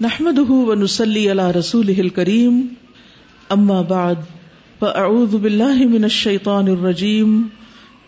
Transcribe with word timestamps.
نحمد 0.00 0.38
ونسلی 0.50 1.30
علی 1.30 1.58
رسول 1.58 1.88
الكريم. 1.98 2.60
اما 3.48 3.82
بعد 3.82 4.14
فاعوذ 4.78 5.34
باللہ 5.34 5.78
من 5.86 6.04
الشیطان 6.04 6.68
الرجیم 6.68 7.48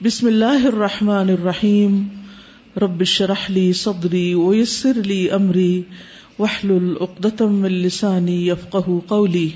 بسم 0.05 0.27
اللہ 0.27 0.67
الرحمن 0.67 1.31
الرحیم 1.31 2.09
رب 2.77 3.05
شرح 3.05 3.47
لی 3.49 3.73
صدری 3.73 4.35
ویسر 4.35 4.93
لی 4.95 5.31
امری 5.31 5.83
وحلل 6.39 6.95
اقدتم 7.01 7.55
من 7.55 7.73
لسانی 7.73 8.49
یفقہ 8.49 8.99
قولی 9.07 9.49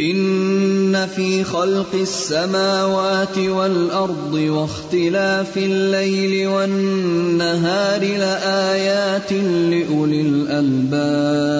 ان 0.00 1.06
في 1.06 1.44
خلق 1.44 1.94
السماوات 1.94 3.38
والارض 3.38 4.34
واختلاف 4.34 5.56
الليل 5.56 6.48
والنهار 6.48 8.00
لايات 8.00 9.32
لاولي 9.32 10.20
الالباب 10.20 11.56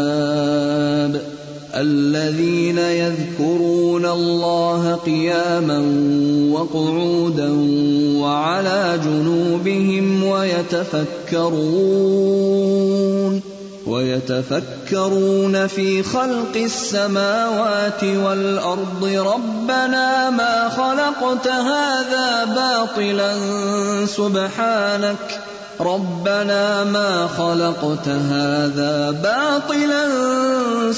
الذين 1.74 2.78
يذكرون 2.78 4.06
الله 4.06 4.94
قياما 4.94 5.78
وقعودا 6.52 7.50
وعلى 8.20 9.00
جنوبهم 9.04 10.24
ويتفكرون 10.24 11.96
ويتفكرون 13.86 15.56
في 15.74 16.02
خلق 16.02 16.54
السماوات 16.54 18.04
والارض 18.04 19.04
ربنا 19.04 20.30
ما 20.30 20.68
خلقت 20.76 21.48
هذا 21.48 22.44
باطلا، 22.54 23.36
سبحانك. 24.16 25.32
ربنا 25.80 26.84
ما 26.84 27.26
خلقت 27.36 28.08
هذا 28.08 29.10
باطلا، 29.22 30.08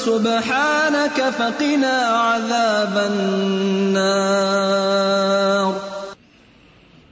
سبحانك. 0.05 1.19
فقنا 1.37 2.33
عذاب 2.35 2.97
النار. 2.97 5.77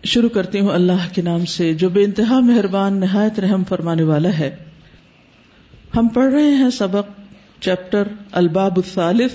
شروع 0.04 0.30
کرتی 0.30 0.60
ہوں 0.60 0.70
اللہ 0.70 1.14
کے 1.14 1.22
نام 1.22 1.46
سے، 1.46 1.74
جو 1.74 1.90
بے 1.90 2.04
انتہا 2.04 2.40
مہربان، 2.40 3.00
نہایت 3.00 3.40
رحم 3.40 3.64
فرمانے 3.64 4.04
والا 4.04 4.30
ہے۔ 4.30 4.68
ہم 5.96 6.08
پڑھ 6.08 6.34
رہے 6.34 6.56
ہیں 6.56 6.70
سبق 6.70 7.20
چیپٹر 7.62 8.08
الباب 8.32 8.78
الثالث، 8.78 9.32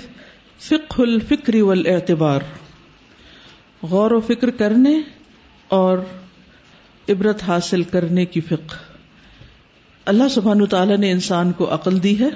فقہ 0.59 1.03
الفکری 1.03 1.61
والاعتبار۔ 1.61 2.41
غور 3.83 4.11
و 4.11 4.21
فکر 4.21 4.51
کرنے 4.51 5.01
اور 5.69 5.99
عبرت 7.09 7.43
حاصل 7.43 7.83
کرنے 7.83 8.25
کی 8.25 8.41
فقہ۔ 8.41 8.75
اللہ 10.05 10.29
سبحان 10.29 10.67
تعالیٰ 10.67 10.97
نے 10.97 11.11
انسان 11.11 11.53
کو 11.53 11.75
عقل 11.75 12.03
دی 12.03 12.21
ہے۔ 12.21 12.29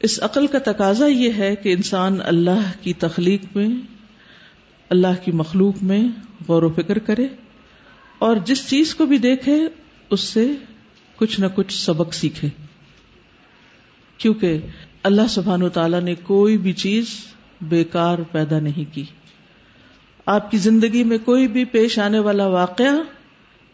اس 0.00 0.22
عقل 0.22 0.46
کا 0.46 0.58
تقاضا 0.58 1.06
یہ 1.06 1.32
ہے 1.32 1.56
کہ 1.56 1.72
انسان 1.72 2.18
اللہ 2.24 2.70
کی 2.80 2.92
تخلیق 2.92 3.56
میں، 3.56 3.68
اللہ 4.90 5.24
کی 5.24 5.32
مخلوق 5.32 5.82
میں 5.82 6.04
غور 6.48 6.62
و 6.62 6.72
فکر 6.72 6.98
کرے 6.98 7.26
اور 8.18 8.36
جس 8.44 8.70
چیز 8.70 8.94
کو 8.94 9.06
بھی 9.06 9.18
دیکھے، 9.18 9.68
اس 10.10 10.20
سے 10.20 10.50
کچھ 11.16 11.40
نہ 11.40 11.46
کچھ 11.54 11.84
سبق 11.84 12.14
سیکھے۔ 12.14 12.67
کیونکہ 14.18 14.58
اللہ 15.02 15.26
سبحان 15.28 15.62
و 15.62 15.68
تعالیٰ 15.68 16.00
نے 16.00 16.14
کوئی 16.14 16.58
بھی 16.58 16.72
چیز 16.72 17.06
بیکار 17.60 18.18
پیدا 18.18 18.60
نہیں 18.60 18.94
کی۔ 18.94 19.04
آپ 20.26 20.50
کی 20.50 20.58
زندگی 20.58 21.04
میں 21.04 21.18
کوئی 21.18 21.48
بھی 21.48 21.64
پیش 21.64 21.98
آنے 21.98 22.18
والا 22.18 22.46
واقعہ 22.46 22.94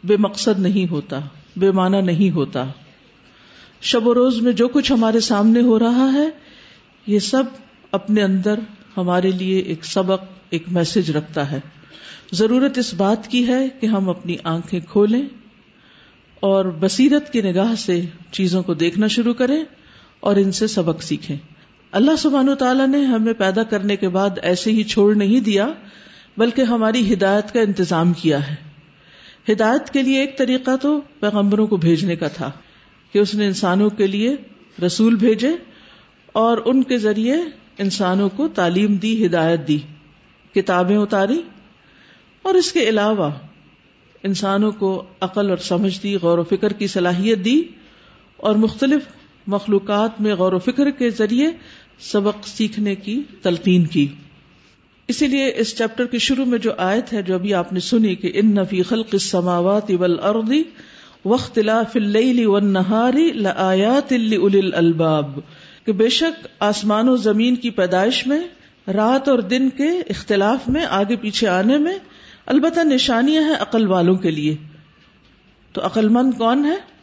بے 0.05 0.17
مقصد 0.17 0.61
نہیں 0.61 0.91
ہوتا، 0.91 1.20
بے 1.56 1.70
معنی 1.70 2.01
نہیں 2.01 2.31
ہوتا۔ 2.31 2.64
شب 3.81 4.06
و 4.06 4.14
روز 4.14 4.41
میں 4.41 4.53
جو 4.53 4.69
کچھ 4.69 4.92
ہمارے 4.92 5.20
سامنے 5.20 5.61
ہو 5.61 5.78
رہا 5.78 6.11
ہے، 6.12 6.28
یہ 7.06 7.19
سب 7.19 7.45
اپنے 7.92 8.23
اندر 8.23 8.55
ہمارے 8.97 9.31
لیے 9.31 9.58
ایک 9.58 9.84
سبق، 9.84 10.25
ایک 10.51 10.64
میسج 10.69 11.11
رکھتا 11.11 11.51
ہے۔ 11.51 11.61
ضرورت 12.33 12.79
اس 12.79 12.95
بات 12.95 13.29
کی 13.29 13.48
ہے 13.48 13.68
کہ 13.80 13.86
ہم 13.86 14.08
اپنی 14.08 14.36
آنکھیں 14.45 14.80
کھولیں 14.80 15.23
اور 16.41 16.64
بصیرت 16.64 17.33
کی 17.33 17.42
نگاہ 17.42 17.74
سے 17.74 18.02
چیزوں 18.30 18.63
کو 18.63 18.74
دیکھنا 18.74 19.07
شروع 19.07 19.35
کریں۔ 19.35 19.64
اور 20.20 20.36
ان 20.36 20.52
سے 20.52 20.67
سبق 20.67 21.02
سیکھیں۔ 21.02 21.36
اللہ 21.92 22.17
سبحان 22.17 22.48
و 22.48 22.55
تعالیٰ 22.55 22.89
نے 22.89 23.05
ہمیں 23.05 23.33
پیدا 23.33 23.63
کرنے 23.63 23.97
کے 23.97 24.08
بعد 24.08 24.30
ایسے 24.42 24.73
ہی 24.73 24.83
چھوڑ 24.83 25.14
نہیں 25.14 25.41
دیا، 25.41 25.69
بلکہ 26.36 26.63
ہماری 26.63 27.13
ہدایت 27.13 27.52
کا 27.52 27.61
انتظام 27.61 28.13
کیا 28.13 28.51
ہے۔ 28.51 28.55
ہدایت 29.53 29.91
کے 29.91 30.03
لیے 30.03 30.20
ایک 30.20 30.39
طریقہ 30.39 30.77
تو 30.83 31.01
پیغمبروں 31.20 31.67
کو 31.67 31.77
بھیجنے 31.77 32.17
کا 32.17 32.29
تھا، 32.29 32.51
کہ 33.13 33.19
اس 33.19 33.35
نے 33.35 33.47
انسانوں 33.47 33.91
کے 33.91 34.07
لیے 34.07 34.36
رسول 34.86 35.14
بھیجے 35.14 35.51
اور 36.33 36.58
ان 36.64 36.83
کے 36.83 36.98
ذریعے 36.98 37.36
انسانوں 37.79 38.29
کو 38.29 38.48
تعلیم 38.48 38.97
دی، 38.97 39.27
ہدایت 39.27 39.69
دی، 39.69 39.79
کتابیں 40.55 40.97
اتاری۔ 40.97 41.42
اور 42.42 42.55
اس 42.55 42.73
کے 42.73 42.89
علاوہ 42.89 43.30
انسانوں 44.23 44.73
کو 44.73 45.05
عقل 45.20 45.51
اور 45.51 45.58
سمجھ 45.58 46.03
دی، 46.03 46.17
غور 46.17 46.39
و 46.39 46.45
فکر 46.45 46.73
کی 46.73 46.86
صلاحیت 46.86 47.45
دی 47.45 47.63
اور 48.36 48.55
مختلف 48.55 49.03
مخلوقات 49.46 50.20
میں 50.20 50.34
غور 50.34 50.52
و 50.52 50.58
فکر 50.58 50.90
کے 50.90 51.10
ذریعے 51.10 51.46
سبق 51.98 52.46
سیکھنے 52.46 52.94
کی 52.94 53.22
تلقین 53.42 53.86
کی۔ 53.86 54.06
اسی 55.08 55.27
لیے 55.27 55.52
اس 55.56 55.78
چیپٹر 55.78 56.05
کے 56.05 56.18
شروع 56.18 56.44
میں 56.44 56.58
جو 56.58 56.72
آیت 56.78 57.12
ہے 57.12 57.22
جو 57.22 57.34
ابھی 57.34 57.55
آپ 57.55 57.72
نے 57.72 57.80
سنی 57.80 58.14
کہ 58.14 58.30
ان 58.34 58.55
نفی 58.55 58.82
خلق 58.82 59.06
السماوات 59.12 59.90
والارض 59.98 60.52
واختلاف 61.24 61.90
اللیل 61.94 62.46
والنہار 62.46 63.12
لآیات 63.34 64.12
لأولی 64.12 64.58
الالباب 64.58 65.38
کہ 65.84 65.92
بے 65.92 66.08
شک 66.08 66.46
آسمان 66.58 67.08
و 67.08 67.16
زمین 67.16 67.56
کی 67.56 67.70
پیدائش 67.70 68.26
میں، 68.26 68.40
رات 68.90 69.28
اور 69.28 69.38
دن 69.38 69.70
کے 69.70 69.88
اختلاف 69.88 70.68
میں، 70.68 70.84
آگے 70.84 71.16
پیچھے 71.16 71.48
آنے 71.48 71.78
میں 71.78 71.98
البتہ 72.46 72.80
نشانیاں 72.80 73.42
ہیں 73.42 73.55
عقل 73.61 73.86
والوں 73.86 74.14
کے 74.14 74.30
لیے۔ 74.30 74.56
تو 75.72 75.86
عقل 75.86 76.08
مند 76.08 76.38
کون 76.38 76.64
ہے؟ 76.64 76.93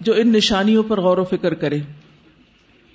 جو 0.00 0.14
ان 0.16 0.32
نشانیوں 0.32 0.82
پر 0.82 1.00
غور 1.00 1.18
و 1.18 1.24
فکر 1.24 1.54
کرے۔ 1.54 1.78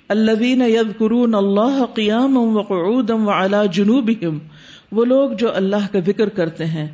الذین 0.08 0.62
یذکرون 0.62 1.34
اللہ 1.34 1.84
قیاما 1.94 2.40
وقعودا 2.40 3.14
وعلا 3.14 3.64
جنوبہم، 3.64 4.38
وہ 4.92 5.04
لوگ 5.04 5.30
جو 5.30 5.54
اللہ 5.54 5.92
کا 5.92 5.98
ذکر 6.06 6.28
کرتے 6.28 6.64
ہیں 6.64 6.88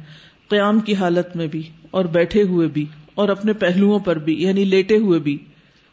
قیام 0.49 0.81
کی 0.81 0.95
حالت 0.95 1.37
میں 1.37 1.47
بھی 1.47 1.62
اور 1.91 2.05
بیٹھے 2.05 2.43
ہوئے 2.43 2.69
بھی 2.69 2.87
اور 3.15 3.28
اپنے 3.28 3.53
پہلوؤں 3.53 3.99
پر 3.99 4.17
بھی 4.17 4.43
یعنی 4.43 4.65
لیٹے 4.65 4.97
ہوئے 4.97 5.19
بھی۔ 5.19 5.39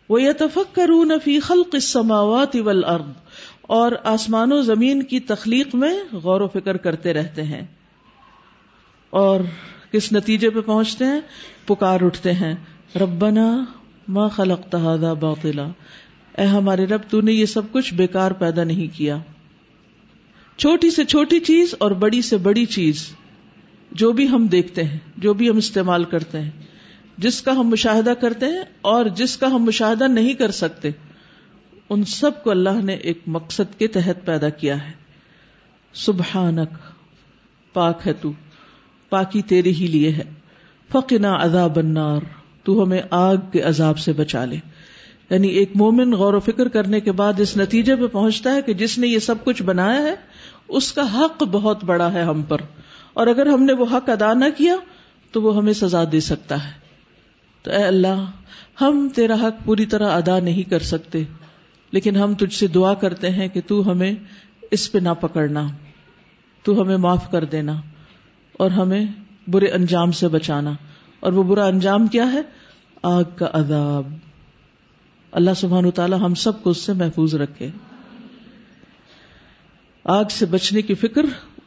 وہ 0.10 0.22
یتفکرون 0.22 1.12
فی 1.24 1.40
خلق 1.40 1.70
السماوات 1.74 2.56
والارض، 2.56 3.12
اور 3.62 3.92
آسمان 4.04 4.52
و 4.52 4.62
زمین 4.62 5.04
کی 5.04 5.20
تخلیق 5.20 5.76
میں 5.76 6.00
غور 6.14 6.42
و 6.42 6.48
فکر 6.48 6.78
کرتے 6.78 7.14
رہتے 7.14 7.44
ہیں۔ 7.44 7.62
اور 9.10 9.40
کس 9.92 10.14
نتیجے 10.14 10.50
پہ 10.50 10.62
پہنچتے 10.62 11.06
ہیں؟ 11.06 11.22
پکار 11.66 12.02
اٹھتے 12.02 12.34
ہیں۔ 12.34 12.56
ربنا 13.02 13.66
ما 14.10 14.28
خلق 14.28 14.72
تہذا 14.72 15.14
باطلا۔ 15.14 15.68
اے 16.38 16.46
ہمارے 16.46 16.86
رب، 16.86 17.02
تو 17.10 17.22
نے 17.22 17.32
یہ 17.32 17.46
سب 17.46 17.62
کچھ 17.72 17.94
بیکار 17.94 18.32
پیدا 18.32 18.64
نہیں 18.64 18.98
کیا۔ 18.98 19.18
چھوٹی 20.58 20.92
سے 20.92 21.06
چھوٹی 21.06 21.40
چیز 21.40 21.76
اور 21.80 21.92
بڑی 21.92 22.22
سے 22.22 22.38
بڑی 22.38 22.66
چیز، 22.66 23.10
جو 23.92 24.12
بھی 24.12 24.30
ہم 24.30 24.48
دیکھتے 24.48 24.84
ہیں، 24.84 24.98
جو 25.18 25.34
بھی 25.34 25.50
ہم 25.50 25.58
استعمال 25.58 26.04
کرتے 26.04 26.42
ہیں۔ 26.42 26.50
جس 27.18 27.42
کا 27.42 27.52
ہم 27.52 27.68
مشاہدہ 27.68 28.14
کرتے 28.22 28.46
ہیں 28.46 28.64
اور 28.82 29.06
جس 29.06 29.38
کا 29.38 29.48
ہم 29.48 29.64
مشاہدہ 29.64 30.04
نہیں 30.04 30.34
کر 30.34 30.52
سکتے، 30.52 30.90
ان 31.90 32.06
سب 32.06 32.44
کو 32.44 32.52
اللہ 32.52 32.82
نے 32.84 32.94
ایک 32.94 33.20
مقصد 33.28 33.80
کے 33.80 33.88
تحت 33.88 34.26
پیدا 34.26 34.50
کیا 34.50 34.88
ہے۔ 34.88 34.92
سبحانک، 35.94 36.70
پاک 37.74 38.08
ہے 38.08 38.14
تو۔ 38.14 38.32
پاکی 39.10 39.42
تیرے 39.42 39.70
ہی 39.70 39.88
لیے 39.88 40.12
ہے۔ 40.12 40.24
فقنا 40.92 41.44
عذاب 41.44 41.80
النار۔ 41.80 42.39
تو 42.64 42.84
ہمیں 42.84 43.02
آگ 43.10 43.38
کے 43.52 43.62
عذاب 43.62 44.00
سے 44.00 44.14
بچا 44.14 44.46
لے۔ 44.46 44.56
یعنی 45.30 45.48
ایک 45.48 45.72
مومن 45.76 46.12
غور 46.12 46.34
و 46.34 46.40
فکر 46.40 46.68
کرنے 46.68 47.00
کے 47.00 47.12
بعد 47.12 47.40
اس 47.40 47.58
نتیجے 47.58 47.96
پہ 47.96 48.08
پہنچتا 48.08 48.56
ہے 48.56 48.62
کہ 48.62 48.74
جس 48.74 48.98
نے 48.98 49.08
یہ 49.08 49.20
سب 49.20 49.36
کچھ 49.44 49.64
بنایا 49.64 50.02
ہے، 50.02 50.16
اس 50.68 50.94
کا 50.94 51.20
حق 51.20 51.44
بہت 51.44 51.84
بڑا 51.84 52.14
ہے 52.14 52.22
ہم 52.22 52.42
پر۔ 52.42 52.58
اور 53.14 53.28
اگر 53.28 53.46
ہم 53.46 53.64
نے 53.64 53.74
وہ 53.74 53.86
حق 53.92 54.10
ادا 54.10 54.34
نہ 54.34 54.46
کیا، 54.58 54.76
تو 55.32 55.42
وہ 55.42 55.58
ہمیں 55.58 55.74
سزا 55.74 56.04
دے 56.12 56.20
سکتا 56.20 56.66
ہے۔ 56.66 56.72
تو 57.64 57.72
اے 57.72 57.84
اللہ، 57.84 58.32
ہم 58.82 59.10
تیرا 59.16 59.34
حق 59.34 59.66
پوری 59.66 59.86
طرح 59.86 60.10
ادا 60.12 60.40
نہیں 60.40 60.70
کر 60.70 60.80
سکتے، 60.80 61.24
لیکن 61.92 62.16
ہم 62.16 62.34
تجھ 62.34 62.54
سے 62.54 62.68
دعا 62.68 62.94
کرتے 62.94 63.30
ہیں 63.30 63.48
کہ 63.48 63.62
تو 63.68 63.92
ہمیں 63.92 64.14
اس 64.72 64.92
پہ 64.92 65.00
نہ 65.00 65.10
پکڑنا، 65.10 65.68
تو 66.64 66.82
ہمیں 66.82 66.98
معاف 66.98 67.32
کر 67.32 67.44
دینا 67.44 67.82
اور 68.54 68.72
ہمیں 68.72 69.06
برے 69.48 69.66
انجام 69.66 70.12
سے 70.12 70.28
بچانا۔ 70.28 70.72
اور 71.20 71.34
وہ 71.34 71.44
برا 71.44 71.66
انجام 71.66 72.08
کیا 72.08 72.34
ہے؟ 72.34 72.42
آگ 73.04 73.24
کا 73.36 73.46
عذاب۔ 73.54 74.14
اللہ 75.32 75.52
سبحان 75.56 75.92
تعالیٰ 75.92 76.20
ہم 76.20 76.34
سب 76.34 76.64
کو 76.64 76.70
اس 76.70 76.78
سے 76.78 76.94
محفوظ 76.94 77.36
رکھے۔ 77.36 77.70
آگ 80.04 80.24
سے 80.30 80.46
بچنے 80.46 80.82
کی 80.82 80.94
فکر 80.94 81.22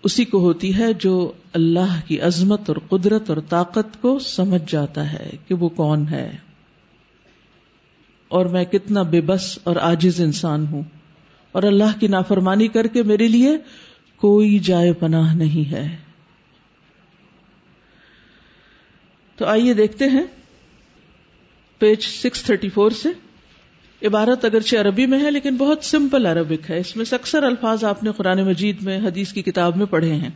اسی 0.04 0.24
کو 0.24 0.38
ہوتی 0.38 0.78
ہے 0.78 0.92
جو 0.92 1.32
اللہ 1.52 2.00
کی 2.06 2.20
عظمت 2.20 2.70
اور 2.70 2.76
قدرت 2.88 3.30
اور 3.30 3.38
طاقت 3.48 4.02
کو 4.02 4.18
سمجھ 4.18 4.72
جاتا 4.72 5.12
ہے 5.12 5.30
کہ 5.48 5.54
وہ 5.54 5.68
کون 5.68 6.08
ہے۔ 6.10 6.36
اور 8.28 8.46
میں 8.46 8.64
کتنا 8.64 9.02
بے 9.02 9.20
بس 9.20 9.58
اور 9.64 9.76
آجز 9.76 10.20
انسان 10.20 10.66
ہوں۔ 10.66 10.82
اور 11.52 11.62
اللہ 11.62 12.00
کی 12.00 12.06
نافرمانی 12.06 12.68
کر 12.68 12.86
کے 12.86 13.02
میرے 13.02 13.28
لیے 13.28 13.56
کوئی 14.16 14.58
جائے 14.58 14.92
پناہ 14.92 15.34
نہیں 15.34 15.70
ہے۔ 15.70 15.96
تو 19.36 19.46
آئیے 19.46 19.74
دیکھتے 19.74 20.08
ہیں 20.08 20.24
پیج 21.78 22.02
سکس 22.02 22.42
تھرٹی 22.42 22.68
فور 22.68 22.90
سے۔ 22.90 23.08
عبارت 24.06 24.44
اگرچہ 24.44 24.76
عربی 24.76 25.06
میں 25.06 25.20
ہے 25.20 25.30
لیکن 25.30 25.56
بہت 25.56 25.84
سمپل 25.84 26.26
عربک 26.26 26.70
ہے۔ 26.70 26.78
اس 26.78 26.96
میں 26.96 27.04
سے 27.04 27.14
اکثر 27.14 27.42
الفاظ 27.42 27.84
آپ 27.84 28.02
نے 28.02 28.10
قرآن 28.16 28.46
مجید 28.46 28.82
میں 28.82 28.98
حدیث 28.98 29.32
کی 29.32 29.42
کتاب 29.42 29.76
میں 29.76 29.86
پڑھے 29.86 30.14
ہیں۔ 30.14 30.30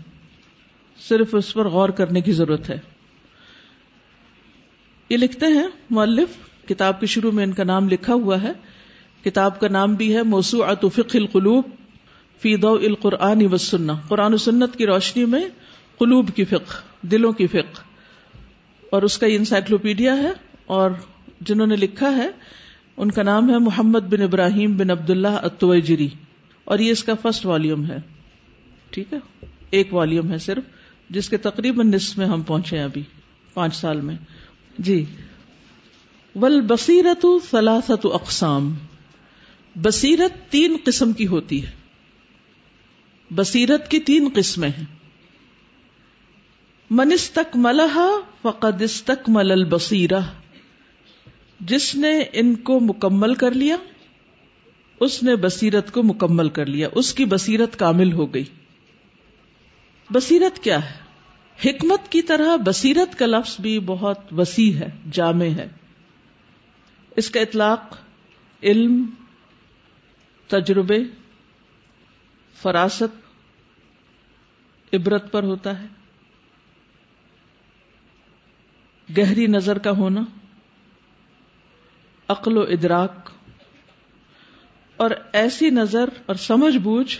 صرف 1.08 1.34
اس 1.34 1.54
پر 1.54 1.68
غور 1.68 1.88
کرنے 1.88 2.20
کی 2.20 2.32
ضرورت 2.32 2.70
ہے۔ 2.70 2.78
یہ 5.10 5.16
لکھتے 5.16 5.46
ہیں، 5.46 5.66
مؤلف، 5.90 6.28
کتاب 6.68 7.00
کے 7.00 7.06
شروع 7.06 7.32
میں 7.32 7.44
ان 7.44 7.52
کا 7.52 7.64
نام 7.64 7.88
لکھا 7.88 8.14
ہوا 8.14 8.42
ہے۔ 8.42 8.52
کتاب 9.24 9.60
کا 9.60 9.68
نام 9.68 9.94
بھی 9.94 10.16
ہے 10.16 10.22
موسو 10.22 10.88
فقہ 10.88 11.18
القلوب 11.18 11.64
فی 12.40 12.56
دو 12.56 12.74
القرآن 12.74 13.46
و 13.52 13.56
سننا 13.56 13.94
قرآن 14.08 14.34
و 14.34 14.36
سنت 14.36 14.76
کی 14.76 14.86
روشنی 14.86 15.24
میں 15.24 15.48
قلوب 15.98 16.30
کی 16.34 16.44
فقہ، 16.44 17.06
دلوں 17.06 17.32
کی 17.32 17.46
فقہ۔ 17.46 17.95
اور 18.90 19.02
اس 19.02 19.18
کا 19.18 19.26
یہ 19.26 19.36
انسائکلوپیڈیا 19.36 20.16
ہے 20.16 20.30
اور 20.66 20.90
جنہوں 21.40 21.66
نے 21.66 21.76
لکھا 21.76 22.16
ہے، 22.16 22.30
ان 22.96 23.10
کا 23.10 23.22
نام 23.22 23.50
ہے 23.50 23.58
محمد 23.58 23.98
بن 23.98 24.22
ابراہیم 24.22 24.76
بن 24.76 24.90
عبد 24.90 25.10
اللہ 25.10 25.28
اتوجری 25.28 26.08
اور 26.64 26.78
یہ 26.78 26.90
اس 26.90 27.04
کا 27.04 27.14
فرسٹ 27.22 27.46
والیوم 27.46 27.86
ہے۔ 27.86 27.96
ٹھیک 28.90 29.12
ہے؟ 29.12 29.46
ایک 29.70 29.94
والیوم 29.94 30.32
ہے 30.32 30.38
صرف، 30.38 30.62
جس 31.10 31.28
کے 31.28 31.36
تقریباً 31.36 31.92
نصف 31.92 32.18
میں 32.18 32.26
ہم 32.26 32.42
پہنچے 32.42 32.80
ابھی، 32.80 33.02
پانچ 33.54 33.76
سال 33.76 34.00
میں۔ 34.00 34.16
جی۔ 34.78 35.04
ول 36.34 36.60
بصیرت 36.60 37.26
سلاست 37.50 38.06
اقسام۔ 38.12 38.74
بصیرت 39.76 40.52
تین 40.52 40.76
قسم 40.84 41.12
کی 41.12 41.26
ہوتی 41.26 41.66
ہے۔ 41.66 41.70
بصیرت 43.30 43.90
کی 43.90 43.98
تین 43.98 44.28
قسمیں 44.34 44.68
ہیں۔ 44.68 44.84
منستک 46.90 47.56
ملحا 47.56 48.06
فقد 48.46 48.82
مل 49.28 49.52
البصیرہ۔ 49.52 50.20
جس 51.60 51.94
نے 51.94 52.24
ان 52.32 52.54
کو 52.54 52.80
مکمل 52.80 53.34
کر 53.34 53.50
لیا، 53.50 53.76
اس 55.00 55.22
نے 55.22 55.36
بصیرت 55.36 55.92
کو 55.92 56.02
مکمل 56.02 56.48
کر 56.48 56.66
لیا، 56.66 56.88
اس 56.92 57.14
کی 57.14 57.24
بصیرت 57.24 57.78
کامل 57.78 58.12
ہو 58.12 58.34
گئی۔ 58.34 58.44
بصیرت 60.10 60.64
کیا 60.64 60.90
ہے؟ 60.90 60.94
حکمت 61.64 62.12
کی 62.12 62.22
طرح 62.22 62.56
بصیرت 62.56 63.18
کا 63.18 63.26
لفظ 63.26 63.60
بھی 63.60 63.80
بہت 63.80 64.18
وسیع 64.32 64.72
ہے، 64.72 64.90
جامع 65.12 65.44
ہے۔ 65.44 65.68
اس 67.16 67.30
کا 67.30 67.40
اطلاق 67.40 67.96
علم، 68.62 69.06
تجربے، 70.46 70.98
فراست، 72.62 73.26
عبرت 74.92 75.32
پر 75.32 75.42
ہوتا 75.42 75.82
ہے۔ 75.82 75.86
گہری 79.18 79.46
نظر 79.46 79.78
کا 79.78 79.90
ہونا، 79.90 80.20
عقل 82.28 82.56
و 82.56 82.60
ادراک، 82.60 83.30
اور 84.96 85.10
ایسی 85.32 85.70
نظر 85.70 86.04
اور 86.26 86.34
سمجھ 86.34 86.76
بوجھ 86.76 87.18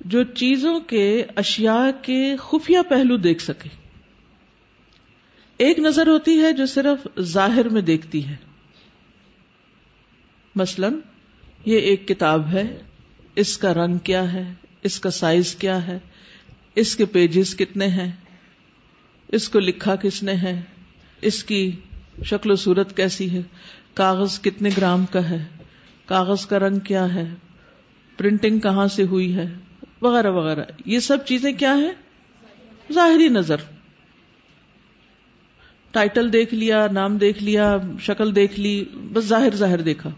جو 0.00 0.22
چیزوں 0.22 0.80
کے 0.80 1.24
اشیاء 1.36 2.02
کے 2.02 2.36
خفیہ 2.36 2.78
پہلو 2.88 3.16
دیکھ 3.16 3.42
سکے۔ 3.42 3.68
ایک 5.56 5.78
نظر 5.78 6.06
ہوتی 6.06 6.40
ہے 6.40 6.52
جو 6.52 6.66
صرف 6.66 7.20
ظاہر 7.20 7.68
میں 7.68 7.82
دیکھتی 7.82 8.26
ہے۔ 8.26 8.36
مثلا، 10.54 10.88
یہ 11.64 11.78
ایک 11.78 12.08
کتاب 12.08 12.46
ہے، 12.46 12.82
اس 13.34 13.58
کا 13.58 13.74
رنگ 13.74 13.98
کیا 13.98 14.32
ہے، 14.32 14.52
اس 14.82 15.00
کا 15.00 15.10
سائز 15.10 15.54
کیا 15.54 15.86
ہے، 15.86 15.98
اس 16.74 16.96
کے 16.96 17.04
پیجز 17.04 17.56
کتنے 17.56 17.86
ہیں، 17.86 18.12
اس 19.28 19.48
کو 19.48 19.58
لکھا 19.58 19.96
کس 19.96 20.22
نے 20.22 20.32
ہے۔ 20.32 20.62
اس 21.20 21.44
کی 21.44 21.72
شکل 22.24 22.50
و 22.50 22.54
صورت 22.54 22.96
کیسی 22.96 23.30
ہے؟ 23.30 23.42
کاغذ 23.94 24.40
کتنے 24.40 24.70
گرام 24.76 25.06
کا 25.06 25.30
ہے؟ 25.30 25.44
کاغذ 26.06 26.46
کا 26.46 26.58
رنگ 26.58 26.78
کیا 26.78 27.14
ہے؟ 27.14 27.34
پرنٹنگ 28.16 28.60
کہاں 28.60 28.86
سے 28.86 29.02
ہوئی 29.02 29.36
ہے؟ 29.36 29.54
وغیرہ 30.02 30.30
وغیرہ۔ 30.30 30.64
یہ 30.86 30.98
سب 30.98 31.26
چیزیں 31.26 31.52
کیا 31.52 31.76
ہیں؟ 31.76 31.92
ظاہری 32.92 33.28
نظر۔ 33.28 33.56
ٹائٹل 35.90 36.32
دیکھ 36.32 36.54
لیا، 36.54 36.86
نام 36.92 37.16
دیکھ 37.16 37.42
لیا، 37.42 37.76
شکل 38.00 38.36
دیکھ 38.36 38.60
لی، 38.60 38.84
بس 39.12 39.24
ظاہر 39.24 39.56
ظاہر 39.56 39.80
دیکھا۔ 39.80 40.10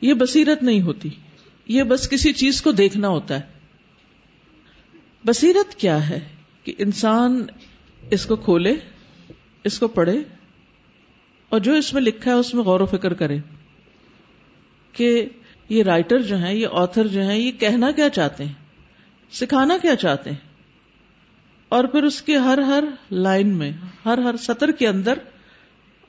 یہ 0.00 0.14
بصیرت 0.14 0.62
نہیں 0.62 0.82
ہوتی۔ 0.82 1.08
یہ 1.68 1.82
بس 1.82 2.10
کسی 2.10 2.32
چیز 2.32 2.62
کو 2.62 2.72
دیکھنا 2.72 3.08
ہوتا 3.08 3.34
ہے۔ 3.34 3.40
بصیرت 5.24 5.74
کیا 5.74 6.08
ہے 6.08 6.20
کہ 6.64 6.74
انسان 6.78 7.46
اس 8.10 8.26
کو 8.26 8.36
کھولے؟ 8.36 8.74
اس 9.64 9.78
کو 9.78 9.88
پڑھے 9.88 10.22
اور 11.48 11.60
جو 11.60 11.72
اس 11.72 11.94
میں 11.94 12.02
لکھا 12.02 12.30
ہے 12.30 12.36
اس 12.36 12.54
میں 12.54 12.64
غور 12.64 12.80
و 12.80 12.86
فکر 12.86 13.12
کرے 13.14 13.38
کہ 14.92 15.28
یہ 15.68 15.82
رائٹر 15.82 16.18
جو 16.18 16.36
ہیں، 16.36 16.54
یہ 16.54 16.66
آتھر 16.72 17.06
جو 17.06 17.22
ہیں، 17.22 17.38
یہ 17.38 17.52
کہنا 17.52 17.90
کیا 17.90 18.08
چاہتے 18.08 18.44
ہیں؟ 18.44 18.52
سکھانا 19.32 19.76
کیا 19.82 19.96
چاہتے 19.96 20.30
ہیں؟ 20.30 20.48
اور 21.68 21.84
پھر 21.84 22.02
اس 22.02 22.22
کے 22.22 22.36
ہر 22.36 22.58
ہر 22.58 22.84
لائن 23.10 23.48
میں، 23.48 23.72
ہر 24.04 24.18
ہر 24.18 24.36
سطر 24.36 24.70
کے 24.70 24.88
اندر 24.88 25.18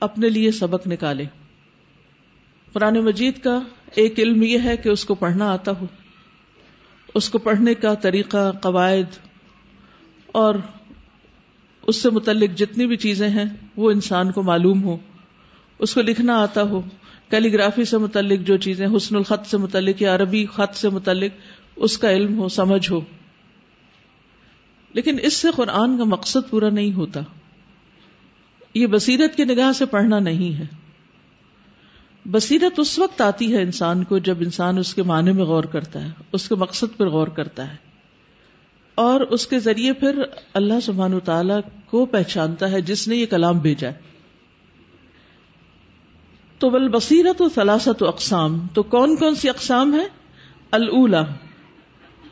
اپنے 0.00 0.28
لیے 0.28 0.50
سبق 0.50 0.86
نکالے۔ 0.86 1.24
قرآن 2.72 2.94
مجید 2.94 3.38
کا 3.38 3.60
ایک 3.94 4.18
علم 4.18 4.42
یہ 4.42 4.58
ہے 4.64 4.76
کہ 4.76 4.88
اس 4.88 5.04
کو 5.04 5.14
پڑھنا 5.14 5.52
آتا 5.52 5.72
ہو۔ 5.80 5.86
اس 7.14 7.30
کو 7.30 7.38
پڑھنے 7.38 7.74
کا 7.74 7.94
طریقہ، 7.94 8.52
قواعد 8.52 9.16
اور 10.26 10.54
اس 11.86 12.02
سے 12.02 12.10
متعلق 12.10 12.58
جتنی 12.58 12.86
بھی 12.86 12.96
چیزیں 12.96 13.28
ہیں، 13.28 13.44
وہ 13.76 13.90
انسان 13.90 14.32
کو 14.32 14.42
معلوم 14.42 14.84
ہو 14.84 14.96
اس 15.78 15.94
کو 15.94 16.02
لکھنا 16.02 16.42
آتا 16.42 16.62
ہو۔ 16.62 16.80
کیلیگرافی 17.30 17.84
سے 17.84 17.98
متعلق 17.98 18.46
جو 18.46 18.56
چیزیں، 18.56 18.86
حسن 18.96 19.16
الخط 19.16 19.46
سے 19.46 19.56
متعلق 19.56 20.02
یا 20.02 20.14
عربی 20.14 20.46
خط 20.46 20.76
سے 20.76 20.88
متعلق، 20.88 21.30
اس 21.76 21.98
کا 21.98 22.12
علم 22.12 22.38
ہو، 22.38 22.48
سمجھ 22.48 22.92
ہو۔ 22.92 23.00
لیکن 24.92 25.16
اس 25.22 25.34
سے 25.34 25.48
قرآن 25.56 25.98
کا 25.98 26.04
مقصد 26.04 26.50
پورا 26.50 26.70
نہیں 26.70 26.92
ہوتا۔ 26.92 27.20
یہ 28.74 28.86
بصیرت 28.86 29.36
کی 29.36 29.44
نگاہ 29.44 29.72
سے 29.72 29.86
پڑھنا 29.86 30.18
نہیں 30.18 30.58
ہے۔ 30.58 30.66
بصیرت 32.26 32.78
اس 32.78 32.98
وقت 32.98 33.20
آتی 33.20 33.54
ہے 33.54 33.62
انسان 33.62 34.04
کو 34.04 34.18
جب 34.18 34.36
انسان 34.40 34.78
اس 34.78 34.94
کے 34.94 35.02
معنی 35.02 35.32
میں 35.32 35.44
غور 35.44 35.64
کرتا 35.64 36.04
ہے، 36.04 36.10
اس 36.32 36.48
کے 36.48 36.54
مقصد 36.54 36.96
پر 36.96 37.08
غور 37.08 37.28
کرتا 37.28 37.70
ہے۔ 37.70 37.93
اور 38.94 39.20
اس 39.20 39.46
کے 39.46 39.58
ذریعے 39.58 39.92
پھر 39.92 40.22
اللہ 40.54 40.80
سبحان 40.82 41.20
تعالی 41.20 41.54
کو 41.86 42.06
پہچانتا 42.06 42.70
ہے، 42.70 42.80
جس 42.80 43.08
نے 43.08 43.16
یہ 43.16 43.26
کلام 43.26 43.58
بھیجا 43.58 43.88
ہے۔ 43.88 43.94
تو 46.58 46.70
بل 46.70 46.88
بصیرت 46.88 47.42
و 47.42 47.48
سلاست 47.48 48.02
و 48.02 48.08
اقسام۔ 48.08 48.66
تو 48.74 48.82
کون 48.82 49.16
کون 49.16 49.34
سی 49.34 49.48
اقسام 49.48 49.94
ہے 49.94 50.04
اللہ 50.70 51.32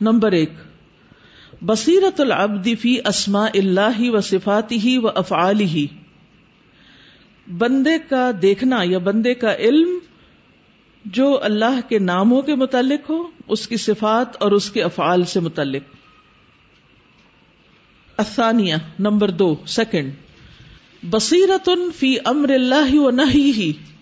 نمبر 0.01 0.31
ایک۔ 0.31 0.51
بصیرت 1.61 2.21
العبد 2.21 2.67
فی 2.81 2.97
اسماء 3.05 3.47
اللہ 3.53 3.99
و 3.99 4.21
صفاتی 4.21 4.77
ہی 4.77 4.97
و 4.97 5.07
افعالی 5.07 5.65
ہی 5.65 5.87
بندے 7.57 7.97
کا 8.09 8.31
دیکھنا 8.41 8.79
یا 8.83 8.97
بندے 8.97 9.33
کا 9.33 9.55
علم 9.55 9.89
جو 11.05 11.39
اللہ 11.43 11.79
کے 11.89 11.99
ناموں 11.99 12.41
کے 12.41 12.55
متعلق 12.55 13.09
ہو، 13.09 13.27
اس 13.47 13.67
کی 13.67 13.77
صفات 13.77 14.43
اور 14.43 14.51
اس 14.51 14.71
کے 14.71 14.83
افعال 14.83 15.25
سے 15.25 15.39
متعلق۔ 15.39 15.81
افسانیہ 18.17 18.75
نمبر 18.99 19.29
دو 19.29 19.55
سیکنڈ 19.67 20.13
بصیرت 21.03 21.69
فی 21.95 22.15
امر 22.25 22.49
اللہ 22.49 22.95
و 22.95 23.11
نہیں 23.11 23.93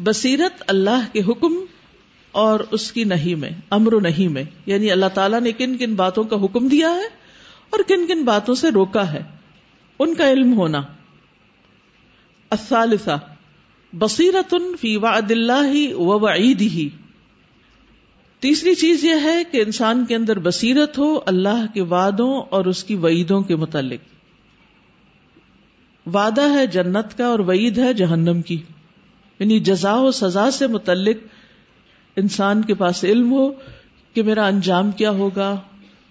بصیرت 0.00 0.62
اللہ 0.66 1.12
کے 1.12 1.22
حکم 1.22 1.52
اور 2.32 2.60
اس 2.70 2.92
کی 2.92 3.04
نہیں 3.04 3.34
میں، 3.34 3.50
امر 3.70 3.94
و 3.94 4.00
نہیں 4.00 4.28
میں۔ 4.28 4.44
یعنی 4.66 4.90
اللہ 4.90 5.06
تعالیٰ 5.14 5.40
نے 5.40 5.52
کن 5.52 5.76
کن 5.76 5.94
باتوں 5.94 6.24
کا 6.24 6.44
حکم 6.44 6.68
دیا 6.68 6.90
ہے 6.90 7.06
اور 7.70 7.80
کن 7.88 8.06
کن 8.06 8.24
باتوں 8.24 8.54
سے 8.54 8.70
روکا 8.70 9.12
ہے۔ 9.12 9.22
ان 9.98 10.14
کا 10.14 10.30
علم 10.30 10.54
ہونا۔ 10.54 10.82
الثالثہ 12.50 13.18
بصیرت 13.92 14.54
فی 14.80 14.96
وعد 14.96 15.30
اللہ 15.30 15.94
و 15.94 16.20
وعید 16.20 16.60
ہی 16.60 16.88
تیسری 18.40 18.74
چیز 18.74 19.04
یہ 19.04 19.14
ہے 19.22 19.44
کہ 19.50 19.62
انسان 19.62 20.04
کے 20.08 20.16
اندر 20.16 20.38
بصیرت 20.38 20.98
ہو، 20.98 21.20
اللہ 21.26 21.64
کے 21.74 21.80
وعدوں 21.80 22.42
اور 22.50 22.64
اس 22.64 22.84
کی 22.84 22.94
وعیدوں 22.94 23.42
کے 23.42 23.56
متعلق۔ 23.56 24.00
وعدہ 26.08 26.54
ہے 26.54 26.66
جنت 26.66 27.18
کا 27.18 27.26
اور 27.26 27.38
وعید 27.38 27.78
ہے 27.78 27.94
جہنم 27.94 28.42
کی۔ 28.42 28.62
یعنی 29.38 29.60
جزا 29.60 29.94
و 29.94 30.10
سزا 30.10 30.50
سے 30.50 30.66
متعلق 30.66 31.16
انسان 32.16 32.62
کے 32.62 32.74
پاس 32.74 33.04
علم 33.04 33.32
ہو 33.32 33.50
کہ 34.14 34.22
میرا 34.22 34.46
انجام 34.46 34.90
کیا 34.90 35.10
ہوگا، 35.10 35.60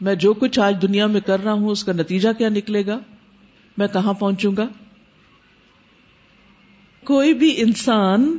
میں 0.02 0.16
جو 0.16 0.34
کچھ 0.34 0.60
آج 0.60 0.78
دنیا 0.82 1.06
میں 1.06 1.22
کر 1.22 1.44
رہا 1.44 1.54
ہوں، 1.54 1.70
اس 1.70 1.84
کا 1.84 1.92
نتیجہ 1.92 2.30
کیا 2.38 2.50
نکلے 2.50 2.86
گا؟ 2.86 3.00
میں 3.78 3.88
کہاں 3.88 4.14
پہنچوں 4.14 4.54
گا؟ 4.58 4.68
کوئی 7.04 7.34
بھی 7.34 7.62
انسان 7.62 8.38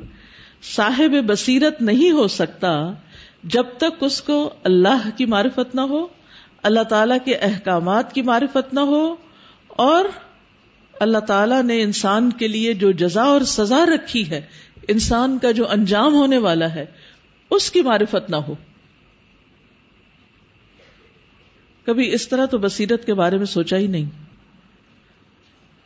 صاحب 0.62 1.14
بصیرت 1.26 1.82
نہیں 1.82 2.11
ہو 2.11 2.28
سکتا 2.28 2.92
جب 3.42 3.66
تک 3.76 4.04
اس 4.04 4.23
کو 4.23 4.50
اللہ 4.64 5.09
کی 5.16 5.26
معرفت 5.26 5.75
نہ 5.75 5.80
ہو، 5.80 6.06
اللہ 6.62 6.82
تعالی 6.82 7.14
کے 7.25 7.37
احکامات 7.37 8.12
کی 8.12 8.23
معرفت 8.23 8.75
نہ 8.75 8.80
ہو، 8.80 9.16
اور 9.66 10.04
اللہ 10.92 11.18
تعالیٰ 11.18 11.62
نے 11.62 11.82
انسان 11.82 12.32
کے 12.32 12.49
لیے 12.49 12.75
جو 12.75 12.90
جزا 12.90 13.23
اور 13.23 13.40
سزا 13.40 13.87
رکھی 13.87 14.30
ہے، 14.30 14.40
انسان 14.88 15.38
کا 15.38 15.50
جو 15.50 15.70
انجام 15.70 16.14
ہونے 16.14 16.38
والا 16.38 16.75
ہے، 16.75 16.87
اس 17.50 17.70
کی 17.70 17.82
معرفت 17.82 18.30
نہ 18.30 18.37
ہو۔ 18.37 18.54
کبھی 21.85 22.14
اس 22.14 22.28
طرح 22.28 22.47
تو 22.47 22.59
بصیرت 22.59 23.06
کے 23.06 23.14
بارے 23.14 23.37
میں 23.37 23.47
سوچا 23.47 23.76
ہی 23.76 23.87
نہیں۔ 23.87 24.04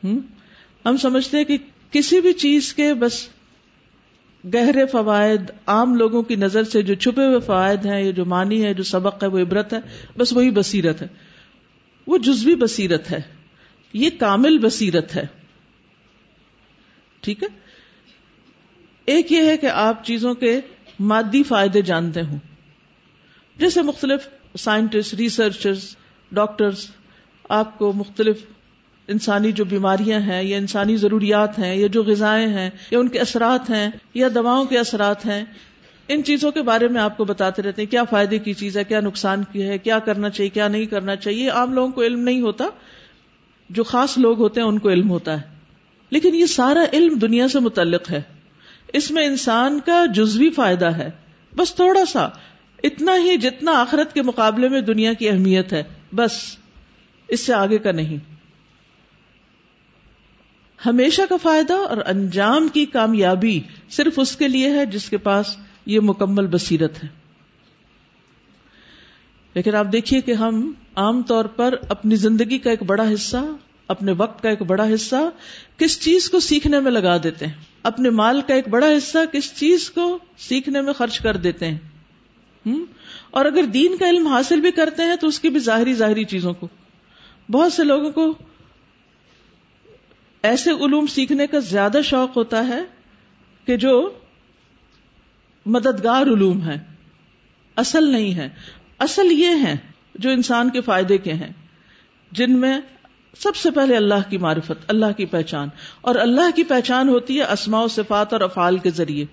ہم؟ 0.05 0.97
سمجھتے 0.97 1.37
ہیں 1.37 1.45
کہ 1.45 1.59
کسی 1.91 2.21
بھی 2.21 2.33
چیز 2.33 2.75
کے 2.75 2.95
بس 2.95 3.29
گہرے 4.55 4.87
فوائد 4.87 5.51
عام 5.67 5.95
لوگوں 5.95 6.23
کی 6.23 6.37
نظر 6.37 6.65
سے 6.65 6.83
جو 6.83 6.95
چھپے 6.95 7.27
ہوئے 7.27 7.41
فوائد 7.41 7.87
ہیں، 7.87 8.03
یہ 8.03 8.13
جو 8.13 8.25
مانی 8.25 8.65
ہے، 8.65 8.75
جو 8.75 8.83
سبق 8.83 9.23
ہے، 9.23 9.29
وہ 9.29 9.39
عبرت 9.39 9.75
ہے، 9.75 9.79
بس 10.17 10.33
وہی 10.33 10.51
بصیرت 10.51 11.03
ہے۔ 11.03 11.07
وہ 12.07 12.19
جزوی 12.19 12.55
بصیرت 12.55 13.11
ہے۔ 13.11 13.21
یہ 13.93 14.11
کامل 14.19 14.59
بصیرت 14.59 15.17
ہے۔ 15.17 15.27
ٹھیک 17.21 17.43
ہے؟ 17.43 17.49
ایک 19.05 19.33
یہ 19.33 19.43
ہے 19.43 19.57
کہ 19.57 19.67
آپ 19.67 20.05
چیزوں 20.05 20.35
کے 20.35 20.61
مادی 21.01 21.43
فائدے 21.43 21.83
جانتے 21.83 22.23
ہوں۔ 22.23 22.39
جیسے 23.57 23.83
مختلف 23.83 24.29
سائنٹسٹ، 24.59 25.15
ریسرچرز، 25.15 25.97
ڈاکٹرز، 26.33 26.87
آپ 27.49 27.79
کو 27.79 27.93
مختلف 27.93 28.47
انسانی 29.09 29.53
جو 29.53 29.65
بیماریاں 29.65 30.21
ہیں 30.21 30.43
یا 30.43 30.57
انسانی 30.57 30.97
ضروریات 30.97 31.59
ہیں 31.59 31.77
یا 31.77 31.87
جو 31.87 32.03
غذائیں 32.03 32.49
ہیں 32.49 32.71
یا 32.91 32.99
ان 32.99 33.09
کے 33.09 33.19
اثرات 33.19 33.71
ہیں 33.71 33.91
یا 34.15 34.29
دواؤں 34.35 34.65
کے 34.65 34.79
اثرات 34.79 35.27
ہیں، 35.27 35.45
ان 36.09 36.25
چیزوں 36.25 36.51
کے 36.51 36.63
بارے 36.63 36.89
میں 36.89 37.01
آپ 37.01 37.17
کو 37.17 37.25
بتاتے 37.25 37.63
رہتے 37.63 37.83
ہیں 37.83 37.91
کیا 37.91 38.05
فائدے 38.05 38.39
کی 38.39 38.55
چیز 38.55 38.77
ہے، 38.77 38.85
کیا 38.85 39.01
نقصان 39.01 39.45
کی 39.53 39.63
ہے، 39.63 39.79
کیا 39.79 39.99
کرنا 39.99 40.31
چاہیے، 40.31 40.51
کیا 40.51 40.69
نہیں 40.69 40.87
کرنا 40.87 41.17
چاہیے 41.17 41.49
عام 41.49 41.73
لوگوں 41.73 41.93
کو 41.93 42.03
علم 42.03 42.21
نہیں 42.21 42.41
ہوتا، 42.41 42.65
جو 43.71 43.85
خاص 43.85 44.19
لوگ 44.19 44.39
ہوتے 44.39 44.61
ہیں 44.61 44.69
ان 44.69 44.79
کو 44.79 44.91
علم 44.91 45.11
ہوتا 45.11 45.41
ہے۔ 45.41 45.55
لیکن 46.11 46.35
یہ 46.35 46.47
سارا 46.47 46.85
علم 46.93 47.19
دنیا 47.19 47.49
سے 47.49 47.61
متعلق 47.61 48.11
ہے۔ 48.11 48.23
اس 48.93 49.11
میں 49.11 49.27
انسان 49.27 49.81
کا 49.87 50.07
جزوی 50.07 50.51
فائدہ 50.51 50.87
ہے۔ 50.87 51.11
بس 51.57 51.75
تھوڑا 51.75 52.05
سا، 52.05 52.29
اتنا 52.83 53.13
ہی 53.17 53.37
جتنا 53.37 53.73
آخرت 53.73 54.13
کے 54.13 54.23
مقابلے 54.23 54.69
میں 54.69 54.81
دنیا 54.81 55.13
کی 55.13 55.29
اہمیت 55.29 55.73
ہے۔ 55.73 55.83
بس، 56.15 56.33
اس 57.29 57.47
سے 57.47 57.55
آگے 57.55 57.79
کا 57.79 57.93
نہیں۔ 57.93 58.34
ہمیشہ 60.87 61.23
کا 61.29 61.37
فائدہ 61.43 61.73
اور 61.73 61.97
انجام 62.07 62.69
کی 62.69 62.87
کامیابی 62.87 63.61
صرف 63.91 64.13
اس 64.17 64.37
کے 64.37 64.49
لیے 64.49 64.71
ہے 64.71 64.87
جس 64.87 65.09
کے 65.09 65.17
پاس 65.17 65.57
یہ 65.87 66.01
مکمل 66.01 66.47
بصیرت 66.47 67.05
ہے۔ 67.05 67.09
لیکن 69.55 69.75
آپ 69.75 69.87
دیکھیے 69.93 70.21
کہ 70.21 70.33
ہم 70.33 70.73
عام 70.97 71.23
طور 71.23 71.45
پر 71.45 71.75
اپنی 71.89 72.17
زندگی 72.17 72.59
کا 72.59 72.71
ایک 72.71 72.83
بڑا 72.83 73.15
حصہ، 73.15 73.37
اپنے 73.89 74.13
وقت 74.13 74.43
کا 74.43 74.49
ایک 74.51 74.63
بڑا 74.63 74.95
حصہ 74.95 75.31
کس 75.79 76.01
چیز 76.01 76.31
کو 76.31 76.41
سیکھنے 76.41 76.81
میں 76.81 76.91
لگا 76.91 77.17
دیتے 77.23 77.47
ہیں؟ 77.47 77.53
اپنے 77.83 78.11
مال 78.11 78.41
کا 78.41 78.55
ایک 78.55 78.69
بڑا 78.69 78.87
حصہ 78.87 79.19
کس 79.33 79.55
چیز 79.55 79.91
کو 79.91 80.19
سیکھنے 80.39 80.81
میں 80.81 80.93
خرچ 80.93 81.19
کر 81.19 81.37
دیتے 81.37 81.71
ہیں؟ 81.71 81.79
اور 83.31 83.45
اگر 83.45 83.63
دین 83.63 83.97
کا 83.97 84.09
علم 84.09 84.27
حاصل 84.27 84.61
بھی 84.61 84.71
کرتے 84.71 85.03
ہیں 85.03 85.17
تو 85.17 85.27
اس 85.27 85.41
کی 85.41 85.49
بھی 85.49 85.61
ظاہری 85.61 85.95
ظاہری 85.95 86.25
چیزوں 86.25 86.55
کو۔ 86.55 86.69
بہت 87.51 87.73
سے 87.73 87.85
لوگوں 87.85 88.11
کو 88.11 88.35
ایسے 90.45 90.71
علوم 90.71 91.07
سیکھنے 91.07 91.47
کا 91.47 91.59
زیادہ 91.59 91.99
شوق 92.05 92.37
ہوتا 92.37 92.67
ہے 92.67 92.83
کہ 93.65 93.77
جو 93.77 94.19
مددگار 95.67 96.23
علوم 96.23 96.69
ہے 96.69 96.79
اصل 97.77 98.11
نہیں 98.11 98.35
ہے 98.35 98.49
اصل 98.99 99.33
یہ 99.33 99.51
ہے 99.63 99.77
جو 100.15 100.31
انسان 100.31 100.71
کے 100.71 100.81
فائدے 100.81 101.19
کے 101.19 101.33
ہیں، 101.33 101.53
جن 102.33 102.59
میں 102.59 102.81
سب 103.39 103.57
سے 103.57 103.71
پہلے 103.71 103.97
اللہ 103.97 104.31
کی 104.31 104.39
معرفت، 104.39 104.85
اللہ 104.89 105.13
کی 105.17 105.27
پہچان۔ 105.27 105.69
اور 106.01 106.15
اللہ 106.15 106.51
کی 106.57 106.65
پہچان 106.65 107.09
ہوتی 107.09 107.39
ہے 107.39 107.53
اسماء 107.53 107.83
و 107.83 107.89
صفات 107.89 108.33
اور 108.33 108.41
افعال 108.41 108.79
کے 108.79 108.91
ذریعے۔ 108.91 109.25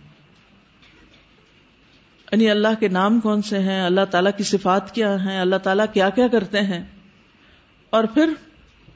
یعنی 2.31 2.49
اللہ 2.49 2.79
کے 2.79 2.87
نام 2.87 3.19
کون 3.19 3.41
سے 3.41 3.59
ہیں؟ 3.59 3.85
اللہ 3.85 4.05
تعالیٰ 4.11 4.31
کی 4.37 4.43
صفات 4.43 4.95
کیا 4.95 5.25
ہیں؟ 5.25 5.41
اللہ 5.41 5.55
تعالیٰ 5.55 5.85
کیا 5.93 6.09
کیا 6.09 6.27
کرتے 6.27 6.61
ہیں؟ 6.61 6.85
اور 7.89 8.03
پھر 8.03 8.29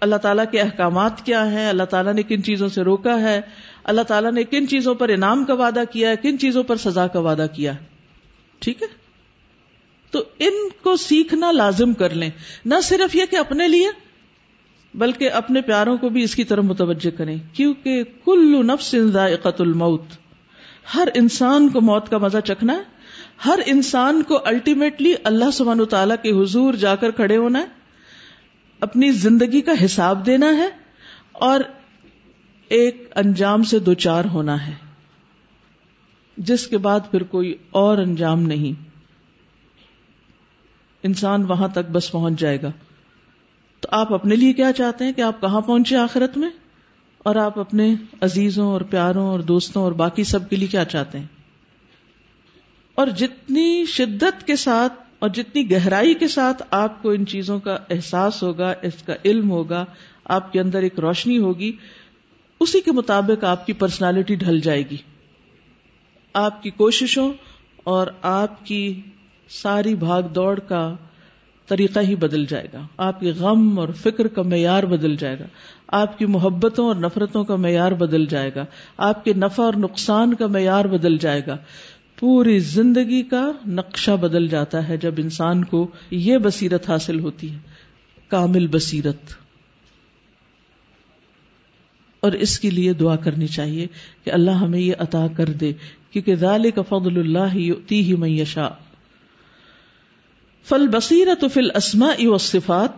اللہ 0.06 0.16
تعالیٰ 0.16 0.46
کے 0.52 0.62
احکامات 0.62 1.26
کیا 1.26 1.52
ہیں؟ 1.52 1.70
اللہ 1.70 1.84
تعالیٰ 1.84 2.14
نے 2.14 2.24
کن 2.24 2.44
چیزوں 2.44 2.70
سے 2.70 2.82
روکا 2.82 3.22
ہے؟ 3.22 3.42
اللہ 3.84 4.02
تعالیٰ 4.02 4.32
نے 4.32 4.44
کن 4.44 4.68
چیزوں 4.68 4.96
پر 4.96 5.10
انعام 5.10 5.46
کا 5.46 5.54
وعدہ 5.54 5.84
کیا 5.92 6.10
ہے؟ 6.10 6.16
کن 6.16 6.40
چیزوں 6.40 6.64
پر 6.64 6.76
سزا 6.76 7.08
کا 7.08 7.20
وعدہ 7.20 7.46
کیا 7.56 7.76
ہے؟ 7.76 7.86
ٹھیک 8.60 8.82
ہے؟ 8.82 8.88
تو 10.12 10.24
ان 10.40 10.54
کو 10.84 10.96
سیکھنا 10.96 11.52
لازم 11.52 11.94
کر 11.94 12.10
لیں۔ 12.10 12.30
نہ 12.66 12.76
صرف 12.84 13.16
یہ 13.16 13.26
کہ 13.32 13.36
اپنے 13.36 13.68
لیے، 13.68 13.88
بلکہ 14.94 15.32
اپنے 15.32 15.62
پیاروں 15.62 15.98
کو 15.98 16.10
بھی 16.10 16.24
اس 16.24 16.36
کی 16.36 16.44
طرف 16.44 16.64
متوجہ 16.64 17.18
کریں۔ 17.18 17.38
کیونکہ 17.54 18.04
کل 18.26 18.68
نفس 18.68 18.96
ذائقت 19.14 19.62
الموت۔ 19.62 20.04
ہر 20.96 21.08
انسان 21.16 21.70
کو 21.70 21.82
موت 21.82 22.10
کا 22.10 22.18
مزہ 22.18 22.38
چکھنا 22.38 22.74
ہے۔ 22.74 22.82
ہر 23.46 23.60
انسان 23.66 24.24
کو 24.24 24.40
الٹیمیٹلی 24.46 25.14
اللہ 25.24 25.52
سبحانہ 25.54 25.84
تعالیٰ 25.84 26.16
کے 26.24 26.32
حضور 26.32 26.74
جا 26.74 26.96
کر 26.96 27.12
کھڑے 27.12 27.38
ہونا 27.38 27.60
ہے۔ 27.60 27.85
اپنی 28.86 29.12
زندگی 29.12 29.62
کا 29.62 29.72
حساب 29.86 30.26
دینا 30.26 30.58
ہے 30.58 30.70
اور 31.32 31.60
ایک 32.70 33.12
انجام 33.16 33.64
سے 33.64 33.80
دو 33.80 33.94
چار 33.94 34.26
ہونا 34.26 34.68
ہے 34.68 34.74
جس 36.38 36.68
کے 36.68 36.78
بعد 36.78 37.00
پھر 37.12 37.24
کوئی 37.24 37.56
اور 37.70 37.98
انجام 37.98 38.42
نہیں۔ 38.42 38.84
انسان 41.04 41.46
وہاں 41.46 41.68
تک 41.68 41.92
بس 41.92 42.12
پہنچ 42.12 42.40
جائے 42.40 42.62
گا۔ 42.62 42.72
تو 43.80 43.88
آپ 43.92 44.14
اپنے 44.14 44.36
لیے 44.36 44.54
کیا 44.54 44.74
چاہتے 44.74 45.06
ہیں 45.06 45.14
کہ 45.14 45.22
آپ 45.22 45.42
کہاں 45.42 45.62
پہنچے 45.62 45.98
آخرت 45.98 46.38
میں؟ 46.38 46.50
اور 47.18 47.36
آپ 47.36 47.60
اپنے 47.60 47.96
عزیزوں 48.22 48.68
اور 48.68 48.82
پیاروں 48.82 49.28
اور 49.28 49.40
دوستوں 49.40 49.84
اور 49.84 49.92
باقی 49.92 50.24
سب 50.24 50.50
کے 50.50 50.56
لیے 50.56 50.68
کیا 50.68 50.86
چاہتے 50.86 51.20
ہیں؟ 51.20 51.28
اور 52.96 53.08
جتنی 53.08 53.86
شدت 53.86 54.48
کے 54.48 54.56
ساتھ 54.56 54.94
اور 55.26 55.34
جتنی 55.34 55.72
گہرائی 55.72 56.14
کے 56.14 56.28
ساتھ 56.28 56.64
آپ 56.72 57.02
کو 57.02 57.10
ان 57.10 57.26
چیزوں 57.26 57.60
کا 57.60 57.78
احساس 57.90 58.44
ہوگا، 58.44 58.74
اس 58.82 59.04
کا 59.04 59.14
علم 59.26 59.52
ہوگا، 59.52 59.86
آپ 60.26 60.52
کے 60.52 60.60
اندر 60.60 60.82
ایک 60.82 61.00
روشنی 61.00 61.38
ہوگی، 61.38 61.72
اسی 62.60 62.82
کے 62.82 62.92
مطابق 62.92 63.44
آپ 63.44 63.66
کی 63.66 63.74
پرسنالٹی 63.74 64.36
ڈھل 64.36 64.60
جائے 64.60 64.84
گی۔ 64.92 64.98
آپ 66.34 66.64
کی 66.64 66.70
کوششوں 66.70 67.34
اور 67.84 68.08
آپ 68.22 68.66
کی 68.66 69.02
ساری 69.50 69.96
بھاگ 69.96 70.22
دوڑ 70.22 70.60
کا 70.60 70.96
طریقہ 71.68 72.00
ہی 72.00 72.16
بدل 72.16 72.46
جائے 72.46 72.68
گا۔ 72.74 72.88
آپ 72.98 73.20
کے 73.20 73.32
غم 73.32 73.80
اور 73.80 73.90
فکر 73.90 74.28
کا 74.28 74.42
معیار 74.42 74.84
بدل 74.84 75.16
جائے 75.16 75.40
گا۔ 75.40 75.46
آپ 75.88 76.18
کی 76.18 76.26
محبتوں 76.26 76.88
اور 76.88 76.96
نفرتوں 76.96 77.44
کا 77.44 77.56
معیار 77.56 77.92
بدل 77.92 78.26
جائے 78.26 78.52
گا۔ 78.56 78.66
آپ 78.98 79.26
کے 79.26 79.34
نفع 79.34 79.64
اور 79.64 79.74
نقصان 79.74 80.34
کا 80.34 80.48
معیار 80.48 80.86
بدل 80.86 81.18
جائے 81.18 81.42
گا۔ 81.48 81.58
پوری 82.20 82.60
زندگی 82.60 83.24
کا 83.24 83.52
نقشہ 83.68 84.12
بدل 84.12 84.48
جاتا 84.48 84.90
ہے 84.90 84.98
جب 84.98 85.14
انسان 85.18 85.64
کو 85.64 85.88
یہ 86.12 86.38
بصیرت 86.38 86.90
حاصل 86.90 87.20
ہوتی 87.20 87.52
ہے، 87.52 87.58
کامل 88.28 88.68
بصیرت۔ 88.68 89.20
اور 92.20 92.32
اس 92.32 92.60
کے 92.60 92.70
لیے 92.70 92.94
دعا 92.94 93.16
کرنی 93.16 93.48
چاہیے 93.48 93.88
کہ 94.24 94.32
اللہ 94.32 94.52
ہمیں 94.52 94.80
یہ 94.80 94.94
عطا 95.00 95.28
کر 95.38 95.46
دے، 95.46 95.74
کیونکہ 96.12 96.36
ذالک 96.36 96.76
کا 96.76 96.82
فضل 96.82 97.20
اللہ 97.20 97.56
ہی 97.92 98.16
میشا 98.16 98.70
فل 100.64 100.88
بصیرت 100.88 101.46
فل 101.54 101.72
اسما 101.76 102.10
و 102.20 102.38
صفات 102.38 102.90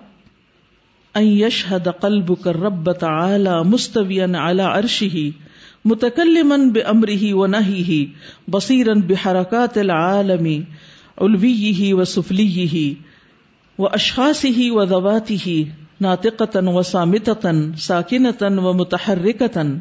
یشہد 1.16 1.88
قلبک 2.02 2.48
رب 2.48 2.92
تعالی 2.92 3.70
مستویا 3.70 4.26
اعلی 4.34 4.62
عرشہ۔ 4.62 5.47
متکلمن 5.88 6.70
بے 6.70 6.82
امری 6.82 7.34
و 7.34 7.46
نہی 7.48 7.84
ہی 7.84 8.06
بصیرن 8.48 9.02
بے 9.02 9.14
حرکات 9.26 9.78
العالمی 9.78 10.62
الوی 11.18 11.54
ہی 11.54 11.94
و 11.94 12.04
سفلی 12.04 12.48
ہی 12.48 12.94
و 13.80 13.88
اشخاص 13.88 14.46
ہی 14.46 14.70
و 14.70 14.86
دواتی 14.86 15.38
ہی 15.46 15.64
ناطقتن 16.02 16.68
و 16.68 16.82
سامتن 16.82 17.74
ساکنتن 17.74 18.60
و 18.60 18.74
متحرکتن 18.74 19.80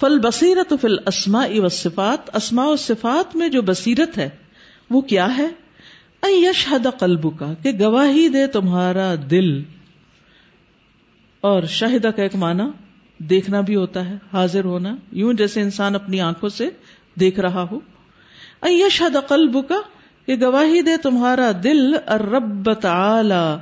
فل 0.00 0.18
بصیرت 0.18 0.72
فل 0.80 0.96
اسما 1.06 1.46
و 1.56 1.68
صفات 1.68 2.36
اسما 2.36 2.64
و 2.66 2.76
صفات 2.76 3.36
میں 3.36 3.48
جو 3.48 3.62
بصیرت 3.62 4.18
ہے، 4.18 4.28
وہ 4.90 5.00
کیا 5.00 5.36
ہے؟ 5.38 5.46
یشہد 6.22 6.86
قلب 6.98 7.38
کا 7.38 7.54
کہ 7.62 7.72
گواہی 7.80 8.28
دے 8.28 8.46
تمہارا 8.46 9.14
دل۔ 9.30 9.62
اور 11.40 11.62
شاہدہ 11.62 12.08
کا 12.08 12.22
ایک 12.22 12.36
معنی 12.36 12.62
دیکھنا 13.18 13.60
بھی 13.60 13.76
ہوتا 13.76 14.10
ہے، 14.10 14.14
حاضر 14.32 14.64
ہونا۔ 14.64 14.96
یوں 15.12 15.34
جیسے 15.34 15.60
انسان 15.60 15.94
اپنی 15.94 16.20
آنکھوں 16.20 16.48
سے 16.48 16.70
دیکھ 17.20 17.40
رہا 17.40 17.66
ہو۔ 17.70 17.80
ایشد 18.62 19.16
قلب 19.28 19.68
کا 19.68 19.80
کہ 20.26 20.36
گواہی 20.40 20.82
دے 20.82 20.96
تمہارا 20.96 21.50
دل 21.64 21.94
رب 22.10 22.74
تعالی۔ 22.74 23.56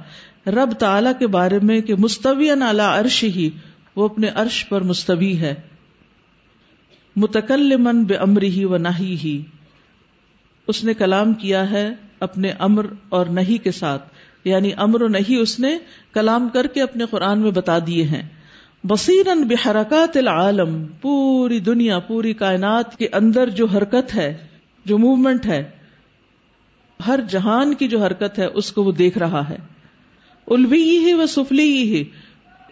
رب 0.50 0.72
تعالی 0.72 1.10
کے 1.18 1.26
بارے 1.26 1.58
میں 1.62 1.80
کہ 1.80 1.94
مستوی 1.94 2.50
عرش 2.80 3.24
ہی 3.24 3.50
وہ 3.96 4.04
اپنے 4.04 4.28
عرش 4.28 4.68
پر 4.68 4.80
مستوی 4.80 5.38
ہے۔ 5.38 5.54
متکلمن 7.16 8.04
بے 8.04 8.16
امری 8.16 8.48
ہی 8.48 8.64
و 8.64 8.76
نہی 8.76 9.16
ہی 9.24 9.42
اس 10.66 10.84
نے 10.84 10.94
کلام 10.94 11.34
کیا 11.34 11.70
ہے 11.70 11.92
اپنے 12.20 12.50
امر 12.58 12.86
اور 13.08 13.26
نہیں 13.26 13.64
کے 13.64 13.70
ساتھ۔ 13.70 14.08
یعنی 14.44 14.70
امر 14.76 15.02
و 15.02 15.08
نہیں 15.08 15.36
اس 15.36 15.60
نے 15.60 15.78
کلام 16.12 16.48
کر 16.48 16.66
کے 16.66 16.82
اپنے 16.82 17.04
قرآن 17.10 17.38
میں 17.38 17.50
بتا 17.50 17.78
دیے 17.86 18.02
ہیں۔ 18.02 18.28
بصیرن 18.84 19.42
بحرکات 19.42 20.16
العالم، 20.16 20.86
پوری 21.00 21.60
دنیا، 21.60 21.98
پوری 21.98 22.32
کائنات 22.34 22.96
کے 22.96 23.08
اندر 23.12 23.50
جو 23.50 23.66
حرکت 23.66 24.14
ہے، 24.14 24.46
جو 24.84 24.98
موومنٹ 24.98 25.46
ہے، 25.46 25.70
ہر 27.06 27.20
جہان 27.28 27.74
کی 27.74 27.88
جو 27.88 28.02
حرکت 28.02 28.38
ہے، 28.38 28.44
اس 28.44 28.72
کو 28.72 28.84
وہ 28.84 28.92
دیکھ 28.92 29.18
رہا 29.18 29.48
ہے۔ 29.48 29.56
الوی 30.46 30.98
ہی 30.98 31.12
و 31.12 31.26
سفلی 31.26 31.82
ہی 31.82 32.04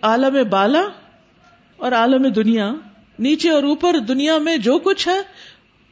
عالم 0.03 0.49
بالا 0.51 0.83
اور 1.77 1.93
عالم 1.93 2.27
دنیا۔ 2.27 2.75
نیچے 3.19 3.51
اور 3.51 3.63
اوپر 3.63 3.99
دنیا 3.99 4.39
میں 4.39 4.57
جو 4.57 4.79
کچھ 4.79 5.09
ہے، 5.09 5.19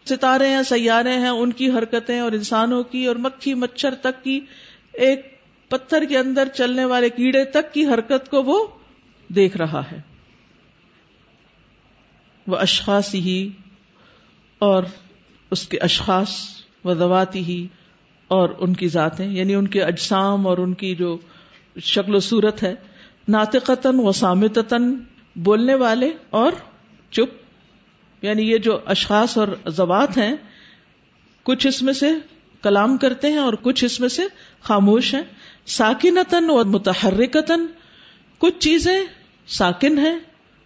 ستارے 0.08 0.48
ہیں، 0.48 0.62
سیارے 0.62 1.12
ہیں، 1.12 1.28
ان 1.28 1.52
کی 1.52 1.70
حرکتیں 1.70 2.20
اور 2.20 2.32
انسانوں 2.32 2.82
کی 2.82 3.06
اور 3.06 3.16
مکھی 3.16 3.54
مچھر 3.54 3.94
تک 3.94 4.24
کی، 4.24 4.40
ایک 4.92 5.38
پتھر 5.68 6.04
کے 6.04 6.18
اندر 6.18 6.48
چلنے 6.54 6.84
والے 6.84 7.08
کیڑے 7.08 7.44
تک 7.44 7.74
کی 7.74 7.86
حرکت 7.86 8.30
کو 8.30 8.42
وہ 8.42 8.66
دیکھ 9.28 9.56
رہا 9.56 9.82
ہے۔ 9.92 10.09
وہ 12.50 12.56
اشخاص 12.56 13.14
ہی 13.14 13.48
اور 14.58 14.82
اس 15.50 15.68
کے 15.68 15.78
اشخاص 15.78 16.28
و 16.84 16.94
دواتی 16.94 17.38
ہی 17.38 17.66
اور 18.28 18.48
ان 18.58 18.74
کی 18.74 18.88
ذاتیں 18.88 19.26
یعنی 19.26 19.54
ان 19.54 19.66
کے 19.66 19.82
اجسام 19.82 20.46
اور 20.46 20.58
ان 20.58 20.74
کی 20.74 20.94
جو 20.94 21.18
شکل 21.82 22.14
و 22.14 22.20
صورت 22.20 22.62
ہے، 22.62 22.74
ناطقتاً 23.28 23.94
و 23.98 24.12
سامتن 24.12 24.94
بولنے 25.36 25.74
والے 25.74 26.12
اور 26.30 26.52
چپ 27.10 28.24
یعنی 28.24 28.42
یہ 28.42 28.58
جو 28.58 28.78
اشخاص 28.86 29.38
اور 29.38 29.48
زوات 29.66 30.16
ہیں، 30.16 30.36
کچھ 31.42 31.66
اس 31.66 31.82
میں 31.82 31.92
سے 31.92 32.12
کلام 32.62 32.96
کرتے 32.96 33.28
ہیں 33.28 33.38
اور 33.38 33.52
کچھ 33.62 33.84
اس 33.84 34.00
میں 34.00 34.08
سے 34.08 34.22
خاموش 34.62 35.14
ہیں۔ 35.14 35.22
ساکنتن 35.66 36.50
اور 36.50 36.64
متحرکتن 36.64 37.66
کچھ 38.38 38.58
چیزیں 38.58 39.00
ساکن 39.46 39.98
ہیں 39.98 40.18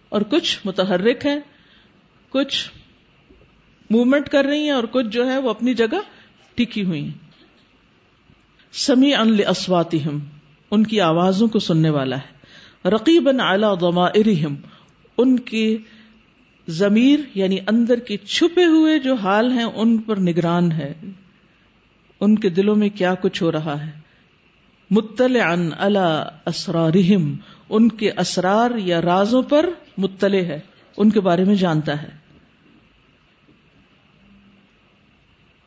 اور 0.09 0.21
کچھ 0.21 0.59
متحرک 0.65 1.25
ہیں۔ 1.25 1.39
کچھ 2.29 2.71
موومنٹ 3.89 4.29
کر 4.29 4.45
رہی 4.45 4.63
ہیں 4.63 4.71
اور 4.71 4.83
کچھ 4.91 5.07
جو 5.07 5.31
ہے 5.31 5.37
وہ 5.37 5.49
اپنی 5.49 5.73
جگہ 5.73 5.97
ٹکی 6.55 6.83
ہوئی 6.83 7.03
ہیں۔ 7.03 7.25
سمی 8.71 9.15
ان 9.15 9.37
اسواتی 9.47 9.99
ان 10.71 10.83
کی 10.83 11.01
آوازوں 11.01 11.47
کو 11.47 11.59
سننے 11.59 11.89
والا 11.89 12.17
ہے۔ 12.17 12.35
رقیب 12.89 13.29
اعلی 13.39 13.65
غما 13.65 14.07
ان 15.17 15.39
کی 15.39 15.77
ضمیر 16.67 17.19
یعنی 17.35 17.57
اندر 17.67 17.99
کے 17.99 18.17
چھپے 18.17 18.65
ہوئے 18.65 18.99
جو 18.99 19.13
حال 19.13 19.51
ہیں، 19.51 19.63
ان 19.63 19.97
پر 19.97 20.17
نگران 20.17 20.71
ہے۔ 20.71 20.93
ان 22.19 22.39
کے 22.39 22.49
دلوں 22.49 22.75
میں 22.75 22.89
کیا 22.89 23.13
کچھ 23.13 23.43
ہو 23.43 23.51
رہا 23.51 23.85
ہے؟ 23.85 23.91
مطلع 24.91 25.51
ان 25.51 25.69
اسرارہم، 26.45 27.35
ان 27.69 27.89
کے 27.89 28.11
اسرار 28.17 28.71
یا 28.77 29.01
رازوں 29.01 29.41
پر 29.41 29.69
مطلع 29.97 30.43
ہے۔ 30.43 30.59
ان 30.97 31.09
کے 31.09 31.19
بارے 31.19 31.43
میں 31.43 31.55
جانتا 31.55 32.03
ہے۔ 32.03 32.25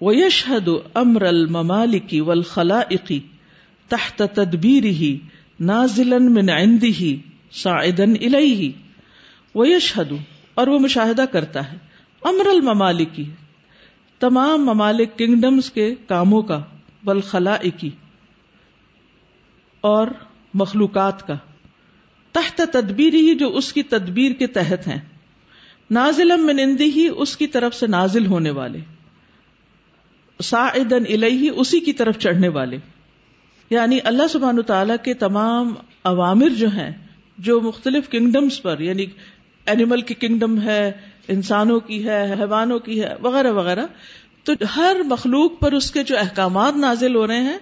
ویشہد 0.00 0.68
امر 0.94 1.22
الممالکی 1.22 2.20
والخلائقی 2.20 3.20
تحت 3.88 4.22
تدبیرہ 4.34 5.26
نازلا 5.62 6.18
من 6.18 6.50
عنده 6.50 7.06
صاعدا 7.52 8.02
الیہ 8.02 8.72
ویشہد 9.54 10.12
اور 10.54 10.66
وہ 10.66 10.78
مشاہدہ 10.78 11.24
کرتا 11.32 11.72
ہے۔ 11.72 11.78
امر 12.22 12.46
الممالکی 12.46 13.24
تمام 14.18 14.64
ممالک 14.64 15.18
کنگڈمز 15.18 15.70
کے 15.70 15.94
کاموں 16.06 16.42
کا 16.42 16.64
والخلائقی 17.04 17.90
اور 19.80 20.06
مخلوقات 20.54 21.26
کا۔ 21.26 21.34
تحت 22.32 22.62
تدبیر 22.72 23.14
ہی 23.14 23.34
جو 23.34 23.56
اس 23.56 23.72
کی 23.72 23.82
تدبیر 23.82 24.32
کے 24.32 24.46
تحت 24.46 24.88
ہیں۔ 24.88 25.07
نازل 25.90 26.36
من 26.36 26.58
اندی 26.58 26.84
ہی 26.84 27.08
اس 27.16 27.36
کی 27.36 27.46
طرف 27.46 27.74
سے 27.74 27.86
نازل 27.86 28.26
ہونے 28.26 28.50
والے۔ 28.50 28.78
ساعدن 30.42 31.02
الیہ 31.08 31.50
اسی 31.50 31.80
کی 31.80 31.92
طرف 31.92 32.18
چڑھنے 32.18 32.48
والے۔ 32.48 32.76
یعنی 33.70 33.98
اللہ 34.04 34.22
سبحانہ 34.30 34.60
تعالیٰ 34.60 34.96
کے 35.02 35.14
تمام 35.14 35.74
عوامر 36.04 36.48
جو 36.48 36.68
ہیں، 36.68 36.90
جو 37.38 37.60
مختلف 37.60 38.08
کنگڈمز 38.08 38.62
پر 38.62 38.80
یعنی 38.80 39.06
اینیمل 39.66 40.00
کی 40.00 40.14
کنگڈم 40.14 40.60
ہے، 40.60 40.92
انسانوں 41.28 41.80
کی 41.80 42.06
ہے، 42.06 42.34
حیوانوں 42.38 42.78
کی 42.78 43.02
ہے، 43.02 43.14
وغیرہ 43.22 43.52
وغیرہ۔ 43.52 43.86
تو 44.44 44.52
ہر 44.76 44.96
مخلوق 45.04 45.60
پر 45.60 45.72
اس 45.72 45.90
کے 45.90 46.02
جو 46.02 46.18
احکامات 46.18 46.76
نازل 46.76 47.14
ہو 47.14 47.26
رہے 47.26 47.42
ہیں، 47.42 47.58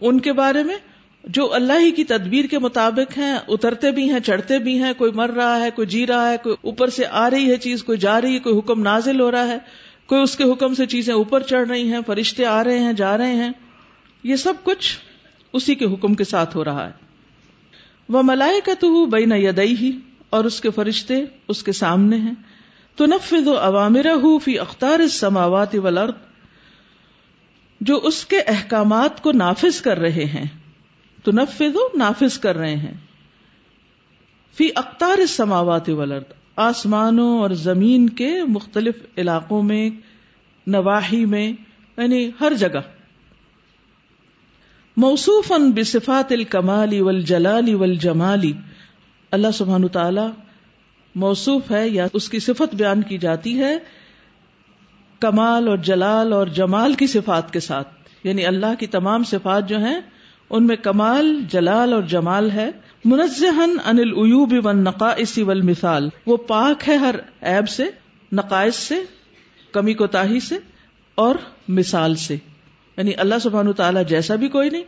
ان 0.00 0.20
کے 0.20 0.32
بارے 0.32 0.62
میں 0.62 0.76
جو 1.24 1.54
اللہ 1.54 1.72
ہی 1.78 1.90
کی 1.90 2.04
تدبیر 2.04 2.44
کے 2.44 2.58
مطابق 2.58 3.18
ہیں، 3.18 3.38
اترتے 3.48 3.90
بھی 3.90 4.10
ہیں، 4.10 4.20
چڑھتے 4.20 4.58
بھی 4.58 4.82
ہیں، 4.82 4.92
کوئی 4.98 5.12
مر 5.12 5.30
رہا 5.30 5.60
ہے، 5.60 5.70
کوئی 5.70 5.86
جی 5.86 6.06
رہا 6.06 6.30
ہے، 6.30 6.36
کوئی 6.42 6.56
اوپر 6.62 6.88
سے 6.88 7.06
آ 7.10 7.30
رہی 7.30 7.50
ہے 7.50 7.56
چیز، 7.56 7.84
کوئی 7.84 7.98
جا 7.98 8.20
رہی 8.20 8.34
ہے، 8.34 8.38
کوئی 8.38 8.58
حکم 8.58 8.82
نازل 8.82 9.20
ہو 9.20 9.30
رہا 9.30 9.46
ہے، 9.46 9.58
کوئی 10.06 10.22
اس 10.22 10.36
کے 10.36 10.44
حکم 10.44 10.74
سے 10.74 10.86
چیزیں 10.86 11.14
اوپر 11.14 11.42
چڑھ 11.42 11.68
رہی 11.68 11.92
ہیں، 11.92 12.00
فرشتے 12.06 12.44
آ 12.44 12.64
رہے 12.64 12.78
ہیں، 12.78 12.92
جا 12.92 13.18
رہے 13.18 13.34
ہیں۔ 13.34 13.50
یہ 14.24 14.36
سب 14.36 14.54
کچھ 14.62 14.98
اسی 15.52 15.74
کے 15.74 15.84
حکم 15.84 16.14
کے 16.14 16.24
ساتھ 16.24 16.56
ہو 16.56 16.64
رہا 16.64 16.86
ہے۔ 16.86 16.92
وہ 18.08 18.22
ملائے 18.22 18.60
کا 18.64 18.72
تو 18.80 19.06
بین 19.06 19.32
یدئی 19.32 19.76
ہی 19.76 19.92
اور 20.30 20.44
اس 20.44 20.60
کے 20.60 20.70
فرشتے 20.70 21.14
اس 21.48 21.62
کے 21.62 21.72
سامنے 21.72 22.16
ہیں۔ 22.16 22.34
تو 22.96 23.06
نفذ 23.06 23.48
و 23.48 23.56
عوامر 23.58 24.06
فی 24.44 24.58
اختار 24.58 25.08
سماوات 25.08 25.74
ولرد 25.74 26.14
جو 27.80 28.00
اس 28.02 28.24
کے 28.24 28.40
احکامات 28.40 29.22
کو 29.22 29.32
نافذ 29.32 29.80
کر 29.80 29.98
رہے 29.98 30.24
ہیں۔ 30.24 30.61
تو 31.22 31.32
نفذ 31.32 31.96
نافذ 31.96 32.38
کر 32.38 32.56
رہے 32.56 32.76
ہیں۔ 32.76 32.94
فی 34.56 34.68
اختار 34.74 35.26
سماوات 35.26 35.88
ولرد 35.88 36.32
آسمانوں 36.56 37.38
اور 37.38 37.50
زمین 37.50 38.08
کے 38.08 38.44
مختلف 38.48 38.94
علاقوں 39.16 39.62
میں، 39.62 39.90
نواحی 40.66 41.24
میں 41.24 41.52
یعنی 41.96 42.30
ہر 42.40 42.52
جگہ۔ 42.54 42.80
موصوف 44.96 45.52
ان 45.52 45.70
بصفات 45.70 46.32
الکمالی 46.32 47.00
ول 47.00 47.22
جلالی 47.22 47.74
ول 47.74 47.94
جمالی 47.94 48.52
اللہ 49.30 49.50
سبحان 49.54 49.88
تعالی 49.88 50.42
موصوف 51.14 51.70
ہے 51.70 51.88
یا 51.88 52.06
اس 52.12 52.28
کی 52.28 52.38
صفت 52.38 52.74
بیان 52.74 53.02
کی 53.02 53.18
جاتی 53.18 53.58
ہے 53.58 53.78
کمال 55.20 55.68
اور 55.68 55.76
جلال 55.76 56.32
اور 56.32 56.46
جمال 56.46 56.94
کی 56.94 57.06
صفات 57.06 57.52
کے 57.52 57.60
ساتھ 57.60 57.88
یعنی 58.24 58.46
اللہ 58.46 58.74
کی 58.78 58.86
تمام 58.86 59.24
صفات 59.24 59.68
جو 59.68 59.78
ہیں 59.78 60.00
ان 60.52 60.66
میں 60.66 60.76
کمال، 60.76 61.40
جلال 61.48 61.92
اور 61.92 62.02
جمال 62.02 62.50
ہے۔ 62.50 62.70
منزہن 63.04 63.70
ان 63.84 63.98
العیوب 63.98 64.66
و 64.66 64.72
نقائص 64.72 65.38
والمثال۔ 65.38 66.08
وہ 66.26 66.36
پاک 66.36 66.88
ہے 66.88 66.96
ہر 66.96 67.14
عیب 67.42 67.68
سے، 67.68 67.84
نقائص 68.32 68.76
سے، 68.76 68.94
کمی 69.72 69.94
کوتاہی 69.94 70.40
سے 70.40 70.58
اور 71.14 71.34
مثال 71.68 72.14
سے۔ 72.14 72.36
یعنی 72.96 73.10
اللہ 73.16 73.34
سبحان 73.42 73.72
تعالیٰ 73.72 74.02
جیسا 74.08 74.34
بھی 74.34 74.48
کوئی 74.48 74.70
نہیں، 74.70 74.82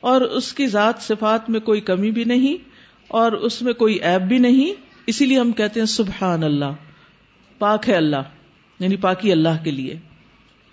اور 0.00 0.20
اس 0.20 0.52
کی 0.52 0.66
ذات 0.66 0.94
صفات 0.98 1.50
میں 1.50 1.60
کوئی 1.60 1.80
کمی 1.80 2.10
بھی 2.10 2.24
نہیں، 2.24 2.68
اور 3.08 3.32
اس 3.32 3.62
میں 3.62 3.72
کوئی 3.72 3.98
عیب 4.02 4.28
بھی 4.28 4.38
نہیں۔ 4.38 4.80
اسی 5.06 5.26
لیے 5.26 5.40
ہم 5.40 5.52
کہتے 5.52 5.80
ہیں 5.80 5.86
سبحان 5.86 6.44
اللہ۔ 6.44 6.72
پاک 7.58 7.88
ہے 7.88 7.94
اللہ 7.94 8.22
یعنی 8.78 8.96
پاکی 8.96 9.32
اللہ 9.32 9.64
کے 9.64 9.70
لیے۔ 9.70 9.94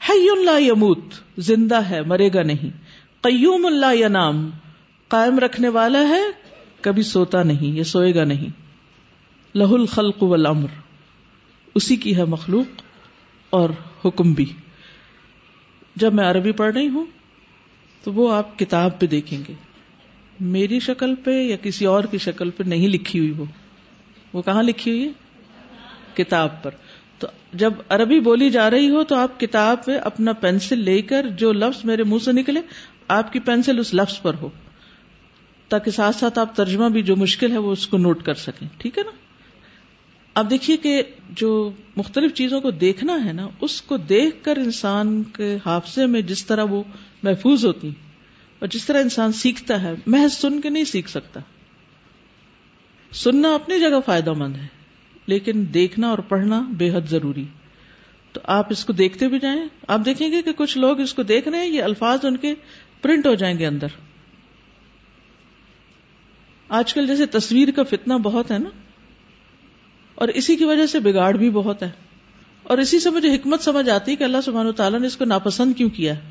حی 0.09 0.27
اللہ 0.31 0.61
یموت، 0.61 1.03
زندہ 1.37 1.75
ہے، 1.75 2.01
مرے 2.01 2.29
گا 2.33 2.43
نہیں۔ 2.43 2.84
قیوم 3.25 3.65
اللہ 3.65 3.95
یا 3.95 4.07
نام؟ 4.07 4.49
قائم 5.07 5.39
رکھنے 5.39 5.69
والا 5.69 6.07
ہے، 6.07 6.21
کبھی 6.81 7.03
سوتا 7.03 7.43
نہیں، 7.43 7.75
یا 7.77 7.83
سوئے 7.83 8.15
گا 8.15 8.23
نہیں۔ 8.23 8.49
لہ 9.57 9.63
الخلق 9.63 10.23
والامر۔ 10.23 10.67
اسی 11.75 11.95
کی 11.95 12.17
ہے 12.17 12.25
مخلوق 12.25 12.81
اور 13.49 13.69
حکم 14.05 14.33
بھی۔ 14.33 14.53
جب 15.95 16.13
میں 16.13 16.25
عربی 16.25 16.51
پڑھ 16.51 16.73
رہی 16.73 16.87
ہوں، 16.87 17.05
تو 18.03 18.13
وہ 18.13 18.33
آپ 18.33 18.59
کتاب 18.59 18.99
پہ 18.99 19.05
دیکھیں 19.05 19.41
گے۔ 19.47 19.53
میری 20.39 20.79
شکل 20.79 21.15
پہ 21.15 21.41
یا 21.41 21.57
کسی 21.57 21.85
اور 21.85 22.03
کی 22.03 22.17
شکل 22.17 22.49
پہ 22.49 22.63
نہیں 22.63 22.87
لکھی 22.87 23.19
ہوئی 23.19 23.31
وہ۔ 23.31 23.45
وہ 24.33 24.41
کہاں 24.41 24.63
لکھی 24.63 24.91
ہوئی 24.91 25.03
ہے؟ 25.03 25.11
کتاب 26.13 26.63
پر۔ 26.63 26.71
تو 27.19 27.27
جب 27.53 27.73
عربی 27.89 28.19
بولی 28.19 28.49
جا 28.49 28.69
رہی 28.71 28.89
ہو، 28.89 29.03
تو 29.03 29.15
آپ 29.15 29.39
کتاب 29.39 29.85
پہ 29.85 29.99
اپنا 29.99 30.33
پینسل 30.33 30.79
لے 30.79 31.01
کر 31.01 31.27
جو 31.29 31.51
لفظ 31.51 31.85
میرے 31.85 32.03
منہ 32.03 32.19
سے 32.19 32.31
نکلے 32.31 32.61
آپ 33.07 33.31
کی 33.33 33.39
پینسل 33.39 33.79
اس 33.79 33.93
لفظ 33.93 34.21
پر 34.21 34.33
ہو، 34.41 34.49
تاکہ 35.69 35.91
ساتھ 35.91 36.15
ساتھ 36.15 36.39
آپ 36.39 36.55
ترجمہ 36.55 36.89
بھی 36.89 37.01
جو 37.01 37.15
مشکل 37.15 37.51
ہے 37.51 37.57
وہ 37.57 37.71
اس 37.71 37.87
کو 37.87 37.97
نوٹ 37.97 38.23
کر 38.23 38.33
سکیں۔ 38.33 38.67
ٹھیک 38.77 38.97
ہے 38.97 39.03
نا؟ 39.03 39.11
اب 40.35 40.49
دیکھیے 40.49 40.77
کہ 40.77 41.01
جو 41.31 41.71
مختلف 41.97 42.33
چیزوں 42.33 42.61
کو 42.61 42.71
دیکھنا 42.71 43.13
ہے 43.25 43.33
نا، 43.33 43.47
اس 43.61 43.81
کو 43.81 43.97
دیکھ 43.97 44.43
کر 44.43 44.57
انسان 44.57 45.23
کے 45.23 45.57
حادثے 45.65 46.05
میں 46.05 46.21
جس 46.21 46.45
طرح 46.45 46.63
وہ 46.63 46.83
محفوظ 47.23 47.65
ہوتی، 47.65 47.91
اور 48.59 48.67
جس 48.67 48.85
طرح 48.85 49.01
انسان 49.01 49.31
سیکھتا 49.31 49.81
ہے، 49.81 49.93
محض 50.07 50.33
سن 50.33 50.61
کے 50.61 50.69
نہیں 50.69 50.83
سیکھ 50.83 51.09
سکتا۔ 51.09 51.39
سننا 53.11 53.53
اپنی 53.53 53.79
جگہ 53.79 53.99
فائدہ 54.05 54.33
مند 54.33 54.55
ہے، 54.55 54.67
لیکن 55.27 55.65
دیکھنا 55.73 56.09
اور 56.09 56.17
پڑھنا 56.17 56.61
بے 56.69 56.89
حد 56.91 57.09
ضروری۔ 57.09 57.45
تو 58.33 58.41
آپ 58.43 58.67
اس 58.69 58.85
کو 58.85 58.93
دیکھتے 58.93 59.27
بھی 59.27 59.39
جائیں۔ 59.39 59.59
آپ 59.87 59.99
دیکھیں 60.05 60.31
گے 60.31 60.41
کہ 60.41 60.51
کچھ 60.53 60.77
لوگ 60.77 60.99
اس 60.99 61.13
کو 61.13 61.23
دیکھ 61.23 61.47
رہے 61.47 61.57
ہیں، 61.57 61.67
یہ 61.67 61.83
الفاظ 61.83 62.25
ان 62.25 62.37
کے 62.37 62.53
پرنٹ 63.01 63.27
ہو 63.27 63.33
جائیں 63.33 63.59
گے 63.59 63.65
اندر۔ 63.65 63.87
آج 66.69 66.93
کل 66.93 67.07
جیسے 67.07 67.25
تصویر 67.25 67.71
کا 67.71 67.83
فتنہ 67.83 68.13
بہت 68.13 68.51
ہے 68.51 68.57
نا۔ 68.57 68.69
اور 70.15 70.27
اسی 70.27 70.55
کی 70.55 70.65
وجہ 70.65 70.85
سے 70.85 70.99
بگاڑ 70.99 71.33
بھی 71.33 71.49
بہت 71.49 71.83
ہے۔ 71.83 71.91
اور 72.63 72.77
اسی 72.77 72.99
سے 72.99 73.09
مجھے 73.09 73.35
حکمت 73.35 73.61
سمجھ 73.61 73.89
آتی 73.89 74.11
ہے 74.11 74.15
کہ 74.15 74.23
اللہ 74.23 74.37
سبحانہ 74.45 74.71
تعالیٰ 74.71 74.99
نے 74.99 75.07
اس 75.07 75.17
کو 75.17 75.25
ناپسند 75.25 75.73
کیوں 75.77 75.89
کیا 75.89 76.15
ہے۔ 76.15 76.29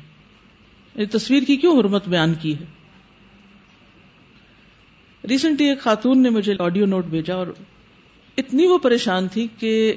یہ 0.95 1.05
تصویر 1.11 1.43
کی 1.43 1.55
کیوں 1.55 1.79
حرمت 1.79 2.07
بیان 2.07 2.33
کی 2.33 2.59
ہے۔ 2.59 2.65
ریسنٹلی 5.27 5.69
ایک 5.69 5.79
خاتون 5.79 6.23
نے 6.23 6.29
مجھے 6.29 6.53
آڈیو 6.59 6.85
نوٹ 6.85 7.05
بھیجا 7.05 7.35
اور 7.35 7.47
اتنی 8.37 8.67
وہ 8.67 8.77
پریشان 8.77 9.27
تھی 9.27 9.47
کہ 9.59 9.93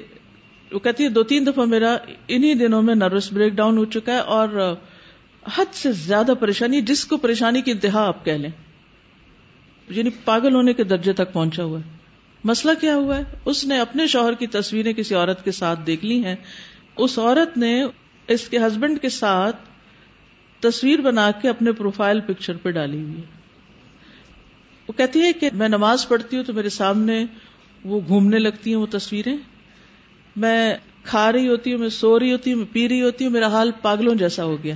وہ 0.73 0.79
کہتی 0.79 1.05
ہے 1.05 1.09
دو 1.09 1.23
تین 1.23 1.47
دفعہ 1.47 1.65
میرا 1.65 1.97
انہی 2.29 2.55
دنوں 2.55 2.83
میں 2.83 2.95
نروس 2.95 3.33
بریک 3.33 3.53
ڈاؤن 3.53 3.79
ہو 3.79 3.85
چکا 3.85 4.13
ہے 4.13 4.19
اور 4.19 4.75
حد 5.45 5.75
سے 5.75 5.93
زیادہ 5.93 6.33
پریشانی، 6.41 6.81
جس 6.81 7.05
کو 7.05 7.17
پریشانی 7.17 7.63
کی 7.63 7.71
انتہا 7.71 8.07
آپ 8.07 8.25
کہہ 8.25 8.33
لیں۔ 8.33 8.51
یعنی 9.89 10.11
پاگل 10.25 10.55
ہونے 10.55 10.73
کے 10.73 10.85
درجے 10.85 11.13
تک 11.13 11.33
پہنچا 11.33 11.65
ہوا 11.65 11.79
ہے۔ 11.79 11.91
مسئلہ 12.45 12.73
کیا 12.81 12.95
ہوا 12.95 13.19
ہے؟ 13.19 13.23
اس 13.45 13.65
نے 13.65 13.81
اپنے 13.81 14.07
شوہر 14.07 14.35
کی 14.35 14.47
تصویریں 14.47 14.93
کسی 14.93 15.15
عورت 15.15 15.45
کے 15.45 15.53
ساتھ 15.53 15.81
دیکھ 15.87 16.05
لی 16.05 16.25
ہیں۔ 16.25 16.37
اس 16.97 17.19
عورت 17.19 17.59
نے 17.59 17.85
اس 18.29 18.49
کے 18.49 18.59
ہسبینڈ 18.59 19.01
کے 19.01 19.09
ساتھ 19.09 19.57
تصویر 20.61 20.99
بنا 20.99 21.31
کے 21.31 21.49
اپنے 21.49 21.73
پروفائل 21.73 22.21
پکچر 22.21 22.57
پہ 22.57 22.71
ڈالی 22.71 23.03
ہوئی 23.03 23.21
وہ 24.89 24.93
کہتی 24.93 25.23
ہے 25.23 25.33
کہ 25.33 25.51
میں 25.53 25.69
نماز 25.69 26.09
پڑھتی 26.09 26.37
ہوں 26.37 26.45
تو 26.45 26.53
میرے 26.53 26.69
سامنے 26.69 27.25
وہ 27.85 28.01
گھومنے 28.09 28.39
لگتی 28.39 28.71
ہیں 28.71 28.77
وہ 28.77 28.87
تصویریں۔ 28.91 29.37
میں 30.37 30.75
کھا 31.05 31.33
رہی 31.33 31.49
ہوتی 31.49 31.73
ہوں، 31.73 31.79
میں 31.79 31.89
سو 31.89 32.19
رہی 32.19 32.33
ہوتی 32.33 32.53
ہوں، 32.53 32.59
میں 32.59 32.67
پی 32.73 32.89
رہی 32.89 33.03
ہوتی 33.03 33.25
ہوں، 33.25 33.33
میرا 33.33 33.47
حال 33.47 33.71
پاگلوں 33.83 34.15
جیسا 34.15 34.45
ہو 34.45 34.63
گیا۔ 34.63 34.75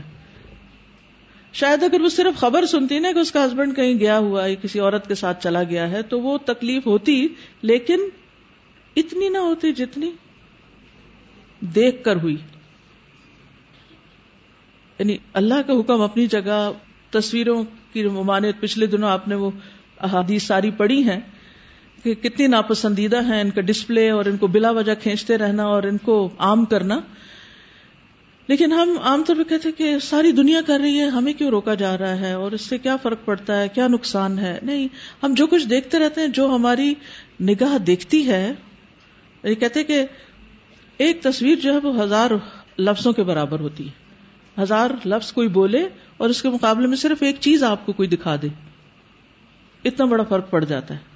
شاید 1.53 1.83
اگر 1.83 2.01
وہ 2.01 2.09
صرف 2.09 2.41
خبر 2.41 2.67
سنتی 2.67 2.99
نا 2.99 3.13
کہ 3.15 3.19
اس 3.19 3.33
کا 3.33 3.45
ہسبینڈ 3.45 3.77
کہیں 3.77 3.99
گیا 3.99 4.19
ہوا 4.19 4.45
ہے، 4.45 4.57
کسی 4.57 4.81
عورت 4.81 5.09
کے 5.09 5.15
ساتھ 5.15 5.43
چلا 5.43 5.63
گیا 5.63 5.91
ہے، 5.91 6.03
تو 6.03 6.21
وہ 6.21 6.39
تکلیف 6.39 6.87
ہوتی، 6.87 7.29
لیکن 7.63 8.01
اتنی 8.97 9.29
نہ 9.29 9.39
ہوتی 9.39 9.73
جتنی 9.73 10.11
دیکھ 11.61 12.05
کر 12.05 12.17
ہوئی۔ 12.17 12.37
یعنی 14.99 15.17
اللہ 15.33 15.55
کا 15.67 15.73
حکم 15.81 16.01
اپنی 16.01 16.27
جگہ، 16.27 16.73
تصویروں 17.11 17.65
کی 17.93 18.05
ممانعت، 18.05 18.61
پچھلے 18.61 18.87
دنوں 18.87 19.11
آپ 19.11 19.29
نے 19.29 19.35
وہ 19.35 19.51
احادیث 20.01 20.43
ساری 20.43 20.71
پڑھی 20.71 21.05
ہیں 21.05 21.21
کہ 22.03 22.15
کتنی 22.15 22.47
ناپسندیدہ 22.47 23.25
ہیں، 23.25 23.41
ان 23.41 23.51
کا 23.51 23.61
ڈسپلے 23.61 24.11
اور 24.11 24.25
ان 24.25 24.37
کو 24.37 24.47
بلا 24.47 24.71
وجہ 24.71 24.95
کھینچتے 24.95 25.39
رہنا 25.39 25.65
اور 25.65 25.83
ان 25.83 25.99
کو 25.99 26.31
عام 26.39 26.65
کرنا۔ 26.65 27.01
لیکن 28.49 28.73
ہم 28.73 28.99
عام 29.03 29.23
طور 29.27 29.37
پہ 29.37 29.43
کہتے 29.43 29.69
ہیں 29.69 29.79
کہ 29.79 29.99
ساری 29.99 30.33
دنیا 30.33 30.61
کر 30.67 30.81
رہی 30.81 31.01
ہے، 31.01 31.05
ہمیں 31.05 31.33
کیوں 31.33 31.51
روکا 31.51 31.75
جا 31.75 31.99
رہا 31.99 32.21
ہے؟ 32.21 32.33
اور 32.33 32.53
اس 32.53 32.61
سے 32.61 32.79
کیا 32.79 32.97
فرق 32.97 33.19
پڑتا 33.25 33.63
ہے؟ 33.63 33.69
کیا 33.69 33.89
نقصان 33.89 34.39
ہے؟ 34.39 34.59
نہیں، 34.63 34.89
ہم 35.23 35.35
جو 35.35 35.47
کچھ 35.47 35.67
دیکھتے 35.67 35.99
رہتے 35.99 36.21
ہیں، 36.21 36.29
جو 36.29 36.55
ہماری 36.55 36.95
نگاہ 37.41 37.79
دیکھتی 37.79 38.29
ہے، 38.29 38.53
یہ 39.45 39.55
کہتے 39.55 39.85
کہ 39.85 40.07
ایک 40.97 41.23
تصویر 41.23 41.59
جو 41.59 41.73
ہے 41.73 41.79
وہ 41.79 42.03
ہزار 42.03 42.31
لفظوں 42.79 43.13
کے 43.13 43.23
برابر 43.23 43.61
ہوتی 43.61 43.89
ہے۔ 43.89 44.03
ہزار 44.63 44.91
لفظ 45.05 45.33
کوئی 45.33 45.49
بولے 45.49 45.89
اور 46.17 46.29
اس 46.29 46.43
کے 46.43 46.51
مقابلے 46.51 46.87
میں 46.87 46.97
صرف 46.97 47.23
ایک 47.23 47.37
چیز 47.41 47.63
آپ 47.63 47.87
کو 47.87 47.93
کوئی 47.93 48.09
دکھا 48.09 48.37
دے۔ 48.43 48.49
اتنا 49.85 50.07
بڑا 50.07 50.25
فرق 50.25 50.51
پڑ 50.51 50.65
جاتا 50.65 50.95
ہے۔ 50.95 51.12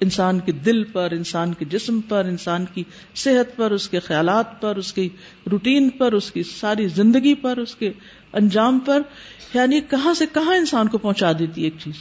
انسان 0.00 0.40
کے 0.40 0.52
دل 0.52 0.84
پر، 0.84 1.08
انسان 1.10 1.54
کے 1.54 1.64
جسم 1.64 2.00
پر، 2.00 2.24
انسان 2.24 2.64
کی 2.74 2.84
صحت 3.14 3.56
پر، 3.56 3.70
اس 3.70 3.88
کے 3.88 3.98
خیالات 3.98 4.60
پر، 4.60 4.76
اس 4.76 4.92
کی 4.92 5.08
روٹین 5.50 5.90
پر، 5.90 6.12
اس 6.12 6.32
کی 6.32 6.42
ساری 6.42 6.88
زندگی 6.88 7.34
پر، 7.34 7.56
اس 7.56 7.74
کے 7.74 7.92
انجام 8.32 8.78
پر 8.78 9.02
یعنی 9.54 9.80
کہاں 9.80 10.14
سے 10.14 10.24
کہاں 10.32 10.56
انسان 10.56 10.88
کو 10.88 10.98
پہنچا 10.98 11.32
دیتی 11.32 11.62
ایک 11.62 11.74
چیز۔ 11.78 11.94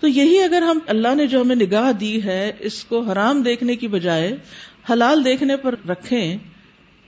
تو 0.00 0.08
یہی 0.08 0.40
اگر 0.40 0.62
ہم 0.62 0.78
اللہ 0.86 1.14
نے 1.14 1.26
جو 1.26 1.40
ہمیں 1.40 1.56
نگاہ 1.56 1.92
دی 1.92 2.24
ہے، 2.24 2.52
اس 2.58 2.84
کو 2.84 3.00
حرام 3.00 3.42
دیکھنے 3.42 3.76
کی 3.76 3.88
بجائے، 3.88 4.36
حلال 4.92 5.24
دیکھنے 5.24 5.56
پر 5.56 5.74
رکھیں، 5.88 6.38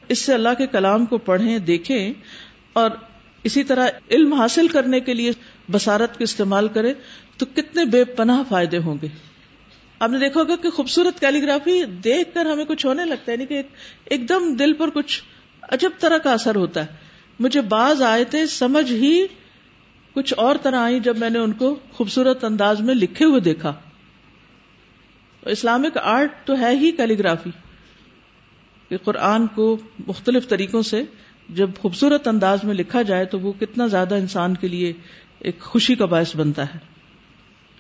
اس 0.09 0.19
سے 0.19 0.35
اللہ 0.35 0.49
کے 0.59 0.67
کلام 0.67 1.07
کو 1.07 1.19
پڑھیں، 1.19 1.59
دیکھیں، 1.59 2.13
اور 2.73 2.91
اسی 3.43 3.65
طرح 3.65 3.89
علم 4.11 4.33
حاصل 4.33 4.69
کرنے 4.69 5.01
کے 5.01 5.15
لیے 5.15 5.31
بسارت 5.71 6.19
کو 6.19 6.25
استعمال 6.25 6.69
کرے 6.69 6.93
تو 7.37 7.47
کتنے 7.47 7.85
بے 7.85 8.05
پناہ 8.05 8.43
فائدے 8.49 8.79
ہوں 8.79 8.97
گے۔ 9.03 9.09
آپ 10.05 10.11
نے 10.11 10.19
دیکھا 10.19 10.41
ہوگا 10.41 10.57
کہ 10.57 10.71
خوبصورت 10.71 11.21
کیلیگرافی 11.21 11.85
دیکھ 11.85 12.35
کر 12.35 12.47
ہمیں 12.47 12.65
کچھ 12.65 12.87
ہونے 12.87 13.05
لگتا 13.05 13.33
ہے 13.33 13.33
یعنی 13.33 13.47
کہ 13.47 13.63
ایک 14.05 14.29
دم 14.29 14.55
دل 14.55 14.73
پر 14.73 14.91
کچھ 14.91 15.23
عجب 15.63 15.91
طرح 15.99 16.19
کا 16.19 16.33
اثر 16.33 16.57
ہوتا 16.57 16.81
ہے۔ 16.81 16.87
مجھے 17.41 17.61
بعض 17.61 18.03
آئے 18.03 18.25
تھے 18.25 18.47
سمجھ 18.47 18.93
ہی 18.93 19.27
کچھ 20.15 20.35
اور 20.37 20.57
طرح 20.63 20.81
آئی 20.81 21.01
جب 21.01 21.19
میں 21.19 21.31
نے 21.31 21.39
ان 21.39 21.53
کو 21.53 21.79
خوبصورت 21.93 22.45
انداز 22.45 22.81
میں 22.81 22.95
لکھے 22.95 23.25
ہوئے 23.25 23.41
دیکھا۔ 23.41 23.73
اسلامک 25.43 25.99
آرٹ 25.99 26.33
تو 26.45 26.59
ہے 26.59 26.77
ہی 26.77 26.91
کیلیگرافی۔ 26.91 27.51
کہ 28.89 28.97
قرآن 28.97 29.47
کو 29.47 29.77
مختلف 30.07 30.49
طریقوں 30.49 30.83
سے 30.83 31.03
جب 31.49 31.71
خوبصورت 31.79 32.29
انداز 32.29 32.65
میں 32.65 32.75
لکھا 32.75 33.03
جائے 33.03 33.25
تو 33.25 33.41
وہ 33.41 33.53
کتنا 33.53 33.87
زیادہ 33.87 34.15
انسان 34.15 34.55
کے 34.55 34.69
لیے 34.69 34.93
ایک 35.39 35.61
خوشی 35.61 35.95
کا 35.95 36.05
باعث 36.05 36.37
بنتا 36.37 36.75
ہے۔ 36.75 36.79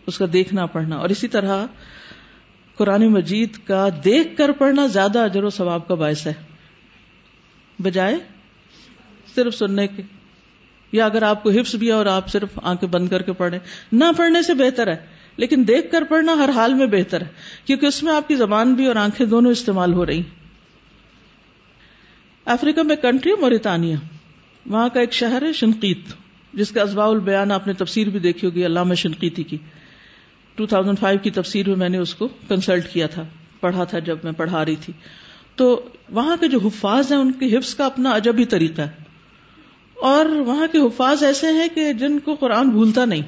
اس 0.06 0.18
کا 0.18 0.26
دیکھنا، 0.32 0.66
پڑھنا۔ 0.66 0.96
اور 0.96 1.08
اسی 1.08 1.28
طرح 1.28 1.66
قرآن 2.76 3.06
مجید 3.06 3.56
کا 3.66 3.88
دیکھ 4.04 4.36
کر 4.36 4.52
پڑھنا 4.52 4.86
زیادہ 4.86 5.18
اجر 5.18 5.44
و 5.44 5.50
ثواب 5.50 5.88
کا 5.88 5.94
باعث 5.94 6.26
ہے۔ 6.26 6.32
بجائے 7.78 8.16
صرف 9.34 9.54
سننے 9.54 9.86
کے۔ 9.86 10.02
یا 10.92 11.04
اگر 11.04 11.22
آپ 11.22 11.42
کو 11.42 11.50
حفظ 11.50 11.74
بھی 11.74 11.86
ہے 11.86 11.92
اور 11.92 12.06
آپ 12.06 12.28
صرف 12.28 12.48
آنکھیں 12.62 12.88
بند 12.88 13.08
کر 13.08 13.22
کے 13.22 13.32
پڑھیں۔ 13.32 13.58
نہ 13.92 14.04
پڑھنے 14.16 14.42
سے 14.42 14.54
بہتر 14.54 14.86
ہے، 14.86 14.96
لیکن 15.36 15.64
دیکھ 15.68 15.92
کر 15.92 16.04
پڑھنا 16.08 16.32
ہر 16.32 16.48
حال 16.48 16.74
میں 16.74 16.86
بہتر 16.86 17.20
ہے، 17.20 17.26
کیونکہ 17.64 17.86
اس 17.86 18.02
میں 18.02 18.12
آپ 18.12 18.28
کی 18.28 18.34
زبان 18.34 18.74
بھی 18.74 18.86
اور 18.86 18.96
آنکھیں 18.96 19.26
دونوں 19.26 19.50
استعمال 19.50 19.92
ہو 19.92 20.06
رہی 20.06 20.22
افریقہ 22.44 22.80
میں 22.80 22.96
کنٹری 22.96 23.32
موریتانیہ، 23.40 23.96
وہاں 24.66 24.88
کا 24.88 25.00
ایک 25.00 25.12
شہر 25.12 25.42
ہے 25.42 25.52
شنقیت 25.52 26.14
جس 26.52 26.70
کا 26.70 26.82
ازباء 26.82 27.06
البیان 27.06 27.52
آپ 27.52 27.66
نے 27.66 27.72
تفسیر 27.72 28.08
بھی 28.08 28.18
دیکھی 28.18 28.48
ہوگی، 28.48 28.66
علامہ 28.66 28.94
شنقیتی 28.94 29.42
کی۔ 29.42 29.56
2005 30.58 31.18
کی 31.22 31.30
تفسیر 31.30 31.68
میں 31.68 31.76
میں 31.76 31.88
نے 31.88 31.98
اس 31.98 32.14
کو 32.14 32.28
کنسلٹ 32.48 32.92
کیا 32.92 33.06
تھا، 33.06 33.24
پڑھا 33.60 33.84
تھا 33.84 33.98
جب 33.98 34.18
میں 34.24 34.32
پڑھا 34.32 34.64
رہی 34.64 34.76
تھی۔ 34.76 34.92
تو 35.54 35.88
وہاں 36.10 36.36
کے 36.36 36.48
جو 36.48 36.58
حفاظ 36.64 37.12
ہیں، 37.12 37.18
ان 37.18 37.32
کے 37.32 37.58
حفظ 37.58 37.74
کا 37.74 37.86
اپنا 37.86 38.16
عجب 38.16 38.34
ہی 38.38 38.44
طریقہ 38.44 38.82
ہے۔ 38.82 38.90
اور 39.94 40.26
وہاں 40.26 40.66
کے 40.72 40.78
حفاظ 40.78 41.22
ایسے 41.22 41.46
ہیں 41.46 41.68
کہ 41.74 41.92
جن 41.92 42.18
کو 42.18 42.34
قرآن 42.34 42.68
بھولتا 42.68 43.04
نہیں۔ 43.04 43.22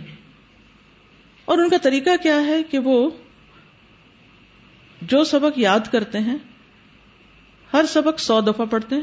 اور 1.44 1.58
ان 1.58 1.68
کا 1.68 1.76
طریقہ 1.82 2.10
کیا 2.22 2.46
ہے 2.46 2.62
کہ 2.62 2.78
وہ 2.78 3.10
جو 5.02 5.24
سبق 5.24 5.58
یاد 5.58 5.80
کرتے 5.92 6.18
ہیں، 6.18 6.36
ہر 7.72 7.84
سبق 7.88 8.20
سو 8.20 8.40
دفعہ 8.40 8.66
پڑھتے 8.66 8.94
ہیں۔ 8.94 9.02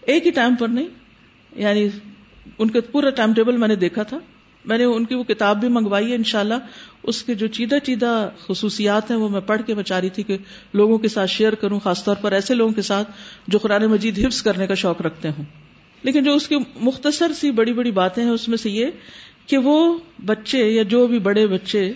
ایک 0.00 0.26
ہی 0.26 0.30
ٹائم 0.30 0.54
پر 0.54 0.68
نہیں 0.68 0.88
یعنی 1.52 1.88
ان 2.58 2.70
کا 2.70 2.78
پورا 2.92 3.10
ٹائم 3.10 3.34
ٹیبل 3.34 3.56
میں 3.56 3.68
نے 3.68 3.76
دیکھا 3.76 4.02
تھا۔ 4.02 4.18
میں 4.64 4.78
نے 4.78 4.84
ان 4.84 5.04
کی 5.04 5.14
وہ 5.14 5.24
کتاب 5.24 5.60
بھی 5.60 5.68
منگوائی 5.68 6.10
ہے 6.10 6.14
انشاءاللہ۔ 6.14 6.54
اس 7.02 7.22
کے 7.22 7.34
جو 7.34 7.46
چیدہ 7.46 7.76
چیدہ 7.82 8.28
خصوصیات 8.48 9.10
ہیں 9.10 9.18
وہ 9.18 9.28
میں 9.28 9.40
پڑھ 9.40 9.62
کے 9.66 9.74
بچا 9.74 10.00
رہی 10.00 10.08
تھی 10.08 10.22
کہ 10.22 10.36
لوگوں 10.74 10.98
کے 10.98 11.08
ساتھ 11.08 11.30
شیئر 11.30 11.54
کروں، 11.54 11.80
خاص 11.80 12.04
طور 12.04 12.16
پر 12.16 12.32
ایسے 12.32 12.54
لوگوں 12.54 12.72
کے 12.72 12.82
ساتھ 12.82 13.10
جو 13.48 13.58
قرآن 13.58 13.86
مجید 13.86 14.26
حفظ 14.26 14.42
کرنے 14.42 14.66
کا 14.66 14.74
شوق 14.74 15.02
رکھتے 15.02 15.28
ہوں۔ 15.28 15.44
لیکن 16.02 16.24
جو 16.24 16.34
اس 16.34 16.48
کی 16.48 16.56
مختصر 16.76 17.32
سی 17.32 17.50
بڑی 17.50 17.72
بڑی 17.72 17.90
باتیں 17.90 18.24
ہیں، 18.24 18.30
اس 18.30 18.48
میں 18.48 18.58
سے 18.58 18.70
یہ 18.70 18.86
کہ 19.46 19.58
وہ 19.58 19.98
بچے 20.24 20.70
یا 20.70 20.82
جو 20.82 21.06
بھی 21.06 21.18
بڑے 21.18 21.46
بچے 21.46 21.92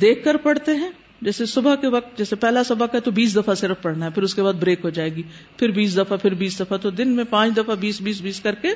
دیکھ 0.00 0.24
کر 0.24 0.36
پڑھتے 0.36 0.74
ہیں۔ 0.74 0.90
جیسے 1.22 1.46
صبح 1.46 1.74
کے 1.74 1.86
وقت، 1.88 2.18
جیسے 2.18 2.36
پہلا 2.36 2.64
سبق 2.64 2.94
ہے 2.94 3.00
تو 3.00 3.10
بیس 3.10 3.36
دفعہ 3.36 3.54
صرف 3.54 3.82
پڑھنا 3.82 4.06
ہے، 4.06 4.10
پھر 4.10 4.22
اس 4.22 4.34
کے 4.34 4.42
بعد 4.42 4.52
بریک 4.52 4.80
ہو 4.84 4.90
جائے 4.90 5.14
گی، 5.14 5.22
پھر 5.56 5.70
بیس 5.70 5.96
دفعہ، 5.96 6.16
پھر 6.16 6.34
بیس 6.34 6.60
دفعہ، 6.60 6.76
تو 6.76 6.90
دن 6.90 7.08
میں 7.08 7.24
پانچ 7.30 7.56
دفعہ 7.56 7.74
بیس 7.74 8.00
بیس 8.00 8.20
بیس 8.20 8.40
کر 8.40 8.54
کے 8.54 8.68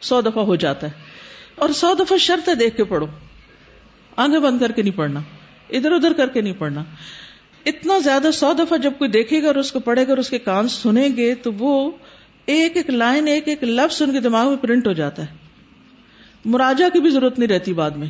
سو 0.00 0.20
دفعہ 0.20 0.44
ہو 0.44 0.56
جاتا 0.56 0.86
ہے۔ 0.86 1.13
اور 1.54 1.68
سو 1.68 1.94
دفعہ 1.94 2.16
شرط 2.16 2.48
دیکھ 2.60 2.76
کے 2.76 2.84
پڑھو۔ 2.84 3.06
آنکھیں 4.16 4.40
بند 4.40 4.60
کر 4.60 4.72
کے 4.72 4.82
نہیں 4.82 4.96
پڑھنا۔ 4.96 5.20
ادھر 5.70 5.92
ادھر 5.92 6.12
کر 6.12 6.28
کے 6.28 6.40
نہیں 6.40 6.54
پڑھنا۔ 6.58 6.84
اتنا 7.66 7.98
زیادہ 7.98 8.28
سو 8.34 8.52
دفعہ 8.52 8.78
جب 8.78 8.92
کوئی 8.98 9.10
دیکھے 9.10 9.42
گا 9.42 9.46
اور 9.46 9.54
اس 9.54 9.72
کو 9.72 9.80
پڑھے 9.80 10.04
گا 10.04 10.10
اور 10.10 10.18
اس 10.18 10.30
کے 10.30 10.38
کان 10.38 10.68
سنیں 10.68 11.08
گے 11.16 11.34
تو 11.34 11.52
وہ 11.52 11.90
ایک 12.46 12.76
ایک 12.76 12.90
لائن، 12.90 13.26
ایک 13.26 13.48
ایک 13.48 13.64
لفظ 13.64 14.02
ان 14.02 14.12
کے 14.12 14.20
دماغ 14.20 14.48
میں 14.48 14.56
پرنٹ 14.56 14.86
ہو 14.86 14.92
جاتا 14.92 15.22
ہے۔ 15.22 15.36
مراجہ 16.44 16.84
کی 16.92 17.00
بھی 17.00 17.10
ضرورت 17.10 17.38
نہیں 17.38 17.48
رہتی 17.48 17.72
بعد 17.72 17.90
میں۔ 17.90 18.06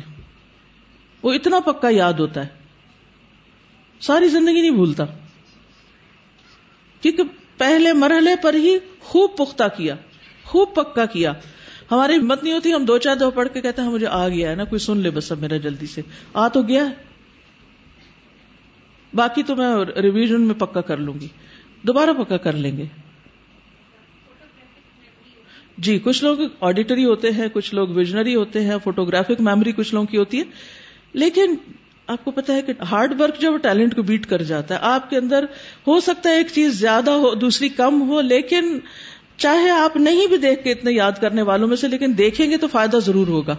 وہ 1.21 1.33
اتنا 1.33 1.59
پکا 1.59 1.87
یاد 1.91 2.13
ہوتا 2.13 2.43
ہے۔ 2.43 2.47
ساری 3.99 4.27
زندگی 4.27 4.61
نہیں 4.61 4.71
بھولتا۔ 4.71 5.03
کیونکہ 7.01 7.23
پہلے 7.57 7.93
مرحلے 7.93 8.35
پر 8.41 8.53
ہی 8.53 8.77
خوب 8.99 9.37
پختہ 9.37 9.63
کیا، 9.77 9.95
خوب 10.43 10.75
پکا 10.75 11.05
کیا۔ 11.05 11.33
ہماری 11.91 12.15
ہمت 12.15 12.43
نہیں 12.43 12.53
ہوتی، 12.53 12.73
ہم 12.73 12.85
دو 12.85 12.97
چار 12.97 13.15
دو 13.15 13.31
پڑھ 13.31 13.47
کے 13.53 13.61
کہتے 13.61 13.81
ہیں 13.81 13.87
ہاں، 13.87 13.95
مجھے 13.95 14.07
آ 14.07 14.27
گیا 14.27 14.49
ہے 14.49 14.55
نا، 14.55 14.63
کوئی 14.63 14.79
سن 14.79 14.97
لے 14.97 15.09
بس 15.09 15.31
اب 15.31 15.39
میرا 15.39 15.57
جلدی 15.57 15.85
سے۔ 15.85 16.01
آ 16.33 16.47
تو 16.47 16.61
گیا 16.61 16.87
باقی 19.13 19.43
تو 19.43 19.55
میں 19.55 19.75
ریویژن 20.01 20.41
میں 20.41 20.55
پکا 20.55 20.81
کر 20.81 20.97
لوں 20.97 21.13
گی۔ 21.19 21.27
دوبارہ 21.83 22.09
پکا 22.23 22.37
کر 22.37 22.53
لیں 22.53 22.77
گے۔ 22.77 22.85
جی 25.77 25.99
کچھ 25.99 26.23
لوگ 26.23 26.37
آڈیٹری 26.59 27.05
ہوتے 27.05 27.31
ہیں، 27.31 27.47
کچھ 27.53 27.75
لوگ 27.75 27.87
ویژنری 27.87 28.35
ہوتے 28.35 28.63
ہیں 28.63 28.75
فوٹوگرافک 28.83 29.41
میموری 29.41 29.71
کچھ 29.71 29.93
لوگوں 29.93 30.07
کی 30.07 30.17
ہوتی 30.17 30.39
ہے۔ 30.39 30.43
لیکن 31.13 31.55
آپ 32.07 32.25
کو 32.25 32.31
پتا 32.31 32.53
ہے 32.53 32.61
کہ 32.61 32.73
ہارڈ 32.91 33.21
ورک 33.21 33.41
جو 33.41 33.57
ٹیلنٹ 33.57 33.95
کو 33.95 34.01
بیٹ 34.01 34.25
کر 34.25 34.41
جاتا 34.41 34.75
ہے۔ 34.75 34.79
آپ 34.81 35.09
کے 35.09 35.17
اندر 35.17 35.45
ہو 35.87 35.99
سکتا 35.99 36.29
ہے 36.29 36.37
ایک 36.37 36.47
چیز 36.53 36.79
زیادہ 36.79 37.11
ہو، 37.11 37.35
دوسری 37.35 37.69
کم 37.69 38.01
ہو، 38.01 38.21
لیکن 38.21 38.79
چاہے 39.37 39.69
آپ 39.69 39.97
نہیں 39.97 40.27
بھی 40.27 40.37
دیکھ 40.37 40.63
کے 40.63 40.71
اتنے 40.71 40.91
یاد 40.91 41.11
کرنے 41.21 41.41
والوں 41.41 41.67
میں 41.67 41.77
سے، 41.77 41.87
لیکن 41.87 42.13
دیکھیں 42.17 42.51
گے 42.51 42.57
تو 42.57 42.67
فائدہ 42.67 42.97
ضرور 42.97 43.27
ہوگا۔ 43.27 43.55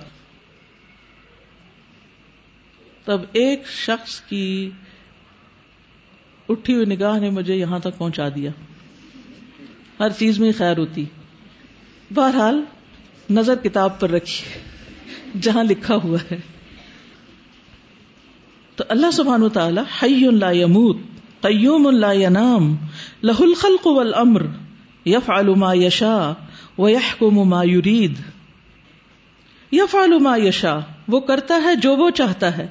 تب 3.05 3.21
ایک 3.33 3.69
شخص 3.69 4.21
کی 4.21 4.71
اٹھی 6.49 6.75
ہوئی 6.75 6.87
نگاہ 6.87 7.19
نے 7.19 7.31
مجھے 7.31 7.55
یہاں 7.55 7.79
تک 7.79 7.99
پہنچا 7.99 8.29
دیا۔ 8.29 8.51
ہر 10.01 10.09
چیز 10.11 10.39
میں 10.39 10.53
خیر 10.59 10.79
ہوتی۔ 10.79 11.05
بہرحال، 12.11 12.65
نظر 13.31 13.55
کتاب 13.55 14.01
پر 14.01 14.11
رکھی، 14.11 14.61
جہاں 15.41 15.65
لکھا 15.65 15.97
ہوا 15.97 16.19
ہے۔ 16.31 16.41
تو 18.77 18.85
اللہ 18.89 19.11
سبحان 19.11 19.43
و 19.43 19.49
تعالی 19.49 19.81
حی 20.03 20.37
لا 20.39 20.51
يموت 20.51 20.97
قیوم 21.41 21.91
لا 21.91 22.13
ینام 22.13 22.77
لہ 23.23 23.41
الخلق 23.41 23.87
والامر۔ 23.87 24.43
یفعل 25.07 25.47
ما 25.55 25.75
یشا 25.75 26.33
ویحکم 26.79 27.35
ما 27.49 27.65
یرید 27.65 28.15
یفعل 29.73 30.19
ما 30.19 30.37
یشا 30.37 30.79
وہ 31.09 31.21
کرتا 31.21 31.55
ہے 31.65 31.75
جو 31.77 31.97
وہ 31.97 32.11
چاہتا 32.11 32.57
ہے. 32.57 32.67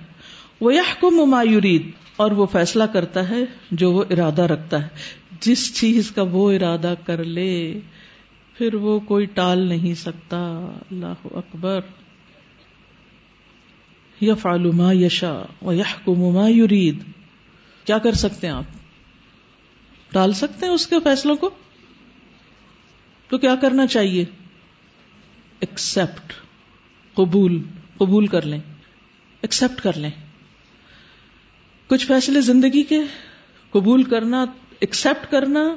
وہ 0.61 0.71
ویحکم 0.71 1.29
ما 1.29 1.43
یرید 1.43 1.91
اور 2.15 2.31
وہ 2.31 2.45
فیصلہ 2.45 2.83
کرتا 2.83 3.29
ہے 3.29 3.43
جو 3.71 3.91
وہ 3.91 4.03
ارادہ 4.09 4.41
رکھتا 4.41 4.83
ہے. 4.83 4.87
جس 5.41 5.73
چیز 5.75 6.11
کا 6.11 6.21
وہ 6.21 6.51
ارادہ 6.51 6.93
کر 7.05 7.23
لے، 7.23 7.79
پھر 8.57 8.73
وہ 8.73 8.99
کوئی 8.99 9.25
ٹال 9.25 9.59
نہیں 9.59 9.93
سکتا. 9.93 10.37
اللہ 10.91 11.27
اکبر. 11.31 11.79
یف 14.21 14.47
ما 14.73 14.91
یشا 14.93 15.41
و 16.07 16.31
ما 16.31 16.49
یرید 16.49 17.03
کیا 17.85 17.97
کر 17.97 18.13
سکتے 18.13 18.47
ہیں 18.47 18.53
آپ؟ 18.53 18.63
ٹال 20.11 20.33
سکتے 20.33 20.65
ہیں 20.65 20.73
اس 20.73 20.87
کے 20.87 20.95
فیصلوں 21.03 21.35
کو؟ 21.35 21.49
تو 23.35 23.39
کیا 23.39 23.55
کرنا 23.55 23.87
چاہیے؟ 23.87 24.25
ایکسپٹ 25.59 26.33
قبول. 27.13 27.63
قبول 27.97 28.27
کر 28.27 28.41
لیں. 28.41 28.59
ایکسپٹ 29.41 29.81
کر 29.81 29.97
لیں. 29.97 30.09
کچھ 31.87 32.05
فیصلے 32.05 32.41
زندگی 32.41 32.83
کے؟ 32.83 32.99
قبول 33.69 34.03
کرنا 34.03 34.45
ایکسپٹ 34.79 35.31
کرنا، 35.31 35.75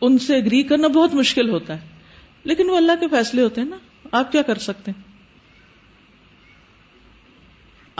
ان 0.00 0.18
سے 0.18 0.36
اگری 0.36 0.62
کرنا 0.62 0.88
بہت 0.88 1.14
مشکل 1.14 1.48
ہوتا 1.48 1.74
ہے. 1.74 1.86
لیکن 2.44 2.70
وہ 2.70 2.76
اللہ 2.76 2.92
کے 3.00 3.08
فیصلے 3.08 3.42
ہوتے 3.42 3.60
ہیں 3.60 3.68
نا؟ 3.68 3.76
آپ 4.12 4.32
کیا 4.32 4.42
کر 4.42 4.58
سکتے 4.58 4.90
ہیں؟ 4.90 5.07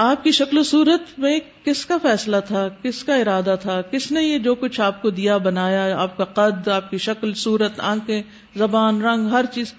آپ 0.00 0.24
کی 0.24 0.30
شکل 0.30 0.58
و 0.58 0.62
صورت 0.62 1.18
میں 1.18 1.40
کس 1.64 1.86
کا 1.86 1.98
فیصلہ 2.02 2.36
تھا؟ 2.46 2.68
کس 2.82 3.04
کا 3.04 3.14
ارادہ 3.14 3.56
تھا؟ 3.62 3.82
کس 3.82 4.12
نے 4.12 4.22
یہ 4.22 4.38
جو 4.38 4.54
کچھ 4.54 4.80
آپ 4.80 5.02
کو 5.02 5.10
دیا، 5.10 5.36
بنایا، 5.36 5.98
آپ 5.98 6.16
کا 6.16 6.24
قد، 6.24 6.68
آپ 6.68 6.90
کی 6.90 6.98
شکل، 6.98 7.34
صورت، 7.34 7.80
آنکھیں، 7.80 8.22
زبان، 8.56 9.02
رنگ، 9.02 9.26
ہر 9.26 9.44
چیز، 9.46 9.74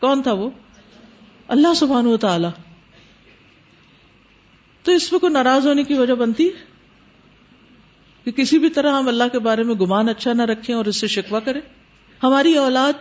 کون 0.00 0.22
تھا 0.22 0.32
وہ؟ 0.32 0.50
اللہ 1.48 1.74
سبحان 1.74 2.06
و 2.06 2.16
تعالی۔ 2.16 2.48
تو 4.82 4.92
اس 4.92 5.12
میں 5.12 5.20
کوئی 5.20 5.32
ناراض 5.32 5.66
ہونے 5.66 5.82
کی 5.82 5.94
وجہ 5.94 6.14
بنتی 6.14 6.48
کہ 8.24 8.30
کسی 8.30 8.58
بھی 8.58 8.70
طرح 8.70 8.92
ہم 8.92 9.08
اللہ 9.08 9.24
کے 9.32 9.38
بارے 9.38 9.62
میں 9.62 9.74
گمان 9.74 10.08
اچھا 10.08 10.32
نہ 10.32 10.42
رکھیں 10.42 10.74
اور 10.74 10.84
اس 10.84 10.96
سے 10.96 11.06
شکوا 11.06 11.40
کریں؟ 11.40 11.60
ہماری 12.22 12.54
اولاد، 12.54 12.92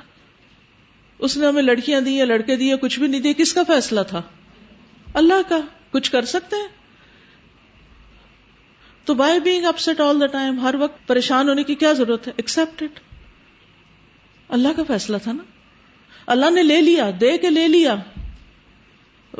اس 1.19 1.38
نے 1.38 1.47
ہمیں 1.47 1.63
لڑکیاں 1.63 2.02
دی 2.02 2.15
یا 2.15 2.26
لڑکے 2.26 2.56
دیے 2.56 2.76
کچھ 2.78 2.99
بھی 2.99 3.08
نہیں 3.08 3.21
دیے 3.21 3.34
کس 3.34 3.54
کا 3.54 3.63
فیصلہ 3.67 4.02
تھا؟ 4.08 4.21
اللہ 5.13 5.49
کا۔ 5.49 5.60
کچھ 5.93 6.12
کر 6.12 6.25
سکتے 6.25 6.56
ہیں؟ 6.56 6.67
تو 9.06 9.13
by 9.13 9.39
being 9.39 9.65
upset 9.65 10.01
all 10.01 10.19
the 10.19 10.25
time 10.25 10.60
ہر 10.60 10.75
وقت 10.79 11.08
پریشان 11.08 11.49
ہونے 11.49 11.63
کی 11.63 11.75
کیا 11.75 11.93
ضرورت 11.93 12.27
ہے؟ 12.27 12.34
ایکسپٹ 12.38 12.84
اٹ 12.84 12.99
اللہ 14.49 14.67
کا 14.75 14.84
فیصلہ 14.88 15.17
تھا 15.23 15.32
نا؟ 15.32 15.43
اللہ 16.27 16.49
نے 16.49 16.63
لے 16.63 16.82
لیا، 16.82 17.10
دے 17.21 17.38
کے 17.38 17.49
لے 17.49 17.67
لیا۔ 17.67 17.95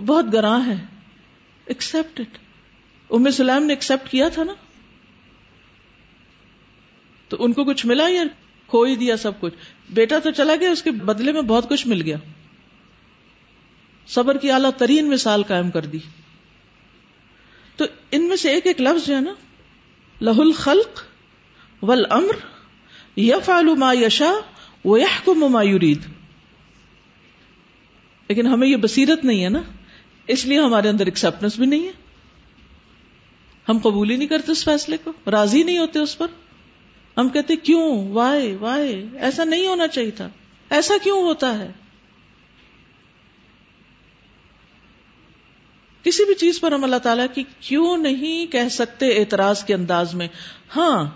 بہت 0.06 0.26
گراں 0.34 0.68
ہے۔ 0.68 0.76
ایکسپٹ 1.66 2.20
اٹ 2.20 2.38
ام 3.10 3.32
سلام 3.32 3.64
نے 3.64 3.74
ایکسپٹ 3.74 4.12
کیا 4.12 4.30
تھا 4.30 4.44
نا؟ 4.44 4.54
تو 7.28 7.38
ان 7.40 7.54
کو 7.54 7.64
کچھ 7.64 7.86
ملا 7.86 8.08
یا 8.08 8.24
کھو 8.68 8.84
ہی 8.84 8.96
دیا 8.96 9.18
سب 9.18 9.40
کچھ؟ 9.40 9.54
بیٹا 9.90 10.20
تو 10.20 10.32
چلا 10.32 10.56
گیا، 10.56 10.72
اس 10.72 10.84
کے 10.84 10.92
بدلے 10.92 11.32
میں 11.32 11.42
بہت 11.42 11.70
کچھ 11.70 11.88
مل 11.88 12.02
گیا۔ 12.02 12.18
صبر 14.08 14.38
کی 14.38 14.52
اعلیٰ 14.52 14.72
ترین 14.78 15.10
مثال 15.10 15.44
قائم 15.44 15.72
کر 15.72 15.86
دی۔ 15.86 16.00
تو 17.76 17.86
ان 18.12 18.28
میں 18.28 18.36
سے 18.36 18.50
ایک 18.50 18.68
ایک 18.68 18.82
لفظ 18.82 19.08
جو 19.08 19.16
ہے 19.16 19.22
نا 19.22 19.34
لہ 20.22 20.40
الخلق 20.40 21.02
ول 21.84 22.06
امر 22.10 22.36
ما 23.78 23.94
یشا 23.94 24.34
وہ 24.86 24.98
ما 25.36 25.64
یرید۔ 25.64 26.02
لیکن 28.30 28.48
ہمیں 28.48 28.68
یہ 28.68 28.76
بصیرت 28.76 29.26
نہیں 29.26 29.44
ہے 29.44 29.50
نا، 29.50 29.62
اس 30.28 30.46
لیے 30.46 30.60
ہمارے 30.60 30.90
اندر 30.90 31.06
ایکسپٹنس 31.06 31.56
بھی 31.56 31.66
نہیں 31.66 31.88
ہے۔ 31.88 31.92
ہم 33.70 33.78
قبول 33.78 34.10
ہی 34.10 34.16
نہیں 34.16 34.28
کرتے 34.28 34.52
اس 34.52 34.66
فیصلے 34.66 34.98
کو، 35.04 35.32
راضی 35.32 35.64
نہیں 35.64 35.78
ہوتے 35.78 36.00
اس 36.00 36.18
پر۔ 36.18 36.28
ہم 37.18 37.30
کہتے 37.30 37.56
کیوں؟ 37.56 38.08
وائے 38.08 38.58
وائے 38.60 39.06
ایسا 39.20 39.44
نہیں 39.44 39.68
ہونا 39.68 39.88
چاہیے 39.88 40.12
تھا۔ 40.12 40.30
ایسا 40.70 40.94
کیوں 41.04 41.22
ہوتا 41.22 41.60
ہے؟ 41.60 41.72
کسی 46.04 46.26
بھی 46.26 46.34
چیز 46.34 46.60
پر 46.60 46.72
ہم 46.72 46.84
اللہ 46.84 46.96
تعالیٰ 46.96 47.26
کی 47.34 47.44
کیوں 47.60 47.98
نہیں 47.98 48.52
کہہ 48.52 48.70
سکتے 48.72 49.18
اعتراض 49.18 49.64
کے 49.64 49.74
انداز 49.74 50.14
میں؟ 50.14 50.28
ہاں 50.76 51.10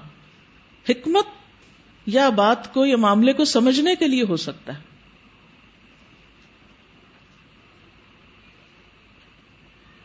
حکمت 0.90 1.26
یا 2.06 2.30
بات 2.30 2.74
کو 2.74 2.86
یا 2.86 2.98
معاملے 2.98 3.34
کو 3.34 3.46
سمجھنے 3.46 3.96
کے 3.96 4.08
لیے 4.08 4.24
ہو 4.30 4.36
سکتا 4.36 4.74
ہے۔ 4.74 4.80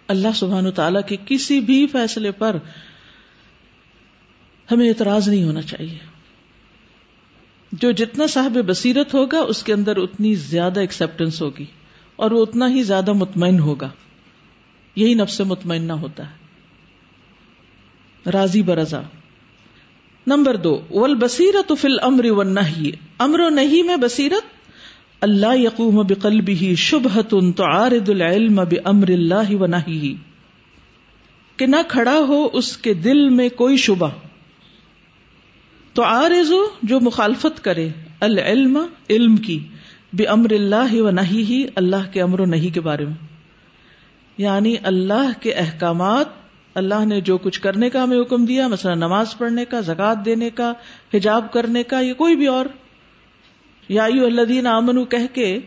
اللہ 0.08 0.28
سبحان 0.34 0.72
تعالی 0.72 0.98
کے 1.08 1.16
کسی 1.26 1.60
بھی 1.60 1.86
فیصلے 1.86 2.30
پر 2.30 2.56
ہمیں 4.70 4.88
اعتراض 4.88 5.28
نہیں 5.28 5.44
ہونا 5.44 5.62
چاہیے۔ 5.62 5.98
جو 7.72 7.90
جتنا 7.90 8.26
صاحب 8.26 8.52
بصیرت 8.52 9.14
ہوگا، 9.14 9.38
اس 9.38 9.62
کے 9.62 9.72
اندر 9.72 9.96
اتنی 9.96 10.34
زیادہ 10.34 10.80
ایکسپٹینس 10.80 11.42
ہوگی 11.42 11.64
اور 12.16 12.30
وہ 12.30 12.42
اتنا 12.42 12.70
ہی 12.70 12.82
زیادہ 12.82 13.12
مطمئن 13.12 13.58
ہوگا۔ 13.58 13.90
یہی 14.96 15.14
نفس 15.14 15.40
مطمئنہ 15.40 15.92
ہوتا 15.92 16.30
ہے۔ 16.30 16.42
راضی 18.30 18.62
برضا۔ 18.62 19.00
نمبر 20.26 20.56
دو 20.56 20.80
ول 20.90 21.14
بصیرت 21.14 21.72
فل 21.80 22.00
امر 22.02 22.30
و 22.30 22.42
نہیں 22.42 22.96
امر 23.18 23.40
و 23.40 23.48
نہیں 23.48 23.82
میں 23.82 23.96
بصیرت؟ 23.96 24.62
اللہ 25.20 25.56
یقوم 25.56 25.94
بقلبه 25.94 26.74
شبهة 26.74 27.50
تعارض 27.50 28.10
العلم 28.10 28.54
بامر 28.54 29.08
اللہ 29.08 29.54
و 29.54 29.66
نہیں 29.66 30.22
کہ 31.58 31.66
نہ 31.66 31.76
کھڑا 31.88 32.18
ہو 32.18 32.48
اس 32.52 32.76
کے 32.76 32.94
دل 32.94 33.28
میں 33.28 33.48
کوئی 33.48 33.76
شبہ۔ 33.76 34.08
تو 35.92 36.02
آرز 36.02 36.52
جو 36.82 37.00
مخالفت 37.00 37.64
کرے 37.64 37.88
العلم، 38.20 38.86
علم 39.10 39.36
کی 39.36 39.58
بے 40.12 40.24
امر 40.24 40.52
اللہ 40.52 40.94
و 40.94 41.10
نہیں 41.10 41.50
ہی 41.50 41.66
اللہ 41.74 42.12
کے 42.12 42.22
امر 42.22 42.40
و 42.40 42.44
نہیں 42.44 42.74
کے 42.74 42.80
بارے 42.80 43.04
میں۔ 43.04 43.31
یعنی 44.38 44.76
اللہ 44.82 45.42
کے 45.42 45.52
احکامات، 45.52 46.26
اللہ 46.74 47.04
نے 47.04 47.20
جو 47.20 47.38
کچھ 47.38 47.60
کرنے 47.60 47.90
کا 47.90 48.04
ہمیں 48.04 48.20
حکم 48.20 48.44
دیا، 48.44 48.68
مثلا 48.68 48.94
نماز 48.94 49.38
پڑھنے 49.38 49.64
کا 49.64 49.80
زکات 49.80 50.24
دینے 50.24 50.50
کا، 50.50 50.72
حجاب 51.14 51.52
کرنے 51.52 51.82
کا 51.82 52.00
یا 52.00 52.12
کوئی 52.12 52.36
بھی 52.36 52.46
اور۔ 52.46 52.66
یا 53.88 54.04
الذین 54.04 54.66
آمنو 54.66 55.04
کہہ 55.04 55.34
کے 55.34 55.58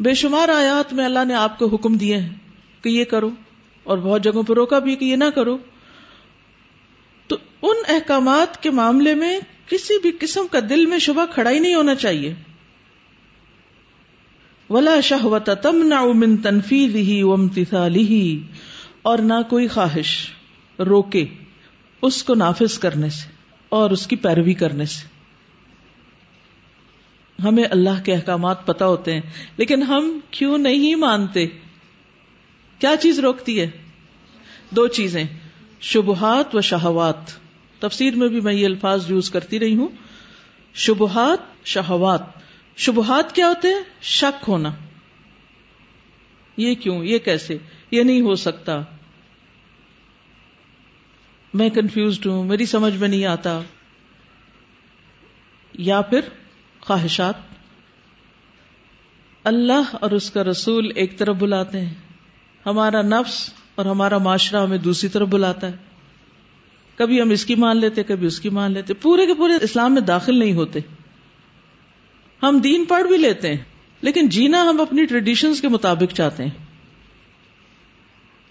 بے 0.00 0.14
شمار 0.14 0.48
آیات 0.48 0.92
میں 0.92 1.04
اللہ 1.04 1.24
نے 1.24 1.34
آپ 1.34 1.58
کو 1.58 1.66
حکم 1.66 1.96
دیے 1.96 2.16
ہیں 2.16 2.28
کہ 2.82 2.88
یہ 2.88 3.04
کرو 3.04 3.30
اور 3.84 3.98
بہت 3.98 4.24
جگہوں 4.24 4.42
پہ 4.42 4.52
روکا 4.52 4.78
بھی 4.78 4.96
کہ 4.96 5.04
یہ 5.04 5.16
نہ 5.16 5.30
کرو۔ 5.34 5.58
تو 7.26 7.36
ان 7.62 7.76
احکامات 7.88 8.62
کے 8.62 8.70
معاملے 8.70 9.14
میں 9.14 9.40
کسی 9.68 9.98
بھی 9.98 10.12
قسم 10.20 10.46
کا 10.50 10.58
دل 10.68 10.86
میں 10.86 10.98
شبہ 10.98 11.26
کھڑا 11.34 11.50
ہی 11.50 11.58
نہیں 11.58 11.74
ہونا 11.74 11.94
چاہیے۔ 11.94 12.34
ولا 14.74 15.00
شہوت 15.00 15.50
تمنا 15.62 16.04
من 16.04 16.36
تنفیذ 16.36 16.96
ہی 16.96 17.22
امتثال 17.22 17.96
ہی 17.96 18.42
اور 19.02 19.18
نہ 19.18 19.32
کوئی 19.50 19.68
خواہش 19.68 20.30
روکے 20.78 21.26
اس 22.02 22.22
کو 22.22 22.34
نافذ 22.34 22.78
کرنے 22.78 23.08
سے 23.08 23.32
اور 23.68 23.90
اس 23.90 24.06
کی 24.06 24.16
پیروی 24.16 24.54
کرنے 24.54 24.84
سے۔ 24.84 25.06
ہمیں 27.42 27.64
اللہ 27.70 28.04
کے 28.04 28.14
احکامات 28.14 28.66
پتا 28.66 28.86
ہوتے 28.86 29.14
ہیں، 29.14 29.20
لیکن 29.56 29.82
ہم 29.82 30.18
کیوں 30.30 30.58
نہیں 30.58 30.94
مانتے؟ 30.94 31.46
کیا 32.78 32.94
چیز 33.00 33.18
روکتی 33.18 33.60
ہے؟ 33.60 33.70
دو 34.70 34.86
چیزیں، 34.86 35.24
شبہات 35.80 36.54
و 36.54 36.60
شہوات۔ 36.60 37.30
تفسیر 37.80 38.16
میں 38.16 38.28
بھی 38.28 38.40
میں 38.40 38.54
یہ 38.54 38.66
الفاظ 38.66 39.10
یوز 39.10 39.30
کرتی 39.30 39.60
رہی 39.60 39.74
ہوں۔ 39.74 39.88
شبہات، 40.74 41.66
شہوات۔ 41.66 42.43
شبہات 42.76 43.34
کیا 43.34 43.48
ہوتے 43.48 43.68
ہیں؟ 43.68 43.80
شک 44.00 44.44
ہونا۔ 44.48 44.70
یہ 46.56 46.74
کیوں؟ 46.74 47.04
یہ 47.04 47.18
کیسے؟ 47.18 47.58
یہ 47.90 48.02
نہیں 48.02 48.20
ہو 48.20 48.34
سکتا۔ 48.34 48.82
میں 51.54 51.70
کنفیوزڈ 51.70 52.26
ہوں، 52.26 52.44
میری 52.44 52.66
سمجھ 52.66 52.96
میں 52.96 53.08
نہیں 53.08 53.24
آتا۔ 53.24 53.60
یا 55.72 56.00
پھر 56.00 56.20
خواہشات۔ 56.80 57.34
اللہ 59.44 59.96
اور 60.00 60.10
اس 60.10 60.30
کا 60.30 60.44
رسول 60.44 60.92
ایک 60.94 61.18
طرف 61.18 61.36
بلاتے 61.36 61.80
ہیں۔ 61.80 61.94
ہمارا 62.66 63.02
نفس 63.02 63.50
اور 63.74 63.86
ہمارا 63.86 64.18
معاشرہ 64.18 64.62
ہمیں 64.62 64.78
دوسری 64.78 65.08
طرف 65.08 65.28
بلاتا 65.28 65.66
ہے۔ 65.66 65.76
کبھی 66.96 67.22
ہم 67.22 67.30
اس 67.30 67.44
کی 67.44 67.54
مان 67.54 67.76
لیتے، 67.76 68.02
کبھی 68.02 68.26
اس 68.26 68.40
کی 68.40 68.48
مان 68.48 68.72
لیتے۔ 68.72 68.94
پورے 68.94 69.26
کے 69.26 69.34
پورے 69.34 69.52
اسلام 69.62 69.94
میں 69.94 70.02
داخل 70.02 70.38
نہیں 70.38 70.52
ہوتے۔ 70.52 70.80
ہم 72.48 72.58
دین 72.58 72.84
پڑھ 72.84 73.06
بھی 73.06 73.16
لیتے 73.16 73.48
ہیں، 73.48 73.64
لیکن 74.00 74.28
جینا 74.28 74.62
ہم 74.62 74.80
اپنی 74.80 75.04
ٹریڈیشنز 75.04 75.60
کے 75.60 75.68
مطابق 75.68 76.14
چاہتے 76.14 76.42
ہیں۔ 76.42 76.50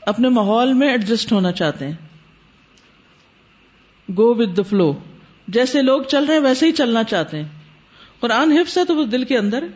اپنے 0.01 0.29
ماحول 0.29 0.73
میں 0.73 0.89
ایڈجسٹ 0.89 1.31
ہونا 1.31 1.51
چاہتے 1.51 1.87
ہیں۔ 1.87 1.95
گو 4.17 4.35
ود 4.35 4.57
دا 4.57 4.63
فلو 4.63 4.99
جیسے 5.47 5.81
لوگ 5.81 6.01
چل 6.01 6.25
رہے 6.25 6.33
ہیں، 6.33 6.41
ویسے 6.41 6.67
ہی 6.67 6.71
چلنا 6.71 7.03
چاہتے 7.03 7.37
ہیں۔ 7.37 7.49
قرآن 8.19 8.51
حفظ 8.51 8.77
ہے 8.77 8.85
تو 8.85 8.95
وہ 8.95 9.05
دل 9.05 9.23
کے 9.23 9.37
اندر 9.37 9.61
ہے۔ 9.61 9.67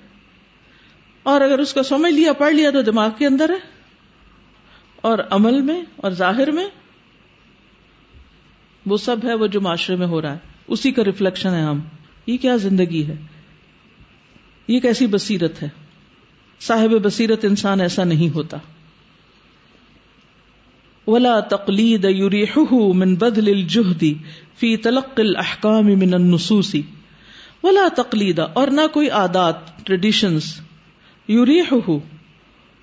اور 1.23 1.41
اگر 1.41 1.59
اس 1.59 1.73
کو 1.73 1.83
سمجھ 1.83 2.13
لیا، 2.13 2.33
پڑھ 2.33 2.53
لیا 2.53 2.71
تو 2.71 2.81
دماغ 2.81 3.09
کے 3.17 3.27
اندر 3.27 3.49
ہے۔ 3.49 3.59
اور 4.95 5.19
عمل 5.29 5.61
میں 5.61 5.81
اور 5.95 6.11
ظاہر 6.11 6.51
میں، 6.51 6.67
وہ 8.85 8.97
سب 8.97 9.17
ہے، 9.23 9.33
وہ 9.33 9.47
جو 9.47 9.61
معاشرے 9.61 9.95
میں 9.95 10.07
ہو 10.07 10.21
رہا 10.21 10.33
ہے۔ 10.33 10.37
اسی 10.67 10.91
کا 10.91 11.03
ریفلیکشن 11.03 11.49
ہے 11.49 11.61
ہم۔ 11.61 11.79
یہ 12.27 12.37
کیا 12.37 12.55
زندگی 12.55 13.07
ہے؟ 13.07 13.15
یہ 14.67 14.79
کیسی 14.79 15.07
بصیرت 15.07 15.63
ہے۔ 15.63 15.69
صاحب 16.59 16.91
بصیرت 17.03 17.45
انسان 17.45 17.81
ایسا 17.81 18.03
نہیں 18.03 18.35
ہوتا۔ 18.35 18.57
ولا 21.07 21.39
تقلید 21.39 22.05
من 22.95 23.15
بدل 23.15 23.47
الجہدی 23.47 24.13
فی 24.57 24.77
تلق 24.77 25.19
الاحکام 25.19 25.85
من 25.85 26.13
النصوصی 26.13 26.81
ولا 27.63 27.87
تقلید 27.95 28.39
اور 28.53 28.67
نہ 28.67 28.81
کوئی 28.93 29.09
عادات 29.09 29.85
ٹریڈیشنز 29.85 30.61
یوریحہ 31.27 31.91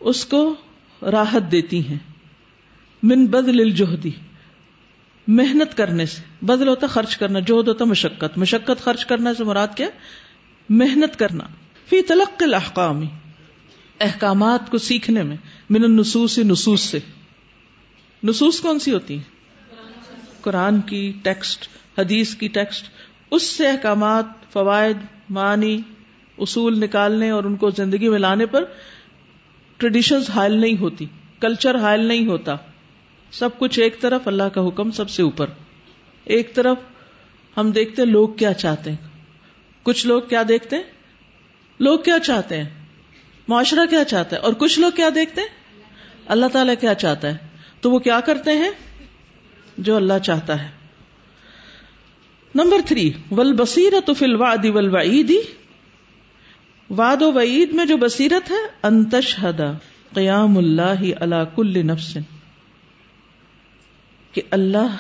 اس 0.01 0.25
کو 0.25 0.55
راحت 1.03 1.53
دیتی 1.53 1.89
ہیں۔ 1.89 1.99
من 3.03 3.27
بدل 3.27 3.61
الجہدی 3.61 4.11
محنت 5.27 5.77
کرنے 5.77 6.07
سے۔ 6.07 6.23
بدل 6.43 6.69
ہوتا 6.69 6.87
خرچ 6.87 7.17
کرنا 7.17 7.39
جوہد 7.39 7.69
ہوتا 7.69 7.85
مشقت۔ 7.85 8.39
مشقت 8.39 8.85
خرچ 8.85 9.07
کرنا 9.07 9.35
سے 9.35 9.45
مراد 9.45 9.69
کیا؟ 9.77 9.89
محنت 10.69 11.19
کرنا۔ 11.19 11.45
فی 11.89 12.03
تلق 12.03 12.43
الاحکام، 12.43 13.05
احکامات 14.01 14.71
کو 14.71 14.79
سیکھنے 14.79 15.23
میں، 15.23 15.37
من 15.71 15.85
النصوص 15.85 16.39
نصوص 16.39 16.81
سے۔ 16.81 16.99
نصوص 18.23 18.61
کون 18.61 18.79
سی 18.79 18.93
ہوتی 18.93 19.15
ہیں؟ 19.15 19.23
قرآن 20.41 20.81
کی 20.81 21.13
ٹیکسٹ، 21.23 21.69
حدیث 21.99 22.35
کی 22.35 22.49
ٹیکسٹ، 22.49 22.85
اس 23.31 23.43
سے 23.43 23.69
احکامات، 23.69 24.25
فوائد، 24.53 24.97
معنی، 25.31 25.79
اصول 26.39 26.81
نکالنے 26.81 27.31
اور 27.31 27.45
ان 27.45 27.57
کو 27.57 27.71
زندگی 27.71 28.09
میں 28.09 28.19
لانے 28.19 28.47
پر 28.47 28.65
ٹریڈیشن 29.77 30.19
حائل 30.35 30.53
نہیں 30.53 30.77
ہوتی 30.79 31.07
کلچر 31.41 31.79
حائل 31.79 32.01
نہیں 32.01 32.27
ہوتا۔ 32.27 32.57
سب 33.33 33.49
کچھ 33.59 33.81
ایک 33.81 34.01
طرف 34.01 34.29
اللہ 34.29 34.43
کا 34.43 34.69
حکم 34.69 34.91
سب 34.91 35.11
سے 35.11 35.23
اوپر۔ 35.23 35.47
ایک 36.25 36.55
طرف 36.55 36.77
ہم 37.57 37.71
دیکھتے 37.71 38.05
لوگ 38.05 38.29
کیا 38.29 38.53
چاہتے 38.53 38.91
ہیں۔ 38.91 39.09
کچھ 39.83 40.07
لوگ 40.07 40.23
کیا 40.29 40.43
دیکھتے 40.49 40.77
ہیں؟ 40.77 40.83
لوگ 41.85 41.99
کیا 41.99 42.19
چاہتے 42.19 42.63
ہیں؟ 42.63 42.71
معاشرہ 43.49 43.87
کیا 43.91 44.05
چاہتا 44.05 44.37
ہے؟ 44.37 44.41
اور 44.41 44.53
کچھ 44.53 44.81
لوگ 44.81 44.91
کیا 44.91 45.09
دیکھتے 45.15 45.41
ہیں؟ 45.41 45.49
اللہ 46.27 46.47
تعالیٰ 46.47 46.75
کیا 46.81 46.95
چاہتا 46.95 47.29
ہے؟ 47.29 47.37
تو 47.81 47.91
وہ 47.91 47.99
کیا 47.99 48.21
کرتے 48.21 48.53
ہیں؟ 48.53 48.71
جو 49.79 49.97
اللہ 49.97 50.19
چاہتا 50.23 50.63
ہے۔ 50.63 50.71
نمبر 52.55 52.77
تھری 52.87 53.13
ول 53.31 53.53
بصیرت 53.53 54.11
فل 54.19 54.35
واد 54.35 54.65
ول 54.65 54.97
وعیدی 54.97 55.39
واد 56.91 57.23
و 57.23 57.33
وعید 57.33 57.73
میں 57.73 57.87
جو 57.87 57.97
بصیرت 57.97 58.51
ہے 58.51 58.67
انتشہدا 58.83 59.73
قیام 60.15 60.59
اللہ 60.59 61.21
اللہ 61.21 61.45
کل 61.57 61.87
نفس۔ 61.87 62.19
کہ 64.33 64.43
اللہ 64.51 64.97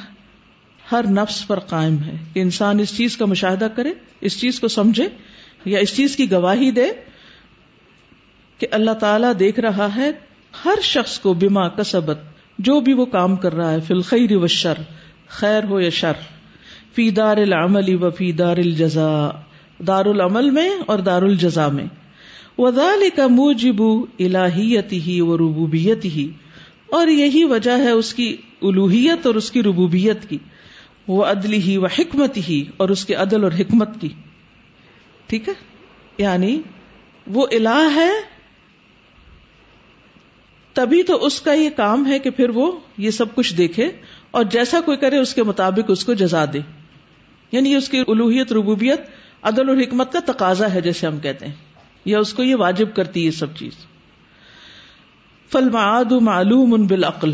ہر 0.92 1.04
نفس 1.10 1.46
پر 1.46 1.58
قائم 1.58 2.02
ہے۔ 2.02 2.14
کہ 2.34 2.40
انسان 2.40 2.80
اس 2.80 2.96
چیز 2.96 3.16
کا 3.16 3.26
مشاہدہ 3.26 3.68
کرے، 3.76 3.92
اس 4.20 4.40
چیز 4.40 4.60
کو 4.60 4.68
سمجھے 4.68 5.08
یا 5.64 5.78
اس 5.78 5.96
چیز 5.96 6.16
کی 6.16 6.30
گواہی 6.30 6.70
دے 6.70 6.86
کہ 8.58 8.66
اللہ 8.70 8.90
تعالی 8.90 9.26
دیکھ 9.38 9.60
رہا 9.60 9.88
ہے 9.96 10.10
ہر 10.64 10.80
شخص 10.82 11.18
کو 11.18 11.34
بیما 11.34 11.68
کسبت، 11.68 12.18
جو 12.58 12.80
بھی 12.80 12.92
وہ 12.92 13.04
کام 13.04 13.36
کر 13.36 13.54
رہا 13.54 13.70
ہے، 13.72 13.80
فی 13.80 13.94
الخیر 13.94 14.36
و 14.36 14.46
شر، 14.46 14.74
خیر 15.28 15.64
ہو 15.64 15.80
یا 15.80 15.90
شر، 15.90 16.12
فی 16.94 17.10
دار 17.10 17.36
العمل 17.36 18.04
و 18.04 18.10
فی 18.10 18.32
دار 18.32 18.56
الجزا 18.56 19.30
دار 19.86 20.04
العمل 20.04 20.50
میں 20.50 20.70
اور 20.86 20.98
دار 20.98 21.22
الجزا 21.22 21.68
میں۔ 21.68 21.86
وزال 22.58 23.02
کا 23.16 23.26
موجب 23.26 23.82
الہیتی 24.18 25.00
ہی 25.00 25.20
و 25.20 25.36
ربوبیت 25.36 26.04
ہی 26.04 26.28
اور 26.90 27.06
یہی 27.06 27.44
وجہ 27.44 27.70
ہے 27.70 27.90
اس 27.90 28.14
کی 28.14 28.36
الوحیت 28.62 29.26
اور 29.26 29.34
اس 29.34 29.50
کی 29.50 29.62
ربوبیت 29.62 30.28
کی۔ 30.28 30.38
وہ 31.08 31.24
عدلی 31.24 31.60
ہی 31.62 31.76
و 31.76 31.86
حکمت 31.86 32.38
ہی 32.48 32.64
اور 32.76 32.88
اس 32.88 33.04
کے 33.04 33.14
عدل 33.14 33.44
اور 33.44 33.52
حکمت 33.52 34.00
کی۔ 34.00 34.08
ٹھیک 35.26 35.48
ہے؟ 35.48 35.54
یعنی 36.18 36.62
وہ 37.26 37.46
الہ 37.52 37.90
ہے، 37.94 38.10
تبھی 40.72 41.02
تو 41.02 41.26
اس 41.26 41.40
کا 41.40 41.52
یہ 41.52 41.70
کام 41.70 42.06
ہے 42.06 42.18
کہ 42.18 42.30
پھر 42.30 42.48
وہ 42.48 42.78
یہ 42.98 43.10
سب 43.10 43.34
کچھ 43.34 43.54
دیکھے 43.54 43.90
اور 44.30 44.44
جیسا 44.44 44.80
کوئی 44.80 44.96
کرے 44.96 45.18
اس 45.18 45.34
کے 45.34 45.42
مطابق 45.42 45.84
اس 45.88 46.04
کو 46.04 46.14
جزا 46.14 46.44
دے۔ 46.52 46.58
یعنی 47.52 47.74
اس 47.74 47.88
کی 47.88 48.00
الوحیت 48.08 48.52
ربوبیت، 48.52 49.00
عدل 49.42 49.68
اور 49.68 49.76
حکمت 49.76 50.12
کا 50.12 50.32
تقاضا 50.32 50.74
ہے 50.74 50.80
جیسے 50.80 51.06
ہم 51.06 51.18
کہتے 51.18 51.46
ہیں، 51.46 51.52
یا 52.04 52.18
اس 52.18 52.34
کو 52.34 52.42
یہ 52.42 52.54
واجب 52.54 52.94
کرتی 52.94 53.26
ہے 53.26 53.30
سب 53.30 53.56
چیز۔ 53.56 53.72
فل 55.52 55.70
معاد 55.70 56.12
معلوم 56.12 56.74
ان 56.74 56.86
بالعقل۔ 56.86 57.32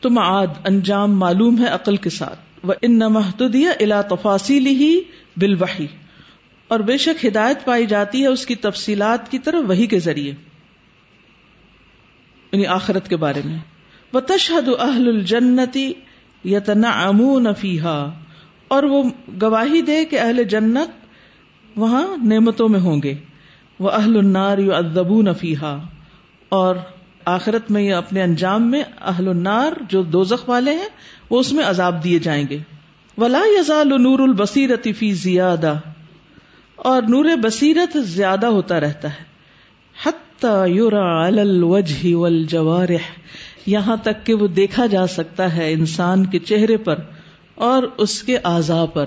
تو 0.00 0.10
معاد، 0.10 0.46
انجام 0.64 1.18
معلوم 1.18 1.58
ہے 1.58 1.68
عقل 1.68 1.96
کے 1.96 2.10
ساتھ۔ 2.10 2.40
وہ 2.62 2.74
ان 2.82 2.98
محدودیہ 2.98 3.68
الا 3.80 4.02
تفاصیل 4.02 4.66
ہی 4.66 5.00
بالوحی۔ 5.36 5.86
اور 6.68 6.80
بے 6.80 6.96
شک 6.96 7.26
ہدایت 7.26 7.64
پائی 7.64 7.86
جاتی 7.86 8.22
ہے 8.22 8.26
اس 8.26 8.46
کی 8.46 8.54
تفصیلات 8.54 9.30
کی 9.30 9.38
طرف 9.38 9.62
وہی 9.68 9.86
کے 9.86 9.98
ذریعے۔ 9.98 10.32
یعنی 12.52 12.66
آخرت 12.66 13.08
کے 13.08 13.16
بارے 13.16 13.42
میں۔ 13.44 13.58
وہ 14.12 14.20
تشہد 14.20 14.68
اہل 14.80 15.08
الجنتی 15.08 15.92
یتنا 16.44 16.90
امون 16.90 17.46
فیحا 17.58 18.10
اور 18.68 18.82
وہ 18.82 19.02
گواہی 19.42 19.82
دے 19.82 20.04
کہ 20.04 20.20
اہل 20.20 20.44
جنت 20.44 20.90
وہاں 21.76 22.16
نعمتوں 22.24 22.68
میں 22.68 22.80
ہوں 22.80 23.02
گے۔ 23.02 23.14
وہ 23.78 23.90
اہل 23.90 24.16
النار 24.18 24.58
یو 24.58 24.74
ادبو 24.74 25.22
نفیحا 25.22 25.78
اور 26.48 26.76
آخرت 27.24 27.70
میں 27.70 27.82
یا 27.82 27.98
اپنے 27.98 28.22
انجام 28.22 28.70
میں 28.70 28.82
اہل 29.00 29.28
النار 29.28 29.72
جو 29.88 30.02
دوزخ 30.02 30.48
والے 30.48 30.74
ہیں، 30.74 30.88
وہ 31.30 31.40
اس 31.40 31.52
میں 31.52 31.64
عذاب 31.64 32.04
دیے 32.04 32.18
جائیں 32.18 32.44
گے۔ 32.50 32.58
ولا 33.20 33.42
یزال 33.58 34.02
نور 34.02 34.18
البصیرت 34.18 34.88
فی 34.98 35.12
زیادہ 35.12 35.74
اور 36.76 37.02
نور 37.02 37.24
بصیرت 37.24 37.96
زیادہ 37.98 38.46
ہوتا 38.46 38.80
رہتا 38.80 39.08
ہے۔ 39.08 39.30
یہاں 43.66 43.96
تک 43.96 44.26
کہ 44.26 44.34
وہ 44.34 44.46
دیکھا 44.46 44.86
جا 44.86 45.06
سکتا 45.06 45.56
ہے 45.56 45.72
انسان 45.72 46.26
کے 46.26 46.38
چہرے 46.38 46.76
پر 46.76 46.94
اور 47.54 47.82
اس 47.82 48.22
کے 48.22 48.36
اعضا 48.36 48.84
پر۔ 48.86 49.06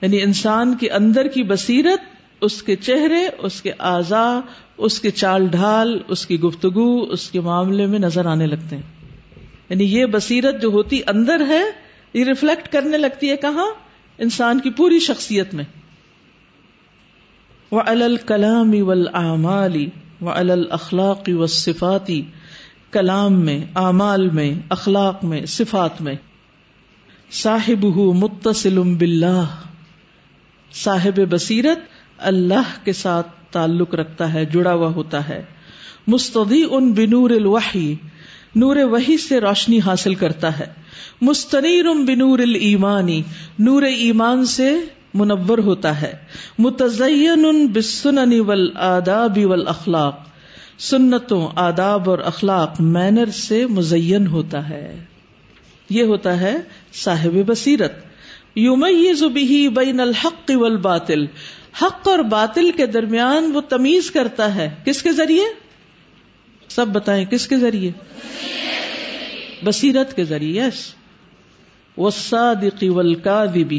یعنی 0.00 0.22
انسان 0.22 0.76
کے 0.76 0.90
اندر 0.90 1.28
کی 1.28 1.42
بصیرت، 1.42 2.00
اس 2.40 2.62
کے 2.62 2.76
چہرے، 2.76 3.28
اس 3.38 3.62
کے 3.62 3.72
اعضا 3.78 4.40
اس 4.78 5.00
کے 5.00 5.10
چال 5.10 5.46
ڈھال، 5.46 5.98
اس 6.08 6.26
کی 6.26 6.40
گفتگو، 6.40 7.02
اس 7.02 7.30
کے 7.30 7.40
معاملے 7.40 7.86
میں 7.86 7.98
نظر 7.98 8.26
آنے 8.26 8.46
لگتے 8.46 8.76
ہیں۔ 8.76 8.82
یعنی 9.68 9.84
یہ 9.84 10.06
بصیرت 10.06 10.62
جو 10.62 10.68
ہوتی 10.68 11.00
اندر 11.06 11.40
ہے 11.48 11.87
یہ 12.12 12.24
ریفلیکٹ 12.24 12.72
کرنے 12.72 12.98
لگتی 12.98 13.30
ہے 13.30 13.36
کہاں؟ 13.36 13.66
انسان 14.18 14.60
کی 14.60 14.70
پوری 14.70 14.98
شخصیت 14.98 15.54
میں۔ 15.54 15.64
وہ 17.70 17.80
الکلامی 17.86 18.80
ولامالی 18.80 19.88
و 20.20 20.30
الاخلاق 20.30 21.28
و 21.28 21.46
صفاتی 21.46 22.22
کلام 22.90 23.40
میں، 23.40 23.64
اعمال 23.74 24.30
میں، 24.30 24.54
اخلاق 24.68 25.24
میں، 25.24 25.46
صفات 25.46 26.02
میں۔ 26.02 26.14
صاحب 27.30 27.84
متصل 27.96 28.78
باللہ۔ 28.78 29.44
صاحب 30.72 31.20
بصیرت 31.30 31.78
اللہ 32.18 32.84
کے 32.84 32.92
ساتھ 32.92 33.28
تعلق 33.50 33.94
رکھتا 33.94 34.34
ہے، 34.34 34.44
جڑا 34.44 34.72
ہوا 34.72 34.88
ہوتا 34.88 35.28
ہے۔ 35.28 35.44
مستدی 36.06 36.64
ان 36.70 36.92
بنور 36.92 37.30
الوحی۔ 37.30 37.94
نور 38.58 38.76
وحی 38.76 39.18
سے 39.18 39.40
روشنی 39.40 39.80
حاصل 39.80 40.14
کرتا 40.14 40.58
ہے۔ 40.58 40.66
مستنیر 41.20 41.84
بنور 41.84 42.38
المانی 42.38 43.22
نور 43.58 43.82
ایمان 43.82 44.44
سے 44.44 44.74
منور 45.14 45.58
ہوتا 45.58 46.00
ہے۔ 46.00 46.14
متزین 46.58 47.66
بالسنن 47.66 48.40
والآداب 48.40 49.38
والاخلاق 49.42 50.20
سنتوں، 50.78 51.48
آداب 51.56 52.10
اور 52.10 52.18
اخلاق 52.18 52.80
مینر 52.80 53.26
سے 53.26 53.66
مزین 53.66 54.26
ہوتا 54.26 54.68
ہے۔ 54.68 55.04
یہ 55.90 56.02
ہوتا 56.02 56.40
ہے 56.40 56.56
صاحب 56.94 57.36
بصیرت۔ 57.46 57.92
یومیز 58.54 59.22
به 59.22 59.68
بین 59.68 60.00
الحق 60.00 60.50
والباطل، 60.54 61.26
حق 61.82 62.08
اور 62.08 62.18
باطل 62.18 62.70
کے 62.76 62.86
درمیان 62.86 63.50
وہ 63.54 63.60
تمیز 63.60 64.10
کرتا 64.10 64.54
ہے۔ 64.54 64.74
کس 64.84 65.02
کے 65.02 65.12
ذریعے؟ 65.12 65.67
سب 66.68 66.86
بتائیں 66.86 67.24
کس 67.24 67.48
کے 67.48 67.56
ذریعے؟ 67.56 67.90
بصیرت 69.64 70.16
کے 70.16 70.24
ذریعے 70.24 70.66
یس 70.66 70.94
وہ 71.96 72.02
والصادق 72.02 72.84
والکاذب 72.90 73.74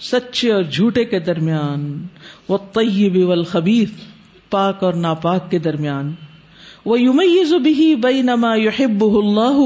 سچے 0.00 0.52
اور 0.52 0.62
جھوٹے 0.62 1.04
کے 1.04 1.18
درمیان، 1.18 2.06
والطیب 2.48 3.28
والخبیث 3.28 3.90
پاک 4.50 4.84
اور 4.84 4.92
ناپاک 4.92 5.50
کے 5.50 5.58
درمیان. 5.58 6.14
وہ 6.84 7.00
یومیز 7.00 7.54
بھی 7.54 7.94
بئی 7.94 8.22
نما 8.22 8.54
یحب 8.56 9.04
اللہ 9.04 9.58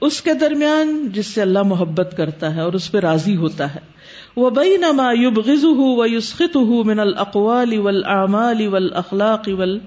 اس 0.01 0.22
کے 0.22 0.34
درمیان 0.34 1.07
جس 1.14 1.26
سے 1.26 1.41
اللہ 1.41 1.64
محبت 1.64 2.14
کرتا 2.18 2.55
ہے 2.55 2.61
اور 2.61 2.74
اس 2.74 2.91
پہ 2.91 2.97
راضی 2.97 3.36
ہوتا 3.36 3.76
ہے. 3.76 3.92
وہ 4.36 4.49
بئی 4.49 4.77
نما 4.77 5.11
یوب 5.11 5.38
غز 5.38 5.63
یوسخت 6.11 6.57
من 6.86 6.99
القوال 6.99 7.77
اول 7.77 8.05
اعمال 8.05 8.65
اول 8.65 8.93
اخلاق 8.93 9.49
اول 9.49 9.79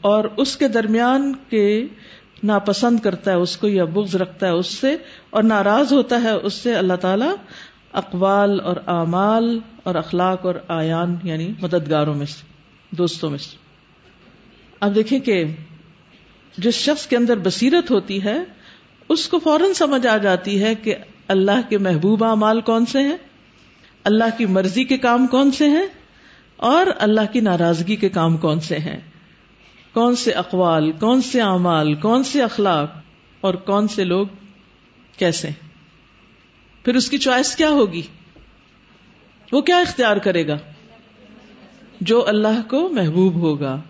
اور 0.00 0.24
اس 0.36 0.56
کے 0.56 0.68
درمیان 0.68 1.34
کے 1.48 1.86
ناپسند 2.42 3.00
کرتا 3.00 3.30
ہے 3.30 3.36
اس 3.36 3.56
کو 3.56 3.68
یا 3.68 3.84
بغض 3.84 4.16
رکھتا 4.16 4.46
ہے 4.46 4.52
اس 4.52 4.66
سے 4.66 4.96
اور 5.30 5.42
ناراض 5.42 5.92
ہوتا 5.92 6.22
ہے 6.22 6.32
اس 6.32 6.54
سے 6.54 6.74
اللہ 6.74 6.94
تعالی 6.94 7.28
اقوال 7.92 8.60
اور 8.60 8.76
اعمال 8.86 9.58
اور 9.82 9.94
اخلاق 9.94 10.46
اور 10.46 10.54
آیان 10.68 11.16
یعنی 11.22 11.52
مددگاروں 11.62 12.14
میں 12.14 12.26
سے، 12.26 12.44
دوستوں 12.96 13.30
میں 13.30 13.38
سے۔ 13.38 13.56
اب 14.80 14.94
دیکھیں 14.94 15.18
کہ 15.18 15.44
جس 16.58 16.74
شخص 16.74 17.06
کے 17.06 17.16
اندر 17.16 17.36
بصیرت 17.36 17.90
ہوتی 17.90 18.24
ہے، 18.24 18.38
اس 19.08 19.28
کو 19.28 19.38
فوراً 19.38 19.72
سمجھ 19.72 20.06
آ 20.06 20.16
جاتی 20.16 20.62
ہے 20.62 20.74
کہ 20.74 20.94
اللہ 21.32 21.68
کے 21.68 21.78
محبوب 21.78 22.24
اعمال 22.24 22.60
کون 22.60 22.86
سے 22.86 22.98
ہیں؟ 22.98 23.16
اللہ 24.04 24.24
کی 24.38 24.46
مرضی 24.46 24.84
کے 24.84 24.96
کام 24.96 25.26
کون 25.26 25.52
سے 25.52 25.68
ہیں؟ 25.68 25.86
اور 26.56 26.86
اللہ 26.98 27.32
کی 27.32 27.40
ناراضگی 27.40 27.96
کے 27.96 28.08
کام 28.08 28.36
کون 28.36 28.60
سے 28.60 28.78
ہیں؟ 28.78 29.00
کون 29.92 30.16
سے 30.16 30.30
اقوال، 30.30 30.92
کون 30.92 31.22
سے 31.22 31.40
اعمال، 31.40 31.94
کون 31.94 32.24
سے 32.24 32.42
اخلاق 32.42 32.92
اور 33.40 33.54
کون 33.54 33.88
سے 33.88 34.04
لوگ 34.04 34.26
کیسے 35.16 35.50
پھر 36.84 36.94
اس 36.94 37.10
کی 37.10 37.18
چوائس 37.18 37.56
کیا 37.56 37.70
ہوگی؟ 37.70 38.02
وہ 39.52 39.60
کیا 39.60 39.78
اختیار 39.78 40.16
کرے 40.16 40.48
گا؟ 40.48 40.56
جو 42.00 42.28
اللہ 42.28 42.70
کو 42.70 42.88
محبوب 42.88 43.34
ہوگا، 43.34 43.80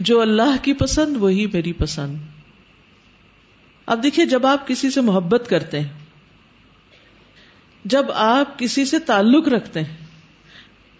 جو 0.00 0.20
اللہ 0.20 0.56
کی 0.62 0.72
پسند، 0.72 1.16
وہی 1.16 1.46
میری 1.46 1.72
پسند۔ 1.72 2.16
اب 3.86 4.02
دیکھیے، 4.02 4.26
جب 4.26 4.46
آپ 4.46 4.68
کسی 4.68 4.90
سے 4.90 5.00
محبت 5.00 5.46
کرتے 5.48 5.80
ہیں 5.80 6.01
جب 7.84 8.06
آپ 8.12 8.58
کسی 8.58 8.84
سے 8.84 8.98
تعلق 8.98 9.48
رکھتے 9.48 9.80
ہیں، 9.80 9.96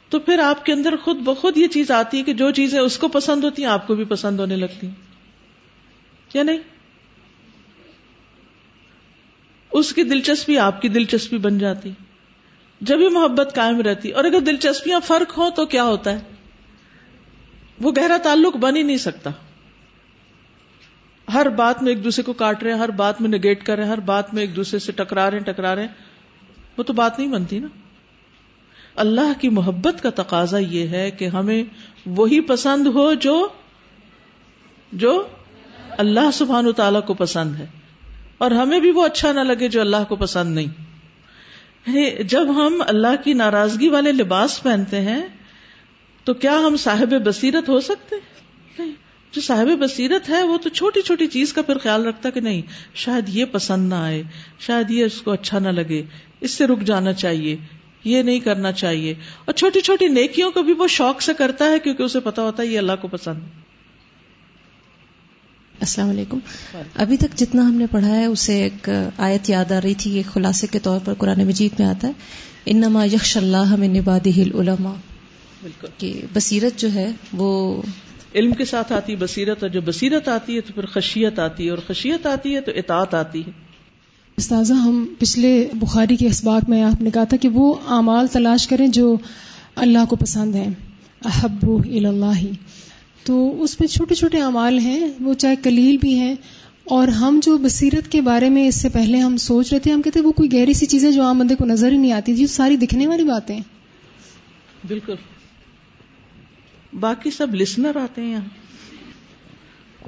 تو 0.08 0.18
پھر 0.18 0.38
آپ 0.38 0.64
کے 0.64 0.72
اندر 0.72 0.96
خود 0.96 1.16
بخود 1.16 1.56
یہ 1.56 1.66
چیز 1.66 1.90
آتی 1.90 2.18
ہے 2.18 2.22
کہ 2.22 2.32
جو 2.32 2.50
چیزیں 2.50 2.80
اس 2.80 2.98
کو 2.98 3.08
پسند 3.08 3.44
ہوتی 3.44 3.62
ہیں، 3.62 3.70
آپ 3.70 3.86
کو 3.86 3.94
بھی 3.94 4.04
پسند 4.04 4.40
ہونے 4.40 4.56
لگتی 4.56 4.86
ہیں۔ 4.86 4.94
یا 6.34 6.42
نہیں؟ 6.42 6.58
اس 9.70 9.92
کی 9.92 10.02
دلچسپی 10.02 10.58
آپ 10.58 10.82
کی 10.82 10.88
دلچسپی 10.88 11.38
بن 11.38 11.58
جاتی۔ 11.58 11.90
جب 12.80 12.96
بھی 12.96 13.08
محبت 13.08 13.54
قائم 13.54 13.80
رہتی، 13.80 14.10
اور 14.10 14.24
اگر 14.24 14.40
دلچسپیاں 14.40 15.00
فرق 15.00 15.38
ہوں 15.38 15.50
تو 15.50 15.66
کیا 15.66 15.84
ہوتا 15.84 16.12
ہے؟ 16.12 16.20
وہ 17.80 17.92
گہرا 17.92 18.16
تعلق 18.22 18.56
بن 18.56 18.76
ہی 18.76 18.82
نہیں 18.82 18.96
سکتا۔ 18.96 19.30
ہر 21.34 21.48
بات 21.48 21.82
میں 21.82 21.92
ایک 21.92 22.04
دوسرے 22.04 22.22
کو 22.22 22.32
کاٹ 22.32 22.62
رہے 22.62 22.72
ہیں، 22.72 22.78
ہر 22.78 22.88
بات 22.88 23.20
میں 23.20 23.28
نگیٹ 23.28 23.66
کر 23.66 23.76
رہے 23.76 23.84
ہیں، 23.84 23.90
ہر 23.90 24.00
بات 24.00 24.34
میں 24.34 24.42
ایک 24.42 24.56
دوسرے 24.56 24.78
سے 24.78 24.92
ٹکرا 24.92 25.30
رہے 25.30 25.38
ہیں، 25.38 25.44
ٹکرا 25.44 25.74
رہے 25.74 25.82
ہیں۔ 25.82 26.11
وہ 26.76 26.82
تو 26.82 26.92
بات 26.92 27.18
نہیں 27.18 27.28
بنتی 27.28 27.58
نا۔ 27.58 27.68
اللہ 28.96 29.40
کی 29.40 29.48
محبت 29.48 30.02
کا 30.02 30.10
تقاضا 30.14 30.58
یہ 30.58 30.88
ہے 30.88 31.10
کہ 31.10 31.28
ہمیں 31.28 31.64
وہی 32.06 32.40
پسند 32.40 32.86
ہو 32.86 33.14
جو 33.14 33.48
جو 34.92 35.26
اللہ 35.90 36.30
سبحان 36.32 36.66
و 36.66 36.72
تعالی 36.72 36.98
کو 37.06 37.14
پسند 37.14 37.56
ہے۔ 37.56 37.66
اور 38.38 38.50
ہمیں 38.50 38.80
بھی 38.80 38.90
وہ 38.90 39.04
اچھا 39.04 39.32
نہ 39.32 39.40
لگے 39.40 39.68
جو 39.68 39.80
اللہ 39.80 39.96
کو 40.08 40.16
پسند 40.16 40.54
نہیں۔ 40.54 40.66
یعنی 41.86 42.24
جب 42.24 42.50
ہم 42.54 42.82
اللہ 42.86 43.24
کی 43.24 43.32
ناراضگی 43.32 43.88
والے 43.88 44.12
لباس 44.12 44.62
پہنتے 44.62 45.00
ہیں، 45.00 45.22
تو 46.24 46.34
کیا 46.34 46.58
ہم 46.58 46.76
صاحب 46.76 47.14
بصیرت 47.24 47.68
ہو 47.68 47.80
سکتے؟ 47.80 48.16
نہیں۔ 48.78 48.92
جو 49.32 49.40
صاحب 49.40 49.66
بصیرت 49.66 50.28
ہے، 50.28 50.42
وہ 50.42 50.58
تو 50.58 50.68
چھوٹی 50.68 51.02
چھوٹی 51.02 51.26
چیز 51.26 51.52
کا 51.52 51.62
پھر 51.62 51.78
خیال 51.78 52.06
رکھتا 52.06 52.30
کہ 52.30 52.40
نہیں، 52.40 52.62
شاید 52.94 53.28
یہ 53.28 53.44
پسند 53.44 53.88
نہ 53.88 53.94
آئے، 53.94 54.22
شاید 54.58 54.90
یہ 54.90 55.04
اس 55.04 55.22
کو 55.22 55.30
اچھا 55.30 55.58
نہ 55.58 55.68
لگے۔ 55.68 56.02
اس 56.42 56.50
سے 56.50 56.66
رک 56.66 56.80
جانا 56.80 57.12
چاہیے 57.12 57.56
یہ 58.04 58.22
نہیں 58.22 58.40
کرنا 58.40 58.72
چاہیے۔ 58.72 59.14
اور 59.44 59.52
چھوٹی 59.52 59.80
چھوٹی 59.80 60.08
نیکیوں 60.08 60.50
کو 60.50 60.62
بھی 60.62 60.72
وہ 60.72 60.86
شوق 60.88 61.22
سے 61.22 61.32
کرتا 61.38 61.64
ہے 61.64 61.78
کیونکہ 61.78 62.02
اسے 62.02 62.20
پتا 62.20 62.42
ہوتا 62.42 62.62
ہے 62.62 62.68
یہ 62.68 62.78
اللہ 62.78 62.92
کو 63.00 63.08
پسند 63.08 63.40
السلام 65.80 66.08
علیکم۔ 66.08 66.38
ابھی 66.94 67.16
تک 67.16 67.38
جتنا 67.38 67.62
ہم 67.62 67.74
نے 67.74 67.86
پڑھا 67.90 68.08
ہے 68.08 68.24
اسے 68.24 68.62
ایک 68.62 68.88
آیت 69.16 69.50
یاد 69.50 69.72
آ 69.72 69.80
رہی 69.84 69.94
تھی 69.94 70.16
ایک 70.16 70.26
خلاصے 70.26 70.66
کے 70.66 70.78
طور 70.78 71.00
پر 71.04 71.14
قرآن 71.14 71.46
مجید 71.46 71.80
میں 71.80 71.88
آتا 71.88 72.08
ہے۔ 72.08 72.12
انما 72.66 73.04
یکش 73.04 73.36
اللہ 73.36 73.76
میں 73.76 73.88
نبادی 73.88 74.42
العلما 74.42 74.94
کہ 75.98 76.20
بصیرت 76.32 76.78
جو 76.78 76.92
ہے 76.94 77.10
وہ 77.32 77.82
علم 78.34 78.52
کے 78.52 78.64
ساتھ 78.64 78.92
آتی 78.92 79.16
بصیرت 79.16 79.62
اور 79.62 79.70
جو 79.70 79.80
بصیرت 79.80 80.28
آتی 80.28 80.56
ہے 80.56 80.60
تو 80.60 80.72
پھر 80.72 80.86
خشیت 80.86 81.38
آتی 81.38 81.64
ہے 81.64 81.70
اور 81.70 81.78
خشیت 81.88 82.26
آتی 82.26 82.54
ہے 82.54 82.60
تو 82.60 82.72
اطاعت 82.74 83.14
آتی 83.14 83.42
ہے۔ 83.46 83.71
استاذہ، 84.42 84.74
ہم 84.74 85.14
پچھلے 85.18 85.68
بخاری 85.74 86.16
کے 86.16 86.26
اسباق 86.26 86.68
میں 86.68 86.82
آپ 86.82 87.02
نے 87.02 87.10
کہا 87.10 87.24
تھا 87.24 87.36
کہ 87.36 87.48
وہ 87.48 87.74
اعمال 87.88 88.26
تلاش 88.26 88.68
کریں 88.68 88.88
جو 88.88 89.16
اللہ 89.76 90.04
کو 90.08 90.16
پسند 90.16 90.54
ہیں۔ 90.54 90.70
احب 91.24 91.66
اللہ 91.84 92.46
تو 93.24 93.62
اس 93.62 93.80
میں 93.80 93.88
چھوٹے 93.88 94.14
چھوٹے 94.14 94.42
اعمال 94.42 94.78
ہیں، 94.78 95.08
وہ 95.20 95.34
چاہے 95.34 95.56
کلیل 95.56 95.96
بھی 95.96 96.18
ہیں۔ 96.18 96.34
اور 96.84 97.08
ہم 97.08 97.40
جو 97.42 97.58
بصیرت 97.58 98.12
کے 98.12 98.20
بارے 98.20 98.48
میں 98.48 98.68
اس 98.68 98.74
سے 98.74 98.88
پہلے 98.88 99.18
ہم 99.18 99.36
سوچ 99.36 99.72
رہے 99.72 99.80
تھے، 99.80 99.92
ہم 99.92 100.02
کہتے 100.02 100.20
وہ 100.20 100.32
کوئی 100.32 100.52
گہری 100.52 100.72
سی 100.72 100.86
چیزیں 100.86 101.12
جو 101.12 101.22
عام 101.22 101.38
بندے 101.38 101.54
کو 101.54 101.64
نظر 101.64 101.92
ہی 101.92 101.96
نہیں 101.96 102.12
آتی 102.12 102.34
تھی 102.34 102.46
ساری 102.46 102.76
دکھنے 102.76 103.06
والی 103.06 103.24
باتیں۔ 103.24 103.60
بالکل۔ 104.88 105.14
باقی 107.00 107.30
سب 107.30 107.54
لسنر 107.54 107.96
آتے 107.96 108.22
ہیں 108.22 108.32
یہاں۔ 108.32 108.62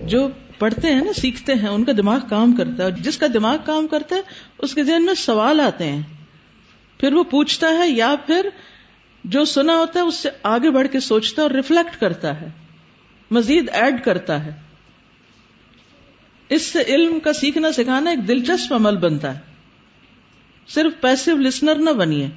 جو 0.08 0.28
پڑھتے 0.58 0.94
ہیں 0.94 1.00
نا، 1.00 1.12
سیکھتے 1.12 1.54
ہیں، 1.54 1.68
ان 1.68 1.84
کا 1.84 1.92
دماغ 1.96 2.18
کام 2.30 2.52
کرتا 2.56 2.76
ہے 2.78 2.82
اور 2.82 2.90
جس 2.90 3.18
کا 3.18 3.26
دماغ 3.34 3.56
کام 3.64 3.86
کرتا 3.86 4.16
ہے، 4.16 4.20
اس 4.58 4.74
کے 4.74 4.84
ذہن 4.84 5.04
میں 5.04 5.14
سوال 5.14 5.60
آتے 5.60 5.84
ہیں۔ 5.84 6.02
پھر 7.00 7.12
وہ 7.12 7.24
پوچھتا 7.24 7.68
ہے 7.68 7.88
یا 7.88 8.14
پھر 8.26 8.48
جو 9.24 9.44
سنا 9.44 9.76
ہوتا 9.76 10.00
ہے، 10.00 10.04
اس 10.04 10.14
سے 10.14 10.28
آگے 10.42 10.70
بڑھ 10.70 10.88
کے 10.92 11.00
سوچتا 11.00 11.42
ہے 11.42 11.46
اور 11.46 11.54
ریفلیکٹ 11.54 12.00
کرتا 12.00 12.40
ہے۔ 12.40 12.48
مزید 13.30 13.68
ایڈ 13.72 14.04
کرتا 14.04 14.44
ہے۔ 14.44 14.52
اس 16.48 16.62
سے 16.62 16.82
علم 16.82 17.20
کا 17.20 17.32
سیکھنا، 17.32 17.72
سکھانا 17.72 18.10
ایک 18.10 18.28
دلچسپ 18.28 18.74
عمل 18.74 18.96
بنتا 18.96 19.34
ہے۔ 19.34 19.40
صرف 20.68 21.00
پیسو 21.00 21.36
لسنر 21.36 21.74
نہ 21.74 21.90
بنیے۔ 21.90 22.28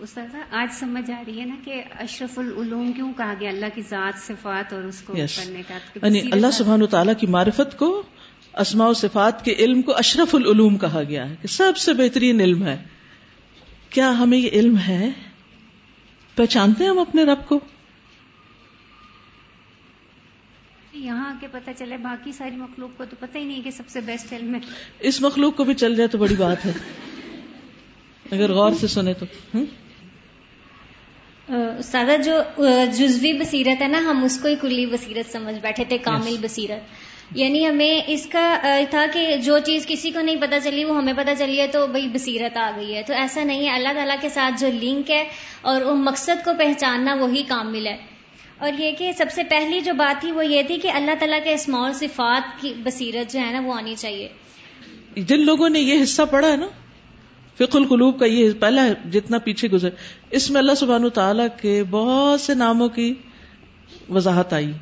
استاذہ 0.00 0.36
آج 0.50 0.68
سمجھ 0.72 1.10
آ 1.10 1.22
رہی 1.26 1.40
ہے 1.40 1.44
نا 1.44 1.54
کہ 1.64 1.82
اشرف 1.98 2.38
العلوم 2.38 2.92
کیوں 2.92 3.12
کہا 3.16 3.34
گیا؟ 3.40 3.50
اللہ 3.50 3.66
کی 3.74 3.82
ذات 3.82 4.18
صفات 4.18 4.72
اور 4.72 4.82
اس 4.82 5.02
کو 5.02 5.12
yes. 5.12 5.26
کرنے 5.36 5.62
کا 5.68 5.78
یعنی 6.02 6.20
اللہ 6.32 6.50
سبحان 6.52 6.86
تعالیٰ 6.86 7.14
کی 7.20 7.26
معرفت 7.26 7.78
کو 7.78 8.02
اسماء 8.54 8.86
و 8.86 8.92
صفات 8.92 9.44
کے 9.44 9.54
علم 9.58 9.82
کو 9.82 9.96
اشرف 9.96 10.34
العلوم 10.34 10.78
کہا 10.78 11.02
گیا 11.02 11.30
ہے 11.30 11.36
کہ 11.42 11.48
سب 11.48 11.76
سے 11.76 11.92
بہترین 11.92 12.40
علم 12.40 12.64
ہے۔ 12.64 12.76
کیا 13.90 14.18
ہمیں 14.18 14.38
یہ 14.38 14.48
علم 14.52 14.78
ہے؟ 14.78 15.10
پہچانتے 16.34 16.84
ہیں 16.84 16.90
ہم 16.90 16.98
اپنے 16.98 17.24
رب 17.24 17.48
کو؟ 17.48 17.60
یہاں 20.92 21.34
کے 21.40 21.46
پتہ 21.52 21.70
چلے 21.78 21.96
باقی 21.96 22.32
ساری 22.32 22.56
مخلوق 22.56 22.90
کو 22.96 23.04
تو 23.04 23.16
پتہ 23.20 23.38
ہی 23.38 23.44
نہیں 23.44 23.62
کہ 23.62 23.70
سب 23.70 23.82
سے 23.88 24.00
بیسٹ 24.00 24.32
علم 24.32 24.54
ہے۔ 24.54 24.60
اس 25.00 25.20
مخلوق 25.20 25.56
کو 25.56 25.64
بھی 25.64 25.74
چل 25.74 25.94
جائے 25.94 26.08
تو 26.08 26.18
بڑی 26.18 26.36
بات 26.36 26.66
ہے۔ 26.66 26.72
اگر 28.30 28.52
غور 28.52 28.72
سے 28.80 28.86
سنے 28.86 29.14
تو۔ 29.14 29.26
استاد 31.50 32.24
جو 32.24 32.32
جزوی 32.92 33.32
بصیرت 33.32 33.82
ہے 33.82 33.88
نا 33.88 33.98
ہم 33.98 34.24
اس 34.24 34.38
کو 34.42 34.48
ہی 34.48 34.56
کلی 34.60 34.86
بصیرت 34.86 35.32
سمجھ 35.32 35.54
بیٹھے 35.62 35.84
تھے 35.84 35.98
کامل 35.98 36.36
بصیرت۔ 36.40 37.08
یعنی 37.36 37.68
ہمیں 37.68 38.00
اس 38.06 38.26
کا 38.26 38.58
تھا 38.90 39.06
کہ 39.12 39.36
جو 39.36 39.58
چیز 39.58 39.86
کسی 39.86 40.10
کو 40.10 40.20
نہیں 40.20 40.36
پتا 40.36 40.60
چلی 40.60 40.84
وہ 40.84 40.96
ہمیں 40.96 41.12
پتا 41.16 41.34
چلی 41.34 41.60
ہے 41.60 41.66
تو 41.66 41.86
بھائی 41.86 42.08
بصیرت 42.08 42.56
آ 42.56 42.70
گئی 42.76 42.94
ہے۔ 42.94 43.02
تو 43.02 43.12
ایسا 43.14 43.44
نہیں 43.44 43.66
ہے 43.66 43.70
اللہ 43.70 43.88
تعالیٰ 43.94 44.16
کے 44.20 44.28
ساتھ 44.28 44.60
جو 44.60 44.68
لنک 44.82 45.10
ہے 45.10 45.24
اور 45.60 45.82
وہ 45.82 45.94
مقصد 45.94 46.44
کو 46.44 46.50
پہچاننا 46.58 47.14
وہی 47.14 47.42
کامل 47.42 47.86
ہے۔ 47.86 47.96
اور 48.58 48.72
یہ 48.78 48.92
کہ 48.98 49.12
سب 49.12 49.26
سے 49.34 49.44
پہلی 49.44 49.80
جو 49.80 49.94
بات 49.94 50.20
تھی 50.20 50.32
وہ 50.32 50.46
یہ 50.46 50.62
تھی 50.62 50.78
کہ 50.78 50.88
اللہ 50.88 51.10
تعالیٰ 51.18 51.38
کے 51.44 51.54
اسمال 51.54 51.92
صفات 51.92 52.60
کی 52.60 52.74
بصیرت 52.76 53.32
جو 53.32 53.40
ہے 53.40 53.50
نا 53.50 53.60
وہ 53.60 53.74
آنی 53.74 53.94
چاہیے۔ 53.94 54.28
جن 55.16 55.40
لوگوں 55.40 55.68
نے 55.68 55.80
یہ 55.80 56.02
حصہ 56.02 56.22
پڑھا 56.30 56.52
ہے 56.52 56.56
نا 56.56 56.66
فق 57.58 57.76
القلوب 57.76 58.18
کا 58.18 58.26
یہ 58.26 58.50
پہلا 58.60 58.88
جتنا 59.12 59.38
پیچھے 59.38 59.68
گزر، 59.68 59.88
اس 60.30 60.50
میں 60.50 60.60
اللہ 60.60 60.72
سبحان 60.74 61.08
تعالیٰ 61.08 61.46
کے 61.60 61.84
بہت 61.90 62.40
سے 62.40 62.54
ناموں 62.54 62.88
کی 62.88 63.14
وضاحت 64.10 64.52
آئی۔ 64.52 64.72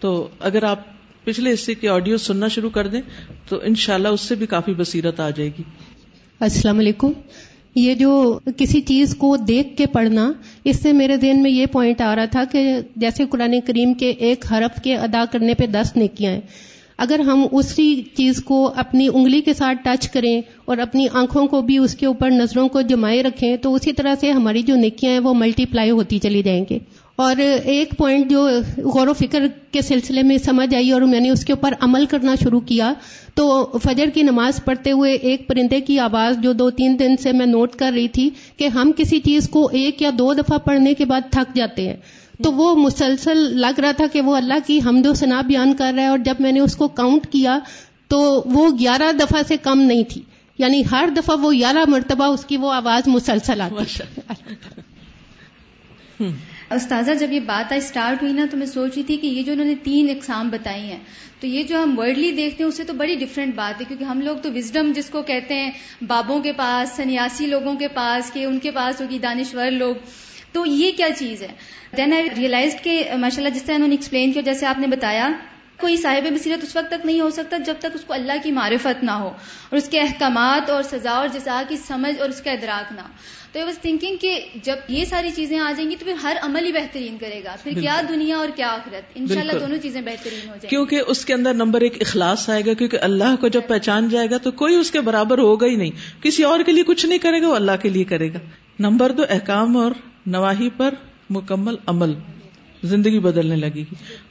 تو 0.00 0.28
اگر 0.40 0.62
آپ 0.62 0.78
پچھلے 1.24 1.52
حصے 1.52 1.74
کی 1.74 1.88
آڈیو 1.88 2.16
سننا 2.16 2.48
شروع 2.48 2.70
کر 2.70 2.86
دیں، 2.86 3.00
تو 3.48 3.60
انشاءاللہ 3.62 4.08
اس 4.08 4.20
سے 4.20 4.34
بھی 4.34 4.46
کافی 4.46 4.74
بصیرت 4.74 5.20
آ 5.20 5.30
جائے 5.30 5.50
گی۔ 5.58 5.62
السلام 6.40 6.78
علیکم۔ 6.78 7.12
یہ 7.74 7.94
جو 7.94 8.38
کسی 8.56 8.80
چیز 8.80 9.16
کو 9.16 9.36
دیکھ 9.36 9.76
کے 9.76 9.86
پڑھنا، 9.86 10.32
اس 10.64 10.82
سے 10.82 10.92
میرے 10.92 11.16
ذہن 11.16 11.42
میں 11.42 11.50
یہ 11.50 11.66
پوائنٹ 11.66 12.00
آ 12.00 12.16
رہا 12.16 12.24
تھا 12.24 12.44
کہ 12.52 12.72
جیسے 12.96 13.24
قرآن 13.24 13.60
کریم 13.66 13.94
کے 13.94 14.10
ایک 14.10 14.44
حرف 14.52 14.82
کے 14.82 14.96
ادا 14.96 15.24
کرنے 15.32 15.54
پہ 15.54 15.66
دس 15.66 15.92
نیکیاں 15.96 16.32
ہیں۔ 16.32 16.40
اگر 17.00 17.20
ہم 17.20 17.46
اسی 17.52 18.02
چیز 18.16 18.42
کو 18.44 18.56
اپنی 18.76 19.08
انگلی 19.14 19.40
کے 19.40 19.52
ساتھ 19.54 19.78
ٹچ 19.84 20.08
کریں 20.10 20.40
اور 20.64 20.78
اپنی 20.78 21.06
آنکھوں 21.12 21.46
کو 21.46 21.60
بھی 21.62 21.78
اس 21.78 21.94
کے 21.94 22.06
اوپر 22.06 22.30
نظروں 22.30 22.68
کو 22.68 22.80
جمائے 22.88 23.22
رکھیں، 23.22 23.56
تو 23.56 23.74
اسی 23.74 23.92
طرح 23.92 24.14
سے 24.20 24.30
ہماری 24.30 24.62
جو 24.62 24.76
نیکیاں 24.76 25.12
ہیں 25.12 25.20
وہ 25.20 25.34
ملٹی 25.34 25.64
پلائی 25.66 25.90
ہوتی 25.90 26.18
چلی 26.18 26.42
جائیں 26.42 26.64
گے 26.70 26.78
اور 27.18 27.36
ایک 27.36 27.96
پوائنٹ 27.98 28.30
جو 28.30 28.46
غور 28.84 29.08
و 29.08 29.12
فکر 29.12 29.46
کے 29.72 29.80
سلسلے 29.82 30.22
میں 30.22 30.36
سمجھ 30.38 30.74
آئی 30.74 30.90
اور 30.90 31.02
میں 31.02 31.20
نے 31.20 31.30
اس 31.30 31.44
کے 31.44 31.52
اوپر 31.52 31.74
عمل 31.80 32.06
کرنا 32.06 32.34
شروع 32.42 32.60
کیا، 32.60 32.92
تو 33.34 33.78
فجر 33.84 34.10
کی 34.14 34.22
نماز 34.22 34.64
پڑھتے 34.64 34.90
ہوئے 34.90 35.12
ایک 35.12 35.46
پرندے 35.48 35.80
کی 35.80 35.98
آواز 35.98 36.38
جو 36.42 36.52
دو 36.52 36.70
تین 36.70 36.98
دن 36.98 37.16
سے 37.16 37.32
میں 37.32 37.46
نوٹ 37.46 37.76
کر 37.76 37.92
رہی 37.94 38.08
تھی 38.08 38.28
کہ 38.56 38.68
ہم 38.68 38.92
کسی 38.96 39.20
چیز 39.20 39.48
کو 39.48 39.68
ایک 39.72 40.02
یا 40.02 40.10
دو 40.18 40.32
دفعہ 40.34 40.58
پڑھنے 40.58 40.94
کے 40.94 41.04
بعد 41.04 41.30
تھک 41.30 41.54
جاتے 41.56 41.88
ہیں۔ 41.88 41.96
تو 42.44 42.52
وہ 42.52 42.76
مسلسل 42.76 43.38
لگ 43.38 43.80
رہا 43.80 43.92
تھا 43.92 44.06
کہ 44.12 44.20
وہ 44.20 44.36
اللہ 44.36 44.54
کی 44.66 44.80
حمد 44.86 45.06
و 45.06 45.14
ثنا 45.14 45.40
بیان 45.40 45.74
کر 45.76 45.92
رہا 45.96 46.02
ہے 46.02 46.08
اور 46.08 46.18
جب 46.18 46.34
میں 46.38 46.52
نے 46.52 46.60
اس 46.60 46.76
کو 46.76 46.88
کاؤنٹ 46.88 47.26
کیا 47.26 47.58
تو 48.08 48.42
وہ 48.46 48.70
گیارہ 48.78 49.12
دفعہ 49.12 49.42
سے 49.48 49.56
کم 49.56 49.80
نہیں 49.80 50.02
تھی۔ 50.08 50.22
یعنی 50.58 50.82
ہر 50.92 51.08
دفعہ 51.16 51.40
وہ 51.40 51.52
گیارہ 51.52 51.78
مرتبہ 51.86 52.24
اس 52.24 52.44
کی 52.44 52.56
وہ 52.56 52.72
آواز 52.72 53.08
مسلسل 53.08 53.60
آتی۔ 53.60 54.04
استاذہ، 56.70 57.10
جب 57.20 57.32
یہ 57.32 57.40
بات 57.40 57.72
آئی 57.72 57.80
اسٹارٹ 57.80 58.22
ہوئی 58.22 58.32
نا 58.32 58.46
تو 58.50 58.56
میں 58.56 58.66
سوچ 58.66 58.90
رہی 58.96 59.02
تھی 59.02 59.16
کہ 59.16 59.26
یہ 59.26 59.42
جو 59.42 59.52
انہوں 59.52 59.66
نے 59.66 59.74
تین 59.74 60.10
اقسام 60.10 60.48
بتائی 60.48 60.82
ہیں، 60.82 60.98
تو 61.40 61.46
یہ 61.46 61.62
جو 61.62 61.82
ہم 61.82 61.98
ورڈلی 61.98 62.32
دیکھتے 62.32 62.64
ہیں 62.64 62.68
اسے 62.68 62.84
تو 62.84 62.92
بڑی 62.92 63.14
ڈفرینٹ 63.14 63.54
بات 63.54 63.80
ہے، 63.80 63.86
کیونکہ 63.88 64.04
ہم 64.04 64.20
لوگ 64.20 64.36
تو 64.36 64.52
وزڈم 64.54 64.92
جس 64.94 65.10
کو 65.10 65.22
کہتے 65.22 65.54
ہیں، 65.54 65.70
بابوں 66.06 66.40
کے 66.40 66.52
پاس، 66.52 66.96
سنیاسی 66.96 67.46
لوگوں 67.46 67.74
کے 67.74 67.88
پاس، 67.88 68.32
کہ 68.32 68.44
ان 68.44 68.58
کے 68.58 68.70
پاس 68.70 69.00
ہوگی 69.00 69.18
دانشور 69.18 69.70
لوگ۔ 69.70 69.94
تو 70.52 70.66
یہ 70.66 70.90
کیا 70.96 71.08
چیز 71.18 71.42
ہے؟ 71.42 71.48
دین 71.96 72.12
آئی 72.12 72.28
ریئلائز 72.36 72.76
کہ 72.82 73.10
ماشاء 73.14 73.42
اللہ 73.42 73.48
جس 73.48 73.62
طرح 73.62 73.74
انہوں 73.74 73.88
نے 73.88 73.94
ایکسپلین 73.94 74.32
کیا 74.32 74.42
جیسے 74.42 74.66
آپ 74.66 74.78
نے 74.78 74.86
بتایا 74.86 75.28
کوئی 75.76 75.96
صاحب 75.96 76.32
بصیرت 76.32 76.64
اس 76.64 76.76
وقت 76.76 76.90
تک 76.90 77.06
نہیں 77.06 77.20
ہو 77.20 77.30
سکتا 77.30 77.56
جب 77.56 77.74
تک 77.78 77.86
اس 77.94 78.04
کو 78.04 78.12
اللہ 78.12 78.32
کی 78.42 78.52
معرفت 78.52 79.04
نہ 79.04 79.10
ہو 79.10 79.26
اور 79.26 79.76
اس 79.76 79.88
کے 79.88 80.00
احکامات 80.00 80.70
اور 80.70 80.82
سزا 80.82 81.10
اور 81.10 81.28
جزا 81.28 81.62
کی 81.68 81.76
سمجھ 81.76 82.20
اور 82.20 82.28
اس 82.28 82.40
کا 82.40 82.50
ادراک 82.50 82.92
نہ 82.92 83.00
ہو۔ 83.00 83.06
تو 83.52 83.58
آئی 83.58 83.64
واز 83.64 83.78
تھنکنگ 83.78 84.16
کہ 84.16 84.40
جب 84.62 84.76
یہ 84.88 85.04
ساری 85.04 85.30
چیزیں 85.36 85.58
آ 85.58 85.72
جائیں 85.76 85.90
گی 85.90 85.96
تو 85.96 86.04
پھر 86.04 86.14
ہر 86.22 86.36
عمل 86.42 86.64
ہی 86.64 86.72
بہترین 86.72 87.18
کرے 87.18 87.40
گا۔ 87.44 87.56
پھر 87.62 87.72
کیا 87.80 88.00
دنیا 88.08 88.36
اور 88.36 88.48
کیا 88.56 88.68
آخرت؟ 88.68 89.12
ان 89.14 89.26
شاء 89.26 89.40
اللہ 89.40 89.52
دونوں 89.52 89.78
چیزیں 89.78 90.00
بہترین 90.00 90.40
ہو 90.40 90.54
جائیں 90.54 90.68
کیونکہ 90.68 91.02
اس 91.06 91.24
کے 91.24 91.34
اندر 91.34 91.54
نمبر 91.54 91.80
ایک 91.80 91.96
اخلاص 92.00 92.48
آئے 92.48 92.62
گا 92.66 92.72
کیونکہ 92.74 92.98
اللہ 93.00 93.36
کو 93.40 93.48
جب 93.48 93.60
پہچان 93.66 94.08
جائے 94.08 94.30
گا 94.30 94.36
تو 94.36 94.50
کوئی 94.50 94.74
اس 94.74 94.90
کے 94.90 95.00
برابر 95.00 95.38
ہوگا 95.38 95.66
ہی 95.66 95.76
نہیں۔ 95.76 96.22
کسی 96.22 96.42
اور 96.42 96.60
کے 96.60 96.72
لیے 96.72 96.82
کچھ 96.82 97.06
نہیں 97.06 97.18
کرے 97.18 97.42
گا 97.42 97.48
وہ 97.48 97.54
اللہ 97.54 97.72
کے 97.82 97.88
لیے 97.88 98.04
کرے 98.04 98.28
گا۔ 98.28 98.38
نمبر 98.78 99.12
دو 99.12 99.22
احکام 99.30 99.76
اور 99.76 99.92
نواحی 100.26 100.68
پر 100.76 100.94
مکمل 101.30 101.74
عمل 101.86 102.14
زندگی 102.82 103.18
بدلنے 103.18 103.56
لگے 103.56 103.74
گی۔ 103.74 103.84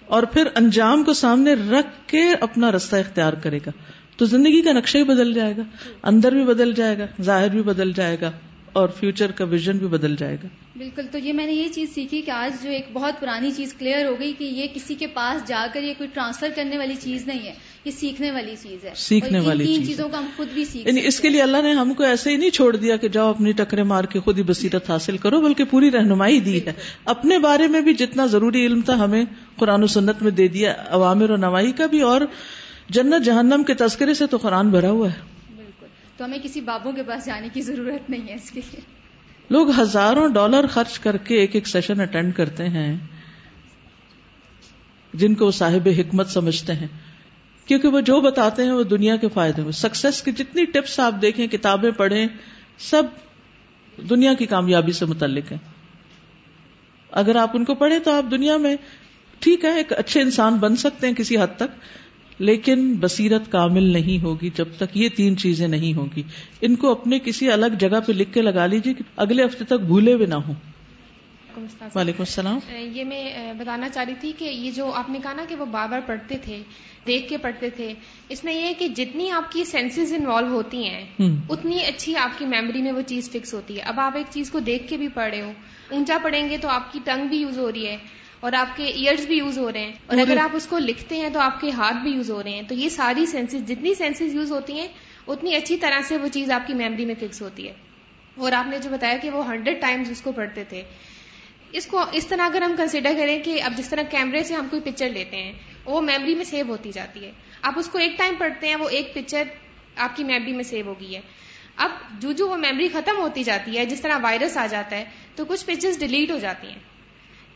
اور 0.05 0.23
پھر 0.23 0.47
انجام 0.55 1.03
کو 1.03 1.13
سامنے 1.13 1.53
رکھ 1.53 2.07
کے 2.07 2.23
اپنا 2.41 2.71
رستہ 2.71 2.95
اختیار 2.95 3.33
کرے 3.33 3.57
گا۔ 3.57 3.71
تو 4.17 4.25
زندگی 4.25 4.61
کا 4.61 4.71
نقشہ 4.71 4.97
ہی 4.97 5.03
بدل 5.03 5.33
جائے 5.33 5.53
گا، 5.57 5.61
اندر 6.03 6.31
بھی 6.31 6.43
بدل 6.43 6.73
جائے 6.73 6.97
گا، 6.97 7.05
ظاہر 7.21 7.49
بھی 7.49 7.61
بدل 7.61 7.93
جائے 7.93 8.17
گا، 8.21 8.31
اور 8.73 8.89
فیوچر 8.89 9.31
کا 9.31 9.43
ویژن 9.43 9.77
بھی 9.77 9.87
بدل 9.87 10.15
جائے 10.15 10.37
گا۔ 10.43 10.47
بالکل، 10.75 11.01
تو 11.11 11.17
یہ 11.17 11.33
میں 11.33 11.45
نے 11.45 11.53
یہ 11.53 11.67
چیز 11.67 11.89
سیکھی 11.95 12.21
کہ 12.21 12.31
آج 12.31 12.63
جو 12.63 12.69
ایک 12.69 12.87
بہت 12.93 13.13
پرانی 13.19 13.51
چیز 13.51 13.73
کلیئر 13.73 14.05
ہو 14.05 14.15
گئی 14.19 14.33
کہ 14.37 14.43
یہ 14.43 14.67
کسی 14.73 14.95
کے 14.95 15.07
پاس 15.07 15.47
جا 15.47 15.67
کر 15.73 15.83
یہ 15.83 15.93
کوئی 15.97 16.09
ٹرانسفر 16.13 16.49
کرنے 16.55 16.77
والی 16.77 16.95
چیز 16.99 17.27
نہیں 17.27 17.45
ہے۔ 17.45 17.53
یہ 17.85 17.91
سیکھنے 17.91 18.31
والی 18.31 18.55
چیز 18.61 18.85
ہے۔ 18.85 18.91
سیکھنے 18.95 19.39
والی 19.39 19.65
تین 19.65 19.85
چیزوں 19.85 20.09
کا 20.09 20.17
ہم 20.17 20.25
خود 20.35 20.47
بھی 20.53 20.65
سیکھ 20.65 20.87
یعنی 20.87 21.07
اس 21.07 21.19
کے 21.19 21.29
لیے 21.29 21.41
اللہ 21.41 21.61
نے 21.63 21.71
ہم 21.71 21.93
کو 21.93 22.03
ایسے 22.03 22.29
ہی 22.31 22.35
نہیں 22.35 22.49
چھوڑ 22.49 22.75
دیا 22.75 22.95
کہ 22.95 23.07
جاؤ 23.07 23.29
اپنی 23.29 23.51
ٹکرے 23.51 23.83
مار 23.83 24.03
کے 24.03 24.19
خود 24.19 24.37
ہی 24.37 24.43
بصیرت 24.43 24.89
حاصل 24.89 25.17
کرو 25.17 25.41
بلکہ 25.41 25.63
پوری 25.63 25.91
رہنمائی 25.91 26.39
دی 26.39 26.65
ہے۔ 26.65 26.73
اپنے 27.05 27.39
بارے 27.39 27.67
میں 27.67 27.81
بھی 27.81 27.93
جتنا 27.93 28.25
ضروری 28.25 28.65
علم 28.65 28.81
تھا 28.81 29.03
ہمیں 29.03 29.25
قرآن 29.55 29.83
و 29.83 29.87
سنت 29.87 30.21
میں 30.21 30.31
دے 30.31 30.47
دیا۔ 30.47 30.73
عوامر 30.87 31.29
و 31.29 31.35
نوائی 31.35 31.71
کا 31.71 31.85
بھی 31.85 32.01
اور 32.01 32.21
جنت 32.89 33.25
جہنم 33.25 33.63
کے 33.67 33.73
تذکرے 33.73 34.13
سے 34.13 34.27
تو 34.27 34.37
قرآن 34.37 34.69
بھرا 34.69 34.89
ہوا 34.89 35.09
ہے۔ 35.09 35.19
بالکل۔ 35.55 35.85
تو 36.17 36.25
ہمیں 36.25 36.37
کسی 36.43 36.61
بابوں 36.61 36.91
کے 36.91 37.03
پاس 37.03 37.25
جانے 37.25 37.47
کی 37.53 37.61
ضرورت 37.61 38.09
نہیں 38.09 38.27
ہے 38.27 38.33
اس 38.33 38.51
کے 38.51 38.61
لیے۔ 38.71 38.81
لوگ 39.49 39.79
ہزاروں 39.79 40.29
ڈالر 40.29 40.67
خرچ 40.67 40.99
کر 40.99 41.17
کے 41.17 41.35
ایک 41.35 41.55
ایک 41.55 41.67
سیشن 41.67 41.99
اٹینڈ 41.99 42.35
کرتے 42.35 42.69
ہیں 42.69 42.97
جن 45.13 45.35
کو 45.35 45.51
صاحب 45.51 45.89
حکمت 45.97 46.29
سمجھتے 46.29 46.73
ہیں۔ 46.73 46.87
کیونکہ 47.69 47.87
وہ 47.87 47.99
جو 48.01 48.21
بتاتے 48.21 48.63
ہیں 48.63 48.71
وہ 48.71 48.83
دنیا 48.83 49.15
کے 49.15 49.27
فائدے 49.33 49.61
میں 49.61 49.71
سکسیس 49.71 50.21
کی 50.21 50.31
جتنی 50.31 50.65
ٹپس 50.65 50.99
آپ 50.99 51.21
دیکھیں، 51.21 51.47
کتابیں 51.47 51.91
پڑھیں، 51.91 52.27
سب 52.77 53.03
دنیا 54.09 54.33
کی 54.33 54.45
کامیابی 54.45 54.91
سے 54.91 55.05
متعلق 55.05 55.51
ہیں۔ 55.51 55.59
اگر 57.11 57.35
آپ 57.35 57.49
ان 57.53 57.65
کو 57.65 57.75
پڑھیں 57.75 57.99
تو 57.99 58.11
آپ 58.11 58.31
دنیا 58.31 58.57
میں 58.57 58.75
ٹھیک 59.39 59.65
ہے 59.65 59.75
ایک 59.77 59.93
اچھے 59.93 60.21
انسان 60.21 60.57
بن 60.57 60.75
سکتے 60.75 61.07
ہیں 61.07 61.13
کسی 61.13 61.37
حد 61.37 61.55
تک، 61.57 61.77
لیکن 62.39 62.93
بصیرت 62.99 63.51
کامل 63.51 63.83
نہیں 63.83 64.23
ہوگی 64.23 64.49
جب 64.55 64.73
تک 64.77 64.97
یہ 64.97 65.09
تین 65.09 65.37
چیزیں 65.37 65.67
نہیں 65.67 65.93
ہوگی 65.93 66.23
ان 66.61 66.75
کو 66.75 66.91
اپنے 66.91 67.19
کسی 67.19 67.51
الگ 67.51 67.77
جگہ 67.79 67.99
پہ 68.05 68.13
لکھ 68.13 68.33
کے 68.33 68.41
لگا 68.41 68.65
لیجیے 68.65 68.93
کہ 68.93 69.03
اگلے 69.15 69.45
ہفتے 69.45 69.65
تک 69.65 69.87
بھولے 69.87 70.13
ہوئے 70.13 70.27
نہ 70.27 70.35
ہوں۔ 70.35 70.53
وعلیکم 71.95 72.21
السلام۔ 72.21 72.59
یہ 72.71 73.03
میں 73.03 73.53
بتانا 73.53 73.89
چاہ 73.89 74.03
رہی 74.03 74.13
تھی 74.19 74.33
کہ 74.37 74.45
یہ 74.45 74.71
جو 74.71 74.91
آپ 74.93 75.09
نے 75.09 75.19
کہا 75.23 75.33
نا 75.33 75.45
کہ 75.49 75.55
وہ 75.55 75.65
بار 75.65 75.87
بار 75.87 75.99
پڑھتے 76.05 76.37
تھے 76.37 76.59
دیکھ 77.07 77.29
کے 77.29 77.37
پڑھتے 77.37 77.69
تھے 77.69 77.93
اس 78.29 78.43
میں 78.43 78.53
یہ 78.53 78.61
ہے 78.61 78.73
کہ 78.73 78.87
جتنی 78.87 79.31
آپ 79.31 79.51
کی 79.51 79.63
سینسز 79.63 80.13
انوالو 80.13 80.47
ہوتی 80.47 80.83
ہیں 80.89 81.05
اتنی 81.49 81.83
اچھی 81.83 82.15
آپ 82.15 82.39
کی 82.39 82.45
میموری 82.45 82.81
میں 82.81 82.91
وہ 82.91 83.01
چیز 83.01 83.29
فکس 83.31 83.53
ہوتی 83.53 83.77
ہے۔ 83.77 83.81
اب 83.81 83.99
آپ 83.99 84.17
ایک 84.17 84.25
چیز 84.29 84.51
کو 84.51 84.59
دیکھ 84.59 84.87
کے 84.87 84.97
بھی 84.97 85.07
پڑھ 85.07 85.29
رہے 85.29 85.41
ہو 85.41 85.51
اونچا 85.91 86.17
پڑھیں 86.23 86.49
گے 86.49 86.57
تو 86.57 86.67
آپ 86.69 86.91
کی 86.93 86.99
ٹنگ 87.03 87.27
بھی 87.27 87.37
یوز 87.37 87.57
ہو 87.57 87.71
رہی 87.71 87.87
ہے 87.87 87.97
اور 88.39 88.53
آپ 88.53 88.77
کے 88.77 88.83
ایئرز 88.83 89.25
بھی 89.25 89.37
یوز 89.37 89.57
ہو 89.57 89.71
رہے 89.71 89.79
ہیں۔ 89.79 89.93
اور 90.07 90.17
اگر 90.17 90.37
آپ 90.37 90.49
اس 90.53 90.67
کو 90.67 90.77
لکھتے 90.79 91.15
ہیں 91.15 91.29
تو 91.29 91.39
آپ 91.39 91.61
کے 91.61 91.71
ہاتھ 91.71 91.97
بھی 92.03 92.11
یوز 92.11 92.31
ہو 92.31 92.43
رہے 92.43 92.51
ہیں۔ 92.51 92.61
تو 92.61 92.73
یہ 92.75 92.89
ساری 92.89 93.25
سینسز 93.25 93.67
جتنی 93.67 93.93
سینسز 93.93 94.35
یوز 94.35 94.51
ہوتی 94.51 94.73
ہیں 94.73 94.87
اتنی 95.27 95.55
اچھی 95.55 95.77
طرح 95.77 96.01
سے 96.01 96.17
وہ 96.17 96.27
چیز 96.27 96.51
آپ 96.51 96.67
کی 96.67 96.73
میموری 96.73 97.05
میں 97.05 97.15
فکس 97.19 97.41
ہوتی 97.41 97.67
ہے۔ 97.67 97.73
اور 98.37 98.51
آپ 98.51 98.67
نے 98.67 98.77
جو 98.77 98.89
بتایا 98.89 99.17
کہ 99.17 99.29
وہ 99.29 99.47
ہنڈریڈ 99.47 99.81
ٹائمز 99.81 100.11
اس 100.11 100.21
کو 100.21 100.31
پڑھتے 100.31 100.63
تھے۔ 100.63 100.83
اس 101.71 101.85
کو 101.85 102.05
اس 102.11 102.27
طرح 102.27 102.41
اگر 102.41 102.61
ہم 102.61 102.73
کنسیڈر 102.77 103.13
کریں 103.17 103.43
کہ 103.43 103.63
اب 103.63 103.73
جس 103.77 103.89
طرح 103.89 104.01
کیمرے 104.03 104.43
سے 104.43 104.53
ہم 104.53 104.67
کوئی 104.69 104.81
پکچر 104.81 105.09
لیتے 105.09 105.37
ہیں 105.37 105.51
وہ 105.85 106.01
میموری 106.01 106.35
میں 106.35 106.45
سیو 106.45 106.65
ہوتی 106.67 106.91
جاتی 106.91 107.25
ہے۔ 107.25 107.31
آپ 107.61 107.73
اس 107.79 107.87
کو 107.87 107.97
ایک 107.97 108.17
ٹائم 108.17 108.33
پڑھتے 108.37 108.67
ہیں 108.67 108.75
وہ 108.75 108.89
ایک 108.89 109.13
پکچر 109.13 109.43
آپ 109.95 110.15
کی 110.15 110.23
میموری 110.23 110.53
میں 110.53 110.63
سیو 110.63 110.85
ہوگی 110.85 111.15
ہے۔ 111.15 111.21
اب 111.75 111.89
جو 112.19 112.31
جو 112.31 112.49
وہ 112.49 112.57
میموری 112.57 112.87
ختم 112.87 113.17
ہوتی 113.17 113.43
جاتی 113.43 113.77
ہے 113.77 113.85
جس 113.85 114.01
طرح 114.01 114.17
وائرس 114.21 114.57
آ 114.57 114.67
جاتا 114.67 114.97
ہے 114.97 115.05
تو 115.35 115.45
کچھ 115.45 115.65
پکچرز 115.65 115.99
ڈیلیٹ 115.99 116.31
ہو 116.31 116.39
جاتی 116.39 116.67
ہیں۔ 116.67 116.79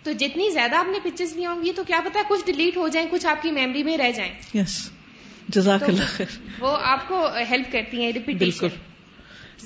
تو 0.03 0.11
جتنی 0.11 0.49
زیادہ 0.49 0.75
آپ 0.75 0.85
نے 0.91 0.99
پکچرز 1.03 1.33
لی 1.35 1.45
ہوں 1.45 1.65
گی 1.65 1.71
تو 1.71 1.83
کیا 1.83 1.99
پتا 2.05 2.19
کچھ 2.27 2.45
ڈیلیٹ 2.45 2.77
ہو 2.77 2.87
جائیں 2.87 3.07
کچھ 3.11 3.25
آپ 3.25 3.41
کی 3.41 3.51
میموری 3.51 3.83
میں 3.83 3.97
رہ 3.97 4.11
جائیں۔ 4.11 4.33
یس 4.53 4.89
جزاک 5.49 5.83
اللہ 5.83 6.03
خیر۔ 6.07 6.39
وہ 6.59 6.77
آپ 6.81 7.07
کو 7.07 7.27
ہیلپ 7.49 7.71
کرتی 7.71 8.01
ہیں 8.01 8.11
ریپیٹیشن 8.11 8.37
بالکل۔ 8.37 8.67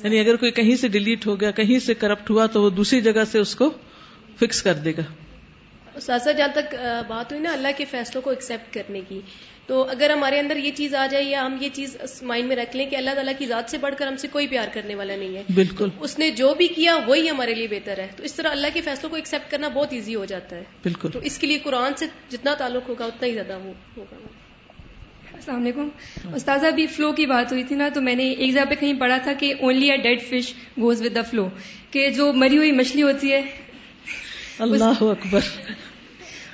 یعنی 0.04 0.20
اگر 0.20 0.36
کوئی 0.36 0.52
کہیں 0.52 0.76
سے 0.76 0.88
ڈیلیٹ 0.88 1.28
ہو 1.28 1.42
گیا 1.42 1.52
کہیں 1.52 1.80
سے 1.80 1.94
کرپٹ 1.94 2.30
ہوا 2.30 2.46
تو 2.46 2.62
وہ 2.64 2.70
دوسری 2.70 3.02
جگہ 3.02 3.24
سے 3.32 3.40
اس 3.40 3.56
کو 3.56 3.74
فکس 4.40 4.62
کر 4.62 4.74
دے 4.74 4.92
گا۔ 4.92 5.02
ساتھ 6.02 6.28
جہاں 6.38 6.48
تک 6.54 6.76
بات 7.08 7.32
ہوئی 7.32 7.44
نا 7.44 7.54
اللہ 7.54 7.68
کے 7.78 7.86
فیصلوں 7.86 8.22
کو 8.22 8.30
ایکسپٹ 8.30 8.74
کرنے 8.74 9.02
کی 9.08 9.20
تو 9.66 9.84
اگر 9.90 10.10
ہمارے 10.10 10.40
اندر 10.40 10.56
یہ 10.58 10.72
چیز 10.76 10.96
آ 10.96 11.06
جائے 11.06 11.24
یا 11.24 11.46
ہم 11.46 11.58
یہ 11.62 11.70
چیز 11.74 11.98
مائنڈ 12.22 12.48
میں 12.48 12.56
رکھ 12.56 12.76
لیں 12.76 12.90
کہ 12.90 12.96
اللہ 12.96 13.10
تعالیٰ 13.16 13.34
کی 13.38 13.46
ذات 13.46 13.72
سے 13.72 13.78
بڑھ 13.78 13.96
کر 13.98 14.08
ہم 14.08 14.18
سے 14.18 14.28
کوئی 14.28 14.48
پیار 14.48 14.68
کرنے 14.74 14.96
والا 14.96 15.16
نہیں 15.16 15.36
ہے۔ 15.36 15.44
بالکل۔ 15.56 15.90
اس 16.00 16.20
نے 16.20 16.32
جو 16.32 16.54
بھی 16.54 16.68
کیا 16.68 16.96
وہی 17.08 17.30
ہمارے 17.30 17.54
لیے 17.54 17.68
بہتر 17.68 18.00
ہے۔ 18.00 18.08
تو 18.16 18.24
اس 18.24 18.34
طرح 18.34 18.50
اللہ 18.50 18.68
کے 18.74 18.82
فیصلوں 18.82 19.10
کو 19.10 19.16
ایکسپٹ 19.16 19.52
کرنا 19.52 19.68
بہت 19.68 19.94
ایزی 19.94 20.16
ہو 20.16 20.26
جاتا 20.26 20.56
ہے۔ 20.56 20.64
بالکل۔ 20.84 21.10
تو 21.12 21.20
اس 21.20 21.38
کے 21.38 21.48
لیے 21.48 21.60
قرآن 21.60 21.92
سے 21.98 22.06
جتنا 22.30 22.54
تعلق 22.54 22.90
ہوگا 22.90 23.06
اتنا 23.06 23.28
ہی 23.28 23.34
زیادہ 23.34 23.54
ہوگا۔ 23.54 24.16
السلام 25.34 25.62
علیکم۔ 25.62 25.90
استاذہ 26.34 26.68
ابھی 26.68 26.88
فلو 26.88 27.12
کی 27.12 27.26
بات 27.26 27.52
ہوئی 27.52 27.64
تھی 27.64 27.76
نا 27.76 27.90
تو 27.94 28.02
میں 28.02 28.16
نے 28.16 28.32
ایک 28.32 28.54
جگہ 28.54 28.66
پہ 28.70 28.76
کہیں 28.76 28.94
پڑھا 28.94 29.18
تھا 29.18 29.34
کہ 29.34 29.54
only 29.60 29.92
a 29.92 29.98
dead 29.98 30.22
fish 30.22 30.54
goes 30.82 31.02
with 31.02 31.16
the 31.16 31.22
flow 31.22 31.50
کہ 31.92 32.10
جو 32.10 32.34
مری 32.34 32.58
ہوئی 32.58 32.72
مچھلی 32.72 33.04
ہوتی 33.04 33.32
ہے 33.32 33.42
اللہ 34.60 35.04
اکبر۔ 35.04 35.40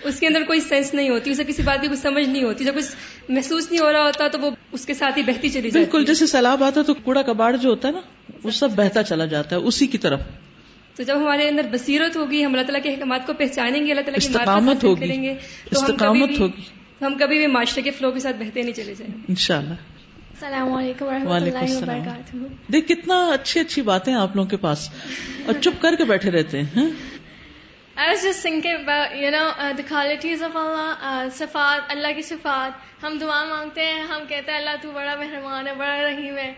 اس 0.03 0.19
کے 0.19 0.27
اندر 0.27 0.43
کوئی 0.47 0.59
سینس 0.59 0.93
نہیں 0.93 1.09
ہوتی 1.09 1.31
اسے 1.31 1.43
کسی 1.43 1.61
بات 1.63 1.81
کی 1.81 1.87
کچھ 1.87 1.99
سمجھ 1.99 2.27
نہیں 2.27 2.43
ہوتی 2.43 2.65
جب 2.65 2.75
کچھ 2.75 2.85
محسوس 3.29 3.71
نہیں 3.71 3.81
ہو 3.81 3.91
رہا 3.91 4.03
ہوتا 4.03 4.27
تو 4.27 4.39
وہ 4.39 4.51
اس 4.71 4.85
کے 4.85 4.93
ساتھ 4.93 5.17
ہی 5.17 5.23
بہتی 5.23 5.49
چلی 5.49 5.61
جاتی۔ 5.61 5.79
بالکل 5.79 6.05
جیسے 6.05 6.27
سیلاب 6.27 6.63
آتا 6.63 6.81
تو 6.81 6.93
کوڑا 6.93 7.21
کباڑ 7.21 7.55
جو 7.55 7.69
ہوتا 7.69 7.87
ہے 7.87 7.93
نا 7.93 7.99
وہ 8.43 8.51
سب 8.51 8.69
بہتا 8.75 9.03
چلا 9.03 9.25
جاتا 9.25 9.55
ہے 9.55 9.61
اسی 9.61 9.87
کی 9.87 9.97
طرف۔ 9.97 10.19
تو 10.95 11.03
جب 11.03 11.17
ہمارے 11.17 11.49
اندر 11.49 11.61
بصیرت 11.71 12.17
ہوگی 12.17 12.45
ہم 12.45 12.51
اللہ 12.51 12.61
تعالیٰ 12.61 12.83
کے 12.83 12.89
احکامات 12.89 13.27
کو 13.27 13.33
پہچانیں 13.33 13.85
گے 13.85 13.91
اللہ 13.91 14.01
تعالیٰ 14.01 14.19
کی 14.19 14.27
استقامت 14.27 14.83
ہوگی 14.83 15.07
کریں 15.07 15.23
گے 15.23 15.33
تو 15.71 15.79
استقامت 15.81 16.39
ہوگی۔ 16.39 16.61
ہم 17.01 17.13
کبھی 17.19 17.37
بھی 17.37 17.47
معاشرے 17.47 17.81
کے 17.81 17.91
فلو 17.91 18.11
کے 18.11 18.19
ساتھ 18.19 18.35
بہتے 18.35 18.61
نہیں 18.61 18.73
چلے 18.73 18.93
جائیں۔ 18.97 19.23
انشاءاللہ۔ 19.27 19.73
السلام 19.73 20.73
علیکم 20.73 21.05
ورحمۃ 21.05 21.35
اللہ 21.35 21.77
وبرکاتہ۔ 21.77 22.37
دیکھ 22.71 22.87
کتنا 22.87 23.29
اچھی 23.33 23.59
اچھی 23.59 23.81
باتیں 23.81 24.13
آپ 24.13 24.35
لوگوں 24.35 24.49
کے 24.49 24.57
پاس۔ 24.57 24.89
اور 25.45 25.53
چپ 25.61 25.81
کر 25.81 25.95
کے 25.97 26.03
بیٹھے 26.05 26.31
رہتے 26.31 26.61
ہیں 26.61 26.89
I 27.97 28.09
was 28.09 28.23
just 28.23 28.41
thinking 28.41 28.75
about, 28.75 29.15
you 29.15 29.29
know, 29.29 29.49
uh, 29.49 29.73
the 29.73 29.83
qualities 29.83 30.41
of 30.41 30.55
Allah, 30.55 30.97
uh, 31.01 31.29
صفات, 31.29 31.81
اللہ 31.89 32.13
کی 32.15 32.21
صفات 32.21 33.03
ہم 33.03 33.17
دعا 33.17 33.43
مانگتے 33.45 33.85
ہیں 33.85 34.01
ہم 34.01 34.23
کہتے 34.29 34.51
ہیں 34.51 34.59
اللہ 34.59 34.81
تو 34.81 34.91
بڑا 34.91 35.15
مہربان 35.15 35.67
ہے 35.67 35.73
بڑا 35.73 36.01
رحیم 36.01 36.37
ہے 36.37 36.51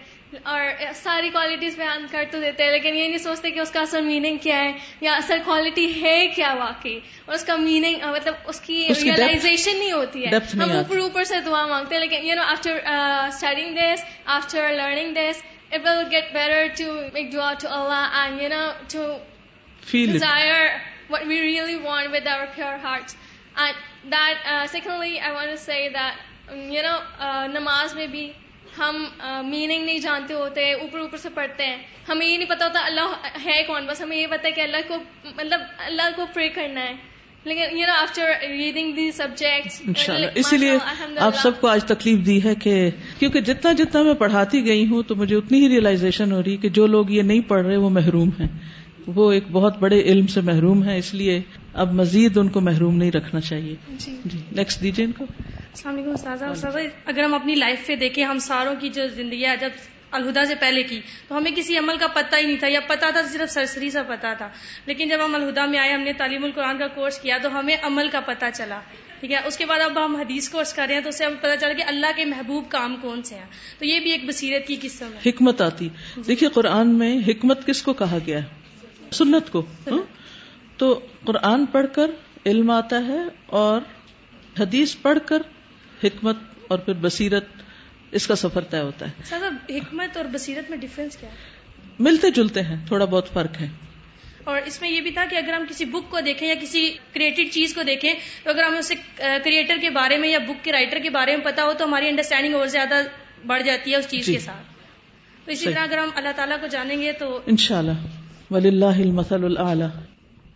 اور 0.44 0.62
ساری 0.96 1.30
کوالٹیز 1.30 1.76
بیان 1.78 2.06
کر 2.12 2.24
تو 2.32 2.40
دیتے 2.40 2.64
ہیں 2.64 2.72
لیکن 2.72 2.96
یہ 2.96 3.08
نہیں 3.08 3.18
سوچتے 3.18 3.52
کہ 3.52 3.60
اس 3.60 3.72
کا 3.72 3.82
اصل 3.82 4.02
میننگ 4.02 4.38
کیا 4.38 4.60
ہے 4.60 4.72
یا 5.02 5.16
اصل 5.16 5.40
کوالٹی 5.46 5.86
ہے 6.02 6.16
کیا 6.36 6.54
واقعی؟ 6.60 7.00
اور 7.26 7.36
اس 7.36 7.44
کا 7.46 7.56
میننگ 7.56 8.06
مطلب 8.06 8.34
اس 8.46 8.62
کی 8.62 8.88
ریئلائزیشن 9.04 9.78
نہیں 9.80 9.92
ہوتی 9.92 10.26
ہے۔ 10.26 10.40
ہم 10.56 10.72
اوپر 10.72 10.98
اوپر 10.98 11.24
سے 11.24 11.42
دعا 11.46 11.66
مانگتے 11.66 11.96
ہیں 11.96 12.02
لیکن 12.02 12.26
you 12.26 12.36
know 12.36 12.48
after 12.48 12.80
studying 12.86 13.76
this 13.76 14.04
after 14.38 14.72
learning 14.72 15.14
this 15.14 15.44
it 15.72 15.80
will 15.86 16.04
get 16.12 16.34
better 16.34 16.68
to 16.78 16.92
make 17.14 17.32
دعا 17.34 17.54
to 17.54 17.68
Allah 17.72 18.20
and 18.22 18.42
you 18.42 18.50
know 18.50 18.66
to 18.92 19.08
desire 19.94 20.68
what 21.10 21.26
we 21.26 21.42
really 21.42 21.76
want 21.76 22.10
with 22.12 22.28
our 22.28 22.46
pure 22.56 22.84
heart 22.84 23.14
and 23.56 24.12
that 24.12 24.48
secondly 24.72 25.20
I 25.20 25.34
want 25.34 25.60
say 25.60 25.88
that 25.90 26.54
you 26.72 26.82
know 26.84 26.98
نماز 27.54 27.96
میں 27.96 28.08
بھی 28.08 28.32
ہم 28.78 29.04
meaning 29.46 29.86
نہیں 29.86 30.00
جانتے 30.00 30.34
ہوتے 30.34 30.72
اوپر 30.74 31.00
اوپر 31.00 31.18
سے 31.18 31.30
پڑھتے 31.34 31.66
ہیں 31.66 31.78
ہمیں 32.10 32.26
یہ 32.26 32.38
نہیں 32.38 32.50
پتا 32.50 32.66
ہوتا 32.66 32.86
اللہ 32.86 33.28
ہے 33.46 33.64
کون 33.68 33.86
بس 33.86 34.02
ہمیں 34.02 34.18
یہ 34.18 34.28
پتا 34.28 34.48
ہے 34.48 34.52
کہ 34.52 34.62
اللہ 34.62 34.88
کو 34.88 34.98
مطلب 35.26 35.62
اللہ 35.78 36.16
کو 36.16 36.26
پرے 36.34 36.50
کرنا 36.50 36.82
ہے 36.82 36.94
لیکن 37.46 37.78
you 37.78 37.86
know 37.88 37.94
after 37.94 38.32
reading 38.42 38.94
the 38.94 39.12
subject 39.12 40.00
اسی 40.36 40.58
لیے 40.58 40.78
آپ 41.20 41.36
سب 41.36 41.60
کو 41.62 41.68
آج 41.68 41.84
تکلیف 41.84 42.26
دی 42.26 42.44
ہے 42.44 42.56
کہ 42.56 42.90
کیونکہ 43.20 43.42
جتنا 43.42 43.72
جتنا 43.72 44.02
میں 44.02 44.14
پڑھاتی 44.14 44.66
گئی 44.66 44.88
ہوں 44.88 45.04
تو 45.04 45.16
مجھے 45.16 45.36
اتنی 45.36 45.60
ہی 45.60 45.70
ریئلائزیشن 45.70 46.32
ہو 46.32 46.42
رہی 46.44 46.58
کہ 46.58 46.70
جو 46.70 46.88
لوگ 46.88 47.12
یہ 47.12 47.22
نہیں 47.22 47.42
پڑھ 47.42 47.66
رہے 47.66 47.78
وہ 47.78 47.90
محروم 47.90 48.30
ہیں 48.40 48.48
وہ 49.08 49.32
ایک 49.32 49.44
بہت 49.52 49.78
بڑے 49.78 50.02
علم 50.02 50.28
سے 50.28 50.42
محروم 50.42 50.84
ہے 50.84 50.98
اس 50.98 51.14
لیے 51.14 51.42
اب 51.74 51.94
مزید 51.94 52.38
ان 52.38 52.48
کو 52.48 52.62
محروم 52.62 52.98
نہیں 52.98 53.12
رکھنا 53.12 53.40
چاہیے۔ 53.40 53.76
جی۔ 53.90 54.38
نیکسٹ 54.52 54.82
دیجیے 54.82 55.06
ان 55.06 55.12
کو۔ 55.12 55.26
السلام 55.40 55.96
علیکم 55.96 56.10
استاذہ۔ 56.10 56.78
اگر 57.06 57.24
ہم 57.24 57.34
اپنی 57.34 57.56
لائف 57.56 57.88
پہ 57.88 57.96
دیکھیں 57.96 58.26
ہم 58.26 58.38
ساروں 58.40 58.76
کی 58.80 58.90
جو 58.90 59.08
زندگی 59.08 59.46
ہے 59.46 59.56
جب 59.62 59.70
الہدا 60.12 60.46
سے 60.46 60.56
پہلے 60.56 60.84
کی 60.84 61.00
تو 61.28 61.38
ہمیں 61.38 61.52
کسی 61.56 61.78
عمل 61.78 61.98
کا 61.98 62.08
پتہ 62.08 62.36
ہی 62.36 62.46
نہیں 62.46 62.58
تھا 62.58 62.68
یا 62.68 62.80
پتا 62.88 63.10
تھا 63.10 63.22
صرف 63.22 63.52
سرسری 63.52 63.90
سا 63.90 64.04
پتا 64.04 64.34
تھا۔ 64.34 64.50
لیکن 64.86 65.10
جب 65.10 65.26
ہم 65.26 65.36
الہدا 65.36 65.66
میں 65.66 65.80
آئے 65.80 65.94
ہم 65.94 66.02
نے 66.02 66.14
تعلیم 66.14 66.44
القرآن 66.44 66.78
کا 66.78 66.88
کورس 66.88 67.20
کیا 67.20 67.38
تو 67.42 67.60
ہمیں 67.60 67.78
عمل 67.82 68.10
کا 68.12 68.20
پتہ 68.20 68.46
چلا۔ 68.54 68.80
ٹھیک 69.20 69.32
ہے؟ 69.32 69.38
اس 69.46 69.58
کے 69.58 69.66
بعد 69.66 69.80
اب 69.80 70.06
ہم 70.06 70.16
حدیث 70.16 70.50
کورس 70.50 70.74
کر 70.74 70.86
رہے 70.88 70.96
ہیں 70.96 71.02
تو 71.02 71.10
اس 71.10 71.18
سے 71.18 71.26
ہمیں 71.26 71.38
پتا 71.38 71.58
چلا 71.58 71.74
کہ 71.74 71.84
اللہ 71.88 72.08
کے 72.16 72.26
محبوب 72.26 72.64
کام 72.70 72.96
کون 73.02 73.24
سے 73.24 73.36
ہیں۔ 73.36 73.46
تو 73.80 73.86
یہ 73.86 74.00
بھی 74.00 74.12
ایک 74.12 74.26
بصیرت 74.26 74.68
کی 74.68 74.76
قسم 74.82 75.06
ہے۔ 75.06 75.30
حکمت 75.30 75.62
آتی۔ 75.62 75.90
دیکھیے 76.28 76.50
قرآن 76.50 76.90
میں 76.90 77.18
حکمت 77.28 77.68
کس 77.68 77.82
کو 77.82 77.94
کہا 77.94 78.18
گیا 78.28 78.38
ہے؟ 78.38 78.65
سنت 79.12 79.52
کو 79.52 79.60
ہاں؟ 79.60 79.98
تو 80.78 81.00
قرآن 81.26 81.66
پڑھ 81.66 81.86
کر 81.94 82.12
علم 82.46 82.72
آتا 82.72 82.98
ہے 83.08 83.20
اور 83.46 83.82
حدیث 84.60 84.96
پڑھ 85.02 85.20
کر 85.26 85.42
حکمت 86.04 86.38
اور 86.68 86.80
پھر 86.80 86.94
بصیرت 86.94 87.46
اس 88.12 88.28
کا 88.28 88.36
سفر 88.36 88.62
طے 88.62 88.80
ہوتا 88.80 89.06
ہے۔ 89.08 89.36
حکمت 89.70 90.18
اور 90.18 90.26
بصیرت 90.26 90.70
میں 90.70 90.78
ڈفرینس 90.78 91.18
کیا 91.18 91.30
ہے؟ 91.30 91.36
ملتے 92.00 92.32
جلتے 92.32 92.62
ہیں 92.62 92.88
تھوڑا 92.88 93.06
بہت 93.06 93.34
فرق 93.34 93.62
ہے۔ 93.62 93.68
اور 94.44 94.62
اس 94.66 94.82
میں 94.82 94.90
یہ 94.90 95.02
بھی 95.02 95.12
تھا 95.12 95.26
کہ 95.30 95.36
اگر 95.36 95.54
ہم 95.54 95.64
کسی 95.70 95.86
بک 95.86 96.12
کو 96.12 96.20
دیکھیں 96.20 96.48
یا 96.48 96.56
کسی 96.62 96.90
کریٹڈ 97.14 97.52
چیز 97.52 97.74
کو 97.74 97.84
دیکھیں 97.84 98.14
تو 98.44 98.50
اگر 98.50 98.64
ہمیں 98.64 98.80
اسے 98.80 98.96
کریٹر 99.16 99.78
کے 99.82 99.90
بارے 99.90 100.18
میں 100.18 100.30
یا 100.30 100.40
بک 100.40 100.64
کے 100.64 100.72
رائٹر 100.72 101.00
کے 101.04 101.10
بارے 101.10 101.36
میں 101.36 101.46
پتا 101.46 101.64
ہو 101.64 101.74
تو 101.74 101.86
ہماری 101.86 102.08
انڈرسٹینڈنگ 102.08 102.56
اور 102.56 102.68
زیادہ 102.68 102.96
بڑھ 103.48 103.64
جاتی 103.64 103.92
ہے 103.92 103.96
اس 103.96 104.08
چیز 104.10 104.26
جی. 104.26 104.34
کے 104.34 104.40
ساتھ۔ 104.40 104.76
تو 105.46 105.52
اسی 105.52 105.66
طرح 105.66 105.84
اگر 105.84 105.98
ہم 105.98 106.10
اللہ 106.16 106.30
تعالیٰ 106.36 106.60
کو 106.62 106.68
جانیں 106.68 107.02
گے 107.02 107.12
تو 107.12 107.40
ان 107.46 107.58
اللہ 108.52 108.86
ولی 108.86 109.46
اللہ 109.46 109.88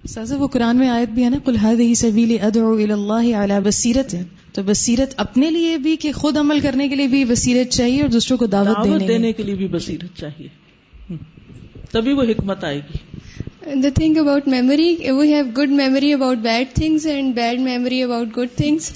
سازا 0.07 0.35
وہ 0.37 0.47
قرآن 0.47 0.77
میں 0.77 0.89
آیت 0.89 1.09
بھی 1.09 1.23
ہے 1.23 1.29
نا 1.29 1.37
کلحد 1.45 1.79
ہی 1.79 1.95
سبیلی 1.95 2.39
ادعو 2.39 2.73
اللہ 2.73 3.35
اعلیٰ 3.35 3.59
بصیرت۔ 3.61 4.13
ہے 4.13 4.23
تو 4.53 4.61
بصیرت 4.65 5.13
اپنے 5.17 5.51
لیے 5.51 5.77
بھی 5.77 5.95
کہ 5.95 6.11
خود 6.11 6.37
عمل 6.37 6.59
کرنے 6.59 6.89
کے 6.89 6.95
لیے 6.95 7.07
بھی 7.07 7.25
بصیرت 7.25 7.73
چاہیے 7.73 8.01
اور 8.01 8.09
دوسروں 8.09 8.37
کو 8.37 8.45
دعوت 8.45 9.07
دینے 9.07 9.33
کے 9.33 9.43
لیے 9.43 9.55
بھی 9.55 9.67
بصیرت 9.67 10.17
چاہیے۔ 10.17 10.47
تبھی 11.91 12.13
وہ 12.13 12.23
حکمت 12.23 12.63
آئے 12.63 12.77
گی۔ 12.77 12.97
The 13.73 13.89
thing 13.95 14.17
about 14.17 14.47
memory 14.47 14.95
we 15.11 15.33
have 15.33 15.45
good 15.57 15.69
memory 15.69 16.13
about 16.13 16.37
bad 16.37 16.75
things 16.75 17.05
and 17.05 17.35
bad 17.35 17.59
memory 17.59 18.03
about 18.03 18.37
good 18.37 18.47
things 18.57 18.91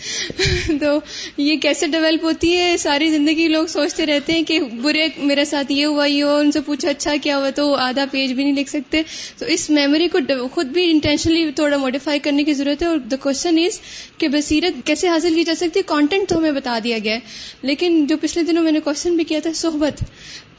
تو 0.67 0.99
یہ 1.38 1.55
کیسے 1.55 1.88
ڈیولپ 1.88 2.24
ہوتی 2.24 2.57
ہے؟ 2.57 2.78
ساری 2.78 3.09
زندگی 3.09 3.47
لوگ 3.47 3.65
سوچتے 3.65 4.05
رہتے 4.05 4.34
ہیں 4.34 4.43
کہ 4.43 4.59
برے 4.82 5.07
میرے 5.17 5.45
ساتھ 5.45 5.71
یہ 5.71 5.86
ہوا، 5.86 6.05
یہ 6.05 6.24
ہو 6.24 6.36
ان 6.36 6.51
سے 6.51 6.61
پوچھا 6.61 6.89
اچھا 6.89 7.15
کیا 7.21 7.38
ہوا، 7.38 7.49
تو 7.49 7.74
آدھا 7.76 8.05
پیج 8.11 8.34
بھی 8.34 8.43
نہیں 8.43 8.53
لکھ 8.53 8.69
سکتے۔ 8.69 9.01
تو 9.38 9.45
اس 9.45 9.69
میموری 9.69 10.07
کو 10.07 10.19
خود 10.51 10.65
بھی 10.65 10.91
انٹینشنلی 10.91 11.51
تھوڑا 11.51 11.78
موڈیفائی 11.78 12.19
کرنے 12.19 12.43
کی 12.43 12.53
ضرورت 12.53 12.82
ہے۔ 12.82 12.88
اور 12.88 12.97
دا 12.97 13.15
کوشچن 13.15 13.57
از 13.57 13.80
کہ 14.17 14.28
بصیرت 14.28 14.86
کیسے 14.86 15.07
حاصل 15.07 15.36
کی 15.36 15.43
جا 15.43 15.55
سکتی 15.55 15.80
ہے؟ 15.80 15.84
کانٹینٹ 15.86 16.30
تو 16.30 16.38
ہمیں 16.38 16.51
بتا 16.51 16.80
دیا 16.84 16.97
گیا 17.03 17.13
ہے۔ 17.13 17.19
لیکن 17.61 18.05
جو 18.05 18.17
پچھلے 18.21 18.43
دنوں 18.43 18.63
میں 18.63 18.71
نے 18.71 18.80
کوشچن 18.80 19.15
بھی 19.15 19.24
کیا 19.24 19.39
تھا، 19.39 19.53
صحبت۔ 19.55 20.03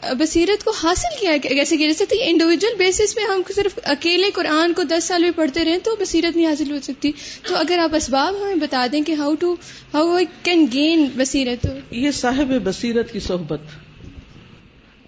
بصیرت 0.03 0.65
کو 0.65 0.73
حاصل 0.83 1.21
کیا 1.21 1.37
کیسے 1.37 1.77
کیا 1.77 1.87
جا 1.89 1.95
سکتی 1.95 2.17
انڈیویجل 2.23 2.77
بیسس 2.79 3.15
پہ 3.15 3.21
ہم 3.21 3.43
صرف 3.55 3.79
اکیلے 3.83 4.31
قرآن 4.31 4.73
کو 4.73 4.83
دس 4.83 5.05
سال 5.05 5.23
بھی 5.23 5.31
پڑھتے 5.31 5.65
رہیں 5.65 5.79
تو 5.79 5.97
بصیرت 6.01 6.37
نہیں 6.37 6.47
حاصل 6.47 6.71
ہو 6.71 6.77
سکتی۔ 6.83 7.13
تو 7.43 7.57
اگر 7.57 7.79
آپ 7.79 7.95
اسباب 7.95 8.35
ہمیں 8.43 8.57
بتا 8.57 8.87
دیں 8.93 9.03
کہ 9.03 9.13
how 9.13 9.35
to 9.35 9.55
how 9.95 10.15
I 10.17 10.27
can 10.43 10.67
gain 10.73 11.09
بصیرت 11.17 11.67
یہ 11.91 12.11
صاحب 12.11 12.53
بصیرت 12.65 13.13
کی 13.13 13.21
صحبت۔ 13.21 13.61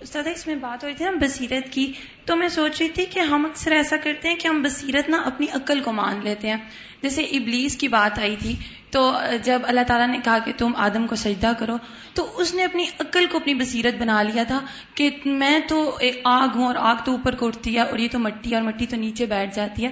استاد 0.01 0.27
اس 0.27 0.47
میں 0.47 0.55
بات 0.55 0.85
ہو 0.85 0.89
رہی 0.89 0.97
تھی 0.97 1.05
نا 1.05 1.11
بصیرت 1.11 1.73
کی۔ 1.73 1.93
تو 2.25 2.37
میں 2.37 2.49
سوچ 2.49 2.81
رہی 2.81 2.89
تھی 2.89 3.05
کہ 3.11 3.21
ہم 3.21 3.47
اکثر 3.47 3.73
ایسا 3.73 3.97
کرتے 3.97 4.29
ہیں 4.29 4.37
کہ 4.37 4.49
ہم 4.49 4.63
بصیرت 4.63 5.09
نا 5.09 5.17
اپنی 5.17 5.47
عقل 5.53 5.81
کو 5.81 5.93
مان 5.93 6.21
لیتے 6.25 6.49
ہیں۔ 6.49 6.57
جیسے 7.03 7.23
ابلیس 7.23 7.77
کی 7.77 7.89
بات 7.89 8.19
آئی 8.19 8.37
تھی۔ 8.43 8.55
تو 8.91 9.13
جب 9.45 9.63
اللہ 9.65 9.81
تعالیٰ 9.87 10.09
نے 10.09 10.19
کہا 10.25 10.39
کہ 10.39 10.53
تم 10.59 10.73
آدم 10.77 11.07
کو 11.07 11.17
سجدہ 11.17 11.53
کرو، 11.59 11.77
تو 12.15 12.41
اس 12.41 12.55
نے 12.55 12.65
اپنی 12.65 12.85
عقل 13.01 13.27
کو 13.27 13.39
اپنی 13.39 13.55
بصیرت 13.55 13.95
بنا 14.01 14.23
لیا 14.23 14.43
تھا 14.43 14.61
کہ 14.95 15.11
میں 15.25 15.59
تو 15.69 15.99
آگ 16.25 16.49
ہوں 16.55 16.67
اور 16.67 16.75
آگ 16.79 16.97
تو 17.05 17.13
اوپر 17.13 17.35
کو 17.35 17.47
اٹھتی 17.47 17.75
ہے 17.75 17.81
اور 17.81 17.99
یہ 17.99 18.09
تو 18.13 18.19
مٹی 18.19 18.55
اور 18.55 18.63
مٹی 18.63 18.87
تو 18.87 18.97
نیچے 18.97 19.27
بیٹھ 19.27 19.57
جاتی 19.57 19.85
ہے۔ 19.85 19.91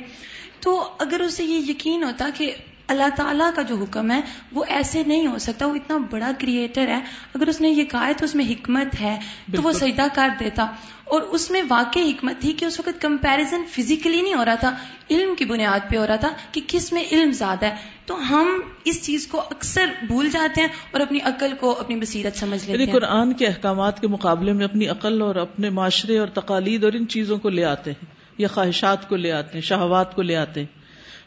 تو 0.61 0.91
اگر 0.99 1.21
اسے 1.21 1.45
یہ 1.45 1.71
یقین 1.71 2.03
ہوتا 2.03 2.29
کہ 2.35 2.55
اللہ 2.89 3.09
تعالیٰ 3.17 3.51
کا 3.55 3.63
جو 3.63 3.77
حکم 3.77 4.11
ہے 4.11 4.21
وہ 4.53 4.65
ایسے 4.69 5.03
نہیں 5.07 5.27
ہو 5.27 5.39
سکتا 5.39 5.67
وہ 5.67 5.75
اتنا 5.75 5.97
بڑا 6.11 6.31
کریٹر 6.39 6.89
ہے۔ 6.89 7.01
اگر 7.35 7.47
اس 7.47 7.61
نے 7.61 7.69
یہ 7.69 7.85
کہا 7.85 8.07
ہے 8.07 8.15
تو 8.15 8.25
اس 8.25 8.35
میں 8.35 8.45
حکمت 8.51 9.01
ہے 9.01 9.19
تو 9.57 9.63
وہ 9.63 9.73
سجدہ 9.73 10.07
کر 10.15 10.29
دیتا۔ 10.41 10.67
اور 11.05 11.23
اس 11.23 11.51
میں 11.51 11.63
واقع 11.69 11.99
حکمت 11.99 12.41
تھی 12.41 12.53
کہ 12.53 12.65
اس 12.65 12.81
وقت 12.81 13.01
کمپیرزن 13.01 13.63
فزیکلی 13.71 14.21
نہیں 14.21 14.35
ہو 14.35 14.45
رہا 14.45 14.55
تھا 14.55 14.77
علم 15.11 15.35
کی 15.35 15.45
بنیاد 15.45 15.91
پہ 15.91 15.97
ہو 15.97 16.07
رہا 16.07 16.17
تھا 16.17 16.29
کہ 16.53 16.61
کس 16.67 16.93
میں 16.93 17.05
علم 17.13 17.31
زیادہ 17.33 17.67
ہے۔ 17.67 17.75
تو 18.07 18.17
ہم 18.31 18.61
اس 18.85 19.03
چیز 19.03 19.27
کو 19.27 19.41
اکثر 19.41 19.87
بھول 20.07 20.31
جاتے 20.31 20.61
ہیں 20.61 20.69
اور 20.91 21.01
اپنی 21.01 21.19
عقل 21.25 21.55
کو 21.61 21.81
اپنی 21.81 21.97
بصیرت 21.97 22.37
سمجھ 22.37 22.61
لیتے 22.61 22.73
یعنی 22.73 22.85
ہیں۔ 22.85 22.93
قرآن 22.93 23.33
کے 23.33 23.47
احکامات 23.47 24.01
کے 24.01 24.09
مقابلے 24.09 24.53
میں 24.53 24.65
اپنی 24.65 24.87
عقل 24.89 25.23
اور 25.23 25.35
اپنے 25.35 25.71
معاشرے 25.71 26.19
اور 26.19 26.29
تقالید 26.29 26.85
اور 26.85 26.93
ان 26.93 27.09
چیزوں 27.09 27.39
کو 27.39 27.49
لے 27.49 27.65
آتے 27.65 27.91
ہیں 27.91 28.07
یا 28.39 28.49
خواہشات 28.49 29.09
کو 29.09 29.17
لے 29.17 29.33
آتے 29.33 29.51
ہیں 29.55 29.61
شہوات 29.61 30.15
کو 30.15 30.23
لے 30.23 30.37
آتے 30.37 30.61
ہیں۔ 30.61 30.67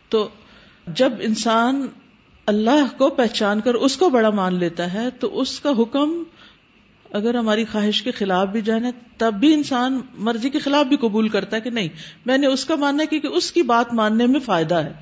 تو 0.09 0.29
جب 0.95 1.13
انسان 1.19 1.87
اللہ 2.45 2.97
کو 2.97 3.09
پہچان 3.09 3.61
کر 3.61 3.73
اس 3.73 3.97
کو 3.97 4.09
بڑا 4.09 4.29
مان 4.29 4.55
لیتا 4.55 4.93
ہے، 4.93 5.09
تو 5.09 5.39
اس 5.39 5.59
کا 5.59 5.71
حکم 5.79 6.23
اگر 7.11 7.35
ہماری 7.35 7.65
خواہش 7.65 8.03
کے 8.03 8.11
خلاف 8.11 8.47
بھی 8.47 8.61
جانا 8.61 8.89
تب 9.17 9.33
بھی 9.33 9.53
انسان 9.53 10.01
مرضی 10.13 10.49
کے 10.49 10.59
خلاف 10.59 10.85
بھی 10.85 10.97
قبول 10.97 11.29
کرتا 11.29 11.55
ہے 11.55 11.61
کہ 11.61 11.69
نہیں، 11.69 11.87
میں 12.25 12.37
نے 12.37 12.47
اس 12.47 12.65
کا 12.65 12.75
ماننا 12.75 13.01
ہے 13.01 13.07
کیونکہ 13.07 13.27
اس 13.27 13.51
کی 13.51 13.61
بات 13.61 13.93
ماننے 13.93 14.27
میں 14.27 14.39
فائدہ 14.39 14.75
ہے۔ 14.75 14.93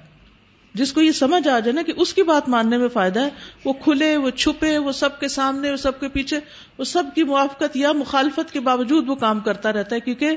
جس 0.74 0.94
کو 0.94 1.02
یہ 1.02 1.12
سمجھ 1.12 1.48
آ 1.48 1.60
جائے 1.60 1.72
نا 1.72 1.82
کہ 1.82 1.94
اس 1.98 2.14
کی 2.14 2.24
بات 2.24 2.50
ماننے 2.50 2.78
میں 2.78 2.88
فائدہ 2.88 3.20
ہے، 3.20 3.30
وہ 3.66 3.74
کھلے، 3.74 4.18
وہ 4.18 4.30
چھپے، 4.30 4.78
وہ 4.78 4.92
سب 4.92 5.20
کے 5.20 5.28
سامنے، 5.28 5.72
وہ 5.72 5.78
سب 5.78 6.00
کے 6.00 6.08
پیچھے، 6.08 6.40
وہ 6.78 6.84
سب 6.84 7.04
کی 7.16 7.24
موافقت 7.24 7.78
یا 7.78 7.92
مخالفت 7.92 8.54
کے 8.54 8.60
باوجود 8.60 9.10
وہ 9.10 9.16
کام 9.16 9.40
کرتا 9.40 9.74
رہتا 9.74 9.96
ہے، 9.96 10.00
کیونکہ 10.00 10.36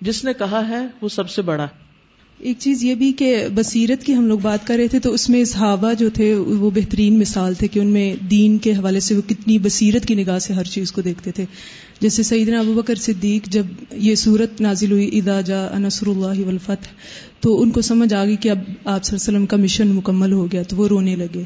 جس 0.00 0.24
نے 0.24 0.32
کہا 0.32 0.68
ہے 0.68 0.86
وہ 1.00 1.08
سب 1.08 1.30
سے 1.30 1.42
بڑا 1.42 1.64
ہے۔ 1.64 1.87
ایک 2.38 2.56
چیز 2.58 2.84
یہ 2.84 2.94
بھی 2.94 3.12
کہ 3.12 3.46
بصیرت 3.54 4.04
کی 4.04 4.14
ہم 4.14 4.26
لوگ 4.26 4.38
بات 4.38 4.66
کر 4.66 4.74
رہے 4.76 4.88
تھے 4.88 4.98
تو 4.98 5.12
اس 5.12 5.30
میں 5.30 5.44
صحابہ 5.44 5.92
جو 5.92 6.10
تھے 6.10 6.34
وہ 6.34 6.70
بہترین 6.74 7.18
مثال 7.18 7.54
تھے 7.54 7.68
کہ 7.68 7.78
ان 7.78 7.86
میں 7.86 8.14
دین 8.30 8.58
کے 8.58 8.72
حوالے 8.72 9.00
سے 9.00 9.14
وہ 9.14 9.28
کتنی 9.28 9.58
بصیرت 9.58 10.06
کی 10.06 10.14
نگاہ 10.14 10.38
سے 10.38 10.52
ہر 10.52 10.64
چیز 10.64 10.92
کو 10.92 11.00
دیکھتے 11.00 11.32
تھے۔ 11.32 11.44
جیسے 12.00 12.22
سیدنا 12.22 12.58
ابو 12.58 12.72
بکر 12.72 12.94
صدیق 12.94 13.48
جب 13.48 13.66
یہ 13.92 14.14
صورت 14.14 14.60
نازل 14.60 14.92
ہوئی 14.92 15.18
ادا 15.18 15.40
جا 15.40 15.66
انصر 15.66 16.06
اللہ 16.06 16.48
ولفت 16.48 16.88
تو 17.40 17.62
ان 17.62 17.70
کو 17.70 17.80
سمجھ 17.80 18.14
آ 18.14 18.24
گئی 18.24 18.36
کہ 18.36 18.48
اب 18.48 18.58
آپ 18.58 19.04
صلی 19.04 19.16
اللہ 19.16 19.28
علیہ 19.28 19.38
وسلم 19.38 19.46
کا 19.46 19.56
مشن 19.56 19.88
مکمل 19.88 20.32
ہو 20.32 20.52
گیا 20.52 20.62
تو 20.62 20.76
وہ 20.76 20.88
رونے 20.88 21.16
لگے۔ 21.16 21.42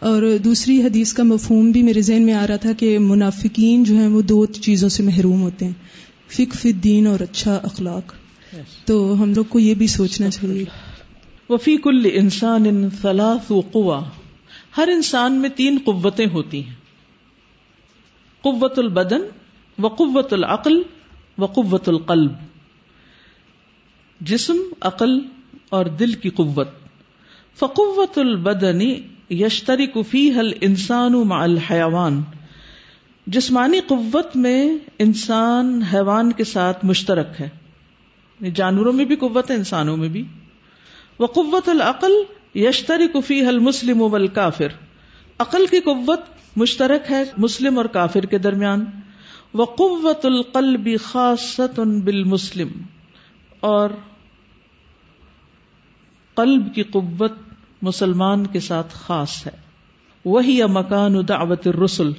اور 0.00 0.22
دوسری 0.44 0.82
حدیث 0.82 1.12
کا 1.12 1.22
مفہوم 1.22 1.70
بھی 1.70 1.82
میرے 1.82 2.00
ذہن 2.00 2.22
میں 2.22 2.34
آ 2.34 2.46
رہا 2.46 2.56
تھا 2.56 2.72
کہ 2.72 2.98
منافقین 2.98 3.84
جو 3.84 3.94
ہیں 3.94 4.08
وہ 4.08 4.22
دو 4.22 4.46
چیزوں 4.46 4.88
سے 4.88 5.02
محروم 5.02 5.42
ہوتے 5.42 5.64
ہیں 5.64 5.72
فک 6.28 6.54
فت 6.54 6.84
دین 6.84 7.06
اور 7.06 7.20
اچھا 7.20 7.60
اخلاق۔ 7.62 8.12
تو 8.84 9.22
ہم 9.22 9.32
لوگ 9.34 9.44
کو 9.44 9.58
یہ 9.58 9.74
بھی 9.74 9.86
سوچنا 9.86 10.30
چاہیے۔ 10.30 10.64
وفی 11.48 11.76
کل 11.76 12.10
انسان 12.12 12.66
ان 12.66 12.90
ثلاث 12.90 13.52
قوا 13.72 14.04
ہر 14.76 14.88
انسان 14.92 15.32
میں 15.32 15.50
تین 15.50 15.78
قوتیں 15.84 16.26
ہوتی 16.26 16.64
ہیں۔ 16.64 16.74
قوت 18.40 18.78
البدن 18.78 19.20
و 19.78 19.88
قوت 19.88 20.32
العقل 20.32 20.82
و 21.38 21.46
قوت 21.46 21.88
القلب۔ 21.88 22.32
جسم، 24.20 24.56
عقل 24.80 25.20
اور 25.68 25.86
دل 25.86 26.12
کی 26.12 26.30
قوت۔ 26.30 26.68
فقوت 27.58 28.18
البدنی 28.18 29.00
یشتری 29.30 29.86
کفی 29.86 30.30
حل 30.30 30.50
انسان 30.60 31.12
مع 31.12 31.42
الحیوان۔ 31.42 32.22
جسمانی 33.26 33.80
قوت 33.80 34.36
میں 34.36 34.78
انسان 34.98 35.82
حیوان 35.82 36.32
کے 36.32 36.44
ساتھ 36.44 36.84
مشترک 36.84 37.26
ہے۔ 37.40 37.48
جانوروں 38.40 38.92
میں 38.92 39.04
بھی 39.04 39.16
قوت 39.16 39.50
ہے، 39.50 39.56
انسانوں 39.56 39.96
میں 39.96 40.08
بھی۔ 40.08 40.24
وہ 41.18 41.26
قوت 41.26 41.68
العقل 41.68 42.12
یشتری 42.54 43.08
کفی 43.08 43.46
حل 43.46 43.58
مسلم 43.58 44.02
ابل 44.02 44.26
کافر 44.26 44.66
عقل 45.38 45.66
کی 45.66 45.80
قوت 45.80 46.20
مشترک 46.56 47.12
ہے 47.12 47.22
مسلم 47.38 47.76
اور 47.76 47.84
کافر 47.84 48.20
کے 48.20 48.38
درمیان۔ 48.38 48.84
وہ 49.54 49.64
قوت 49.64 50.26
القلب 50.26 50.88
خاصت 51.02 51.80
بال 51.80 52.24
مسلم 52.24 52.68
اور 53.60 53.90
قلب 56.34 56.74
کی 56.74 56.82
قوت 56.82 57.32
مسلمان 57.82 58.46
کے 58.46 58.60
ساتھ 58.60 58.92
خاص 58.92 59.46
ہے۔ 59.46 59.56
وہی 60.24 60.60
مکان 60.64 61.28
دعوت 61.28 61.66
الرسل۔ 61.66 62.10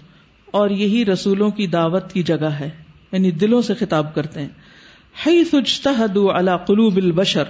اور 0.46 0.70
یہی 0.70 1.06
رسولوں 1.06 1.52
کی 1.52 1.68
دعوت 1.68 2.14
کی 2.14 2.24
جگہ 2.24 2.46
ہے۔ 2.46 2.70
یعنی 3.12 3.32
دلوں 3.32 3.62
سے 3.62 3.74
خطاب 3.74 4.16
کرتے 4.16 4.42
ہیں۔ 4.42 4.50
على 5.26 6.52
قلوب 6.68 6.98
البشر، 6.98 7.44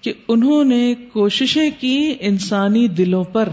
کہ 0.00 0.12
انہوں 0.28 0.64
نے 0.64 0.94
کوششیں 1.12 1.70
کی 1.80 2.14
انسانی 2.20 2.88
دلوں 2.88 3.24
پر۔ 3.24 3.48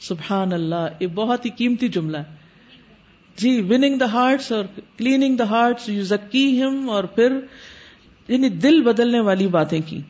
سبحان 0.00 0.52
اللہ، 0.52 0.88
یہ 1.00 1.06
بہت 1.06 1.44
ہی 1.44 1.50
قیمتی 1.50 1.88
جملہ 1.88 2.16
ہے۔ 2.16 2.42
جی 3.36 3.60
وننگ 3.60 3.96
دا 3.96 4.12
ہارٹس 4.12 4.52
اور 4.52 4.64
کلیننگ 4.96 5.36
دا 5.36 5.44
ہارٹس 5.44 5.88
یو 5.88 6.02
زکی 6.02 6.62
ہم 6.62 6.90
اور 6.90 7.04
پھر 7.04 7.40
یعنی 8.28 8.48
دل 8.48 8.82
بدلنے 8.82 9.20
والی 9.20 9.46
باتیں 9.46 9.80
کی۔ 9.86 10.00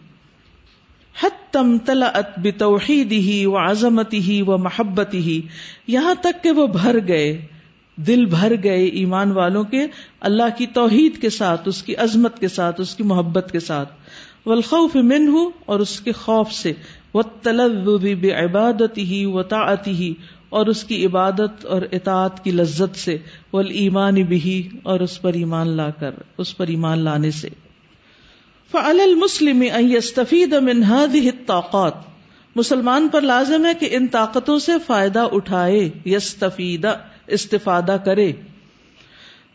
حتم 1.23 1.79
تلا 1.79 2.07
ات 2.07 2.39
بتوحید 2.39 3.13
ہی 3.13 3.47
و 3.47 3.57
عظمتی 3.57 4.19
ہی 4.19 4.43
و 4.43 4.59
محبت 4.59 5.15
ہی 5.15 5.41
یہاں 5.87 6.15
تک 6.15 6.45
کہ 6.45 6.51
وہ 6.51 6.67
بھر 6.67 6.99
گئے۔ 7.09 7.47
دل 8.07 8.25
بھر 8.25 8.53
گئے 8.63 8.85
ایمان 8.85 9.33
والوں 9.33 9.65
کے 9.65 9.87
اللہ 10.21 10.43
کی 10.59 10.67
توحید 10.67 11.21
کے 11.21 11.31
ساتھ، 11.31 11.69
اس 11.69 11.83
کی 11.83 11.97
عظمت 11.97 12.39
کے 12.39 12.49
ساتھ، 12.49 12.81
اس 12.81 12.95
کی 12.95 13.03
محبت 13.03 13.53
کے 13.53 13.61
ساتھ۔ 13.61 13.93
والخوف 14.47 14.97
من 14.97 15.29
ہوں 15.29 15.51
اور 15.67 15.81
اس 15.81 16.01
کے 16.01 16.13
خوف 16.13 16.53
سے۔ 16.53 16.73
وہ 17.15 17.23
تلب 17.43 18.27
عبادت 18.45 18.99
ہی 18.99 19.25
و 19.25 19.41
ہی 19.87 20.15
اور 20.49 20.67
اس 20.67 20.85
کی 20.85 21.07
عبادت 21.07 21.67
اور 21.67 21.83
اطاعت 21.93 22.45
کی 22.45 22.51
لذت 22.51 22.97
سے۔ 22.97 23.19
ول 23.53 23.71
ایمان 23.71 24.15
بھی 24.15 24.69
اور 24.83 25.01
اس 25.01 25.23
پر 25.23 25.33
ایمان 25.33 25.69
لا 25.69 25.91
کر، 25.91 26.11
اس 26.39 26.57
پر 26.57 26.67
ایمان 26.67 26.99
لانے 26.99 27.31
سے۔ 27.31 27.49
فعل 28.71 29.01
المسلم 29.01 29.63
استفید 29.97 30.53
من 30.53 30.83
هذه 30.83 31.27
الطاقات۔ 31.27 31.95
مسلمان 32.57 33.09
پر 33.13 33.21
لازم 33.21 33.67
ہے 33.67 33.73
کہ 33.81 33.89
ان 33.91 34.07
طاقتوں 34.07 34.59
سے 34.59 34.73
فائدہ 34.87 35.27
اٹھائے۔ 35.33 35.91
یستفید 36.05 36.87
استفادہ 37.27 37.97
کرے۔ 38.05 38.33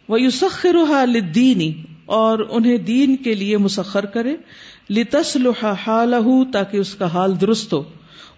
وہ 0.10 0.22
یوسخرها 0.22 1.06
للدین 1.06 1.84
اور 2.06 2.40
انہیں 2.50 2.78
دین 2.78 3.16
کے 3.16 3.36
لیے 3.36 3.58
مسخر 3.58 4.06
کرے۔ 4.06 4.36
لتسلح 4.90 5.74
حالہ 5.88 6.50
تاکہ 6.54 6.78
اس 6.78 6.96
کا 6.96 7.06
حال 7.06 7.42
درست 7.42 7.74
ہو۔ 7.74 7.84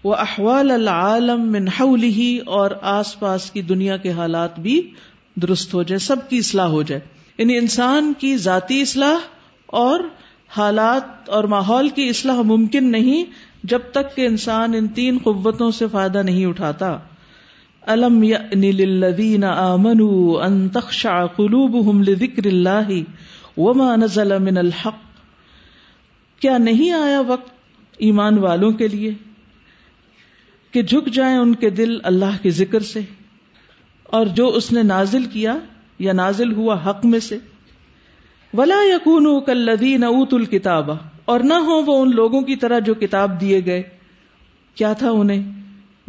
وہ 0.04 0.16
احوال 0.16 0.72
العالم 0.72 1.52
من 1.52 1.68
حوله، 1.68 2.38
اور 2.46 2.72
آس 2.82 3.20
پاس 3.20 3.52
کی 3.52 3.62
دنیا 3.62 3.98
کے 3.98 4.12
حالات 4.12 4.60
بھی 4.60 4.92
درست 5.36 5.74
ہو 5.74 5.84
جائے، 5.84 6.00
سب 6.00 6.30
کی 6.30 6.38
اصلاح 6.38 6.68
ہو 6.68 6.84
جائے۔ 6.84 7.02
یعنی 7.38 7.58
انسان 7.58 8.14
کی 8.18 8.38
ذاتی 8.38 8.82
اصلاح 8.82 9.18
اور 9.66 10.00
حالات 10.58 11.30
اور 11.30 11.44
ماحول 11.44 11.90
کی 11.90 12.10
اصلاح 12.10 12.42
ممکن 12.42 12.92
نہیں، 12.92 13.24
جب 13.64 13.80
تک 13.92 14.16
کہ 14.16 14.26
انسان 14.26 14.74
ان 14.74 14.88
تین 14.88 15.18
قوتوں 15.24 15.72
سے 15.72 15.86
فائدہ 15.92 16.18
نہیں 16.18 16.46
اٹھاتا۔ 16.46 16.98
الم 17.82 18.24
للذین 18.54 19.44
آمنوا 19.44 20.46
ان 20.46 20.70
تخشع 20.70 21.26
قلوبهم 21.26 22.04
لذکر 22.04 22.46
اللہ 22.46 22.92
وما 23.58 23.96
نزل 23.96 24.40
من 24.40 24.58
الحق؟ 24.58 25.00
کیا 26.40 26.58
نہیں 26.58 26.92
آیا 26.92 27.22
وقت 27.28 27.50
ایمان 27.98 28.38
والوں 28.38 28.72
کے 28.72 28.88
لیے 28.88 29.14
کہ 30.72 30.82
جھک 30.82 31.08
جائیں 31.08 31.38
ان 31.38 31.56
کے 31.56 31.70
دل 31.70 31.98
اللہ 32.04 32.42
کے 32.42 32.50
ذکر 32.50 32.80
سے؟ 32.80 33.00
اور 34.04 34.26
جو 34.26 34.48
اس 34.48 34.72
نے 34.72 34.84
نازل 34.84 35.26
کیا 35.26 35.58
یا 36.00 36.14
نازل 36.14 36.54
ہوا 36.54 36.90
حق 36.90 37.06
میں 37.06 37.20
سے؟ 37.20 37.38
ولا 38.54 38.82
یقون 38.84 39.44
کلدین 39.46 40.04
اوت 40.04 40.34
الکتاب 40.34 40.92
اور 41.26 41.40
نہ 41.40 41.54
ہو 41.54 41.82
وہ 41.86 42.02
ان 42.02 42.16
لوگوں 42.16 42.42
کی 42.42 42.56
طرح 42.56 42.80
جو 42.80 42.94
کتاب 42.94 43.42
دیے 43.42 43.66
گئے۔ 43.66 43.84
کیا 44.76 44.94
تھا 44.94 45.12
انہیں؟ 45.12 45.59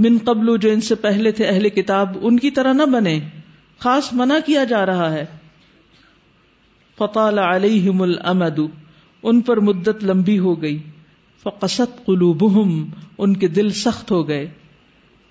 من 0.01 0.18
قبل 0.24 0.59
جو 0.59 0.70
ان 0.70 0.80
سے 0.80 0.94
پہلے 0.94 1.32
تھے 1.32 1.46
اہل 1.46 1.68
کتاب، 1.68 2.18
ان 2.22 2.38
کی 2.38 2.51
طرح 2.51 2.72
نہ 2.72 2.82
بنے۔ 2.82 3.20
خاص 3.78 4.12
منع 4.12 4.34
کیا 4.46 4.64
جا 4.64 4.86
رہا 4.86 5.12
ہے۔ 5.12 5.26
فطال 6.98 7.38
علیہم 7.38 8.03
الامد، 8.03 8.61
ان 9.22 9.40
پر 9.40 9.57
مدت 9.61 10.05
لمبی 10.05 10.38
ہو 10.38 10.62
گئی۔ 10.62 10.78
فقصت 11.42 12.07
قلوبہم، 12.07 12.90
ان 13.18 13.36
کے 13.36 13.48
دل 13.48 13.70
سخت 13.70 14.11
ہو 14.11 14.28
گئے۔ 14.28 14.51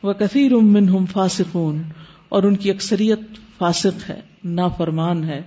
وہ 0.03 0.13
کثیر 0.13 0.55
منہم 0.55 1.05
فاسقون، 1.05 1.81
اور 2.29 2.43
ان 2.43 2.55
کی 2.55 2.71
اکثریت 2.71 3.19
فاسق 3.57 4.09
ہے، 4.09 4.19
نافرمان 4.43 5.23
ہے۔ 5.23 5.41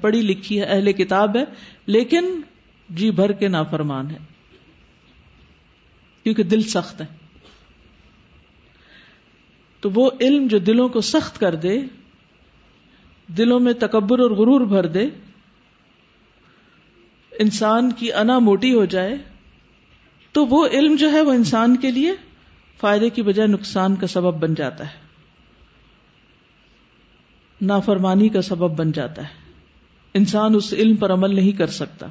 پڑھی 0.00 0.22
لکھی 0.22 0.58
ہے، 0.58 0.64
اہل 0.64 0.92
کتاب 0.92 1.36
ہے، 1.36 1.44
لیکن 1.86 2.40
جی 2.90 3.10
بھر 3.10 3.32
کے 3.32 3.48
نافرمان 3.48 4.10
ہے۔ 4.10 4.18
کیونکہ 6.22 6.42
دل 6.42 6.62
سخت 6.62 7.00
ہے۔ 7.00 7.17
تو 9.80 9.90
وہ 9.94 10.10
علم 10.20 10.46
جو 10.46 10.58
دلوں 10.58 10.88
کو 10.88 11.00
سخت 11.00 11.40
کر 11.40 11.54
دے، 11.54 11.80
دلوں 13.26 13.60
میں 13.60 13.72
تکبر 13.72 14.18
اور 14.18 14.30
غرور 14.30 14.60
بھر 14.60 14.86
دے، 14.86 15.08
انسان 17.38 17.92
کی 17.92 18.12
انا 18.12 18.38
موٹی 18.38 18.74
ہو 18.74 18.84
جائے، 18.84 19.16
تو 20.32 20.46
وہ 20.46 20.66
علم 20.66 20.94
جو 20.94 21.12
ہے 21.12 21.20
وہ 21.20 21.32
انسان 21.32 21.76
کے 21.76 21.90
لیے 21.90 22.12
فائدے 22.80 23.10
کی 23.10 23.22
بجائے 23.22 23.48
نقصان 23.48 23.96
کا 23.96 24.06
سبب 24.06 24.34
بن 24.34 24.54
جاتا 24.54 24.84
ہے۔ 24.84 25.08
نافرمانی 27.60 28.28
کا 28.28 28.42
سبب 28.42 28.78
بن 28.78 28.92
جاتا 28.92 29.22
ہے۔ 29.22 29.52
انسان 30.14 30.54
اس 30.54 30.72
علم 30.72 30.96
پر 30.96 31.12
عمل 31.12 31.34
نہیں 31.34 31.52
کر 31.52 31.66
سکتا۔ 31.66 32.06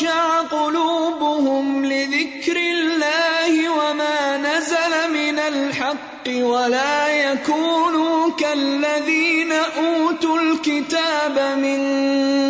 تخشع 0.00 0.40
قلوبهم 0.40 1.84
لذكر 1.84 2.56
الله 2.56 3.70
وما 3.70 4.36
نزل 4.36 5.12
من 5.12 5.38
الحق 5.38 6.28
ولا 6.28 7.32
يكونوا 7.32 8.30
كالذين 8.38 9.52
أوتوا 9.52 10.38
الكتاب 10.38 11.58
من 11.58 11.80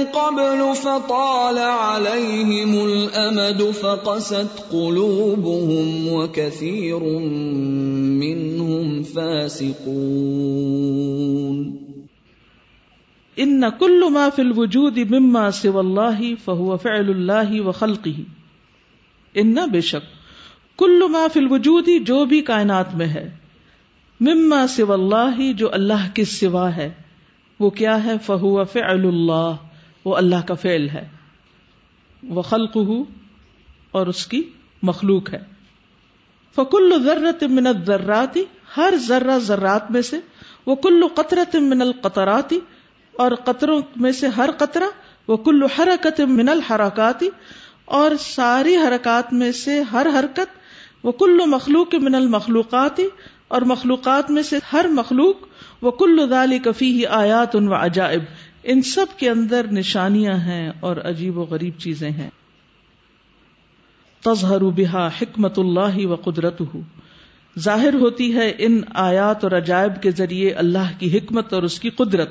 قبل 0.05 0.75
فطال 0.75 1.59
عليهم 1.59 2.85
الأمد 2.85 3.63
فقست 3.63 4.49
قلوبهم 4.73 6.13
وكثير 6.13 6.99
منهم 8.19 9.03
فاسقون 9.03 10.61
ان 13.43 13.63
کل 13.79 14.03
ما 14.09 14.29
فی 14.37 14.43
الوجود 14.43 14.99
مما 15.11 15.51
سو 15.51 15.79
اللہ 15.79 16.23
فہو 16.45 16.77
فعل 16.77 17.11
اللہ 17.11 17.61
و 17.61 17.73
خلقی 17.73 18.23
ان 19.35 19.57
بے 19.73 19.81
شک، 19.81 20.09
کل 20.79 21.03
ما 21.09 21.27
فی 21.33 21.41
الوجود 21.41 21.89
جو 22.07 22.25
بھی 22.25 22.41
کائنات 22.41 22.95
میں 22.95 23.07
ہے، 23.07 23.29
مما 24.21 24.67
سو 24.67 24.93
اللہ 24.93 25.53
جو 25.53 25.73
اللہ 25.73 26.09
کے 26.15 26.25
سوا 26.25 26.77
ہے، 26.77 26.91
وہ 27.61 27.71
کیا 27.71 28.05
ہے؟ 28.05 28.15
فہو 28.23 28.65
فعل 28.65 29.07
اللہ، 29.07 29.55
وہ 30.05 30.17
اللہ 30.17 30.47
کا 30.47 30.55
فعل 30.55 30.89
ہے۔ 30.89 31.09
وہ 32.23 32.43
خلق 32.43 32.77
اور 33.91 34.07
اس 34.07 34.27
کی 34.27 34.43
مخلوق 34.83 35.33
ہے۔ 35.33 35.39
فکل 36.57 36.93
ذرت 37.05 37.43
من 37.51 37.67
الذراتی 37.67 38.45
ہر 38.77 38.95
ذرہ 39.07 39.39
ذرات 39.39 39.91
میں 39.91 40.03
سے 40.03 40.19
وہ 40.67 40.75
کل 40.75 41.03
قطرت 41.15 41.57
من 41.57 41.83
القطراتی 41.83 42.59
اور 43.13 43.33
قطروں 43.45 43.81
میں 43.97 44.13
سے 44.13 44.29
ہر 44.29 44.51
قطرہ، 44.59 44.85
وہ 45.29 45.37
کلو 45.37 45.67
حرکت 45.79 46.21
من 46.21 46.49
الحرکاتی، 46.49 47.29
اور 47.85 48.11
ساری 48.21 48.77
حرکات 48.77 49.33
میں 49.33 49.53
سے 49.53 49.83
ہر 49.83 50.07
حرکت، 50.15 50.59
وہ 51.05 51.13
کلو 51.13 51.47
مخلوق 51.47 51.95
من 51.95 52.15
المخلوقاتی، 52.15 53.09
اور 53.49 53.63
مخلوقات 53.63 54.31
میں 54.31 54.43
سے 54.43 54.59
ہر 54.73 54.87
مخلوق، 54.89 55.37
وہ 55.83 55.91
کلو 55.91 56.27
دالی 56.27 56.59
کفی 56.59 56.93
ہی 56.93 57.07
آیات 57.07 57.57
ان 57.57 57.69
و 57.69 57.75
عجائب۔ 57.75 58.23
ان 58.63 58.83
سب 58.83 59.07
کے 59.17 59.31
اندر 59.31 59.67
نشانیاں 59.73 60.35
ہیں 60.35 60.71
اور 60.81 60.97
عجیب 60.97 61.39
و 61.39 61.43
غریب 61.43 61.79
چیزیں 61.79 62.11
ہیں۔ 62.11 62.31
تظہر 64.23 64.61
بہا 64.61 65.09
حکمت 65.23 65.59
اللہ 65.59 66.07
و 66.07 66.17
قدرت 66.17 66.63
ظاہر 67.59 67.95
ہوتی 67.95 68.35
ہے 68.37 68.53
ان 68.59 68.81
آیات 68.95 69.45
اور 69.45 69.53
عجائب 69.53 70.03
کے 70.03 70.11
ذریعے 70.11 70.51
اللہ 70.51 70.93
کی 70.99 71.19
حکمت 71.19 71.53
اور 71.53 71.63
اس 71.63 71.81
کی 71.81 71.91
قدرت۔ 71.91 72.31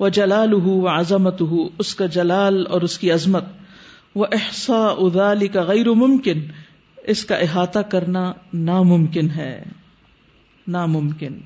و 0.00 0.08
جلال 0.08 0.54
و 0.54 0.88
عظمت 0.88 1.42
اس 1.78 1.94
کا 1.94 2.06
جلال 2.06 2.66
اور 2.66 2.80
اس 2.80 2.98
کی 2.98 3.12
عظمت۔ 3.12 3.44
وہ 4.14 4.26
احسا 4.32 4.86
ادالی 4.86 5.48
کا 5.48 5.62
غیر 5.62 5.90
ممکن 5.90 6.40
اس 6.96 7.24
کا 7.24 7.36
احاطہ 7.36 7.78
کرنا 7.78 8.32
ناممکن 8.54 9.30
ہے۔ 9.30 9.64
ناممکن۔ 10.68 11.40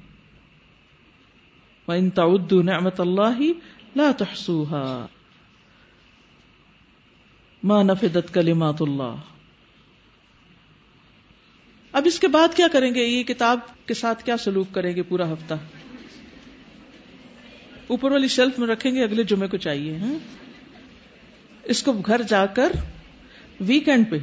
وَإِن 1.88 2.10
تَعُدُّوا 2.10 2.62
نِعْمَةَ 2.62 2.94
اللَّهِ 2.98 3.52
لَا 3.96 4.12
تُحْصُوهَا۔ 4.12 5.06
ما 7.62 7.82
نفدت 7.82 8.34
کلمات 8.34 8.82
اللہ 8.82 9.14
اب 11.92 12.02
اس 12.04 12.20
کے 12.20 12.28
بعد 12.28 12.56
کیا 12.56 12.66
کریں 12.72 12.94
گے؟ 12.94 13.04
یہ 13.04 13.22
کتاب 13.22 13.58
کے 13.86 13.94
ساتھ 13.94 14.24
کیا 14.24 14.36
سلوک 14.36 14.66
کریں 14.72 14.96
گے 14.96 15.02
پورا 15.02 15.32
ہفتہ؟ 15.32 15.54
اوپر 17.86 18.12
والی 18.12 18.28
شیلف 18.28 18.58
میں 18.58 18.68
رکھیں 18.68 18.94
گے، 18.94 19.02
اگلے 19.02 19.22
جمعے 19.22 19.48
کو 19.48 19.56
چاہیے 19.56 19.96
ہاں؟ 19.96 20.14
اس 21.64 21.82
کو 21.82 21.92
گھر 21.92 22.22
جا 22.22 22.46
کر 22.46 22.72
ویکینڈ 23.60 24.10
پہ، 24.10 24.16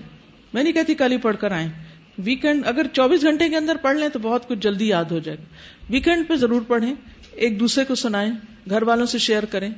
میں 0.54 0.64
نہیں 0.64 0.74
کہتی 0.74 0.96
کل 0.96 1.12
ہی 1.12 1.18
پڑھ 1.18 1.38
کر 1.40 1.52
آئیں۔ 1.52 1.70
ویکینڈ 2.18 2.68
اگر 2.68 2.88
چوبیس 2.94 3.22
گھنٹے 3.22 3.50
کے 3.50 3.58
اندر 3.58 3.76
پڑھ 3.82 3.98
لیں 3.98 4.10
تو 4.10 4.20
بہت 4.20 4.48
کچھ 4.48 4.60
جلدی 4.60 4.88
یاد 4.88 5.06
ہو 5.06 5.20
جائے 5.20 5.38
گا۔ 5.38 5.44
ویکینڈ 5.90 6.28
پہ 6.28 6.36
ضرور 6.36 6.62
پڑھیں، 6.68 6.94
ایک 7.32 7.60
دوسرے 7.60 7.86
کو 7.86 7.96
سنائیں، 7.96 8.32
گھر 8.70 8.84
والوں 8.84 9.06
سے 9.06 9.18
شیئر 9.18 9.46
کریں، 9.46 9.70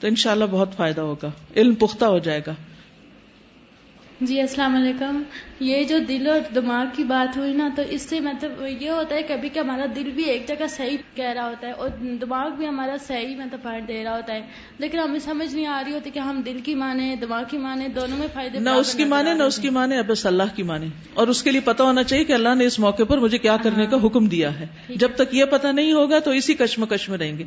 تو 0.00 0.06
انشاءاللہ 0.06 0.44
بہت 0.50 0.76
فائدہ 0.76 1.00
ہوگا، 1.00 1.30
علم 1.56 1.74
پختہ 1.74 2.04
ہو 2.04 2.18
جائے 2.18 2.40
گا۔ 2.46 2.54
جی 4.22 4.40
السلام 4.40 4.76
علیکم۔ 4.76 5.22
یہ 5.60 5.84
جو 5.84 5.98
دل 6.08 6.28
اور 6.28 6.40
دماغ 6.54 6.86
کی 6.96 7.04
بات 7.04 7.36
ہوئی 7.36 7.52
نا 7.52 7.68
تو 7.76 7.82
اس 7.90 8.02
سے 8.02 8.20
مطلب 8.20 8.52
یہ 8.80 8.90
ہوتا 8.90 9.14
ہے 9.14 9.22
کبھی 9.22 9.48
کہ 9.48 9.58
ہمارا 9.58 9.84
دل 9.96 10.10
بھی 10.14 10.24
ایک 10.24 10.48
جگہ 10.48 10.66
صحیح 10.68 10.96
کہہ 11.14 11.28
رہا 11.28 11.48
ہوتا 11.48 11.66
ہے 11.66 11.72
اور 11.72 11.88
دماغ 12.20 12.50
بھی 12.50 12.66
ہمارا 12.66 12.96
صحیح 13.06 13.36
مطلب 13.36 13.62
پارٹ 13.62 13.88
دے 13.88 14.04
رہا 14.04 14.16
ہوتا 14.16 14.34
ہے۔ 14.34 14.40
لیکن 14.78 14.98
ہمیں 14.98 15.18
سمجھ 15.18 15.54
نہیں 15.54 15.66
آ 15.66 15.82
رہی 15.86 15.94
ہوتی 15.94 16.10
کہ 16.10 16.18
ہم 16.18 16.42
دل 16.46 16.58
کی 16.64 16.74
مانے 16.74 17.16
دماغ 17.20 17.42
کی 17.50 17.58
مانے 17.58 17.88
دونوں 17.88 18.18
میں 18.18 18.28
فائدے 18.32 18.58
نہ 18.58 18.70
اس 18.70 18.94
کی 18.94 19.04
مانے 19.04 19.34
نہ 19.34 19.42
اس 19.42 19.56
کی 19.56 19.70
مانے 19.70 19.98
اب 19.98 20.06
بس 20.06 20.26
اللہ 20.26 20.56
کی 20.56 20.62
مانے 20.62 20.86
اور 21.14 21.28
اس 21.28 21.42
کے 21.42 21.50
لیے 21.50 21.60
پتا 21.60 21.84
ہونا 21.84 22.02
چاہیے 22.02 22.24
کہ 22.24 22.32
اللہ 22.32 22.54
نے 22.54 22.66
اس 22.66 22.78
موقع 22.78 23.02
پر 23.02 23.18
مجھے 23.18 23.38
کیا 23.38 23.56
کرنے 23.62 23.86
کا 23.86 23.96
حکم 24.04 24.26
دیا 24.26 24.60
ہے۔ 24.60 24.66
جب 24.88 25.08
تک 25.14 25.34
یہ 25.34 25.44
پتا 25.44 25.72
نہیں 25.72 25.92
ہوگا 25.92 26.18
تو 26.18 26.30
اسی 26.30 26.54
کشمکش 26.54 27.08
میں 27.08 27.18
رہیں 27.18 27.38
گے۔ 27.38 27.44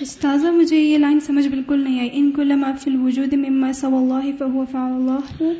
استاذہ 0.00 0.46
مجھے 0.46 0.76
یہ 0.76 0.98
لائن 0.98 1.20
سمجھ 1.20 1.48
بالکل 1.48 1.84
نہیں 1.84 2.00
آئی۔ 2.00 2.08
ان 2.12 2.30
کو 2.30 2.42
لما 2.42 2.72
فی 2.80 2.90
الوجود 2.90 3.34
مما 3.34 3.72
سوى 3.72 3.96
الله 3.96 4.30
فهو 4.38 4.64
فعل 4.72 4.92
الله 4.92 5.52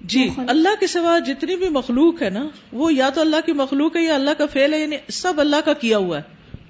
جی 0.00 0.28
اللہ 0.48 0.68
کے 0.80 0.86
سوا 0.86 1.18
جتنی 1.18 1.56
بھی 1.56 1.68
مخلوق 1.68 2.22
ہے 2.22 2.30
نا 2.30 2.48
وہ 2.72 2.94
یا 2.94 3.10
تو 3.10 3.20
اللہ 3.20 3.36
کی 3.46 3.52
مخلوق 3.52 3.96
ہے 3.96 4.02
یا 4.02 4.14
اللہ 4.14 4.30
کا 4.38 4.46
فیل 4.46 4.74
ہے 4.74 4.78
یعنی 4.78 4.96
سب 5.08 5.32
اللہ 5.36 5.56
کا 5.64 5.72
کیا 5.72 5.98
ہوا 5.98 6.18
ہے۔ 6.18 6.22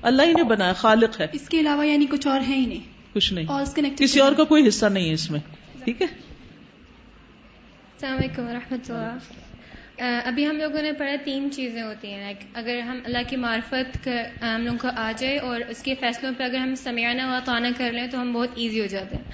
اللہ 0.03 0.23
ہی 0.23 0.33
نے 0.33 0.43
بنایا 0.43 0.73
خالق 0.73 1.21
ہے۔ 1.21 1.27
اس 1.33 1.49
کے 1.49 1.61
علاوہ 1.61 1.87
یعنی 1.87 2.07
کچھ 2.11 2.27
اور 2.27 2.41
ہے 2.49 2.55
ہی 2.55 2.67
نہیں۔ 2.67 2.81
کچھ 3.13 3.33
نہیں۔ 3.33 3.47
اور 3.47 3.65
کسی 3.99 4.21
اور 4.21 4.33
کا 4.33 4.45
کوئی 4.45 4.69
حصہ 4.69 4.87
نہیں 4.87 5.09
ہے 5.09 5.15
اس 5.15 5.31
میں۔ 5.31 5.41
ٹھیک 5.85 6.03
ہے؟ 6.03 6.07
السلام 6.07 8.17
علیکم 8.17 8.43
و 8.43 8.47
رحمۃ 8.47 8.89
اللہ 8.89 9.17
ابھی 10.25 10.47
ہم 10.47 10.57
لوگوں 10.57 10.83
نے 10.83 10.93
پڑھا 10.93 11.13
تین 11.25 11.49
چیزیں 11.53 11.83
ہوتی 11.83 12.09
ہیں۔ 12.09 12.21
لائک 12.21 12.37
اگر 12.55 12.79
ہم 12.79 12.99
اللہ 13.05 13.19
کی 13.29 13.37
معرفت 13.37 14.09
ہم 14.43 14.63
لوگوں 14.63 14.79
کو 14.79 14.89
آ 14.97 15.13
جائے 15.19 15.39
اور 15.39 15.61
اس 15.69 15.83
کے 15.83 15.95
فیصلوں 16.01 16.33
پہ 16.39 16.45
اگر 16.45 16.57
ہم 16.57 16.75
سمیانہ 16.75 17.23
و 17.23 17.39
طانہ 17.45 17.67
کر 17.77 17.93
لیں 17.93 18.07
تو 18.07 18.21
ہم 18.21 18.33
بہت 18.33 18.49
ایزی 18.55 18.81
ہو 18.81 18.87
جاتے 18.87 19.17
ہیں۔ 19.17 19.25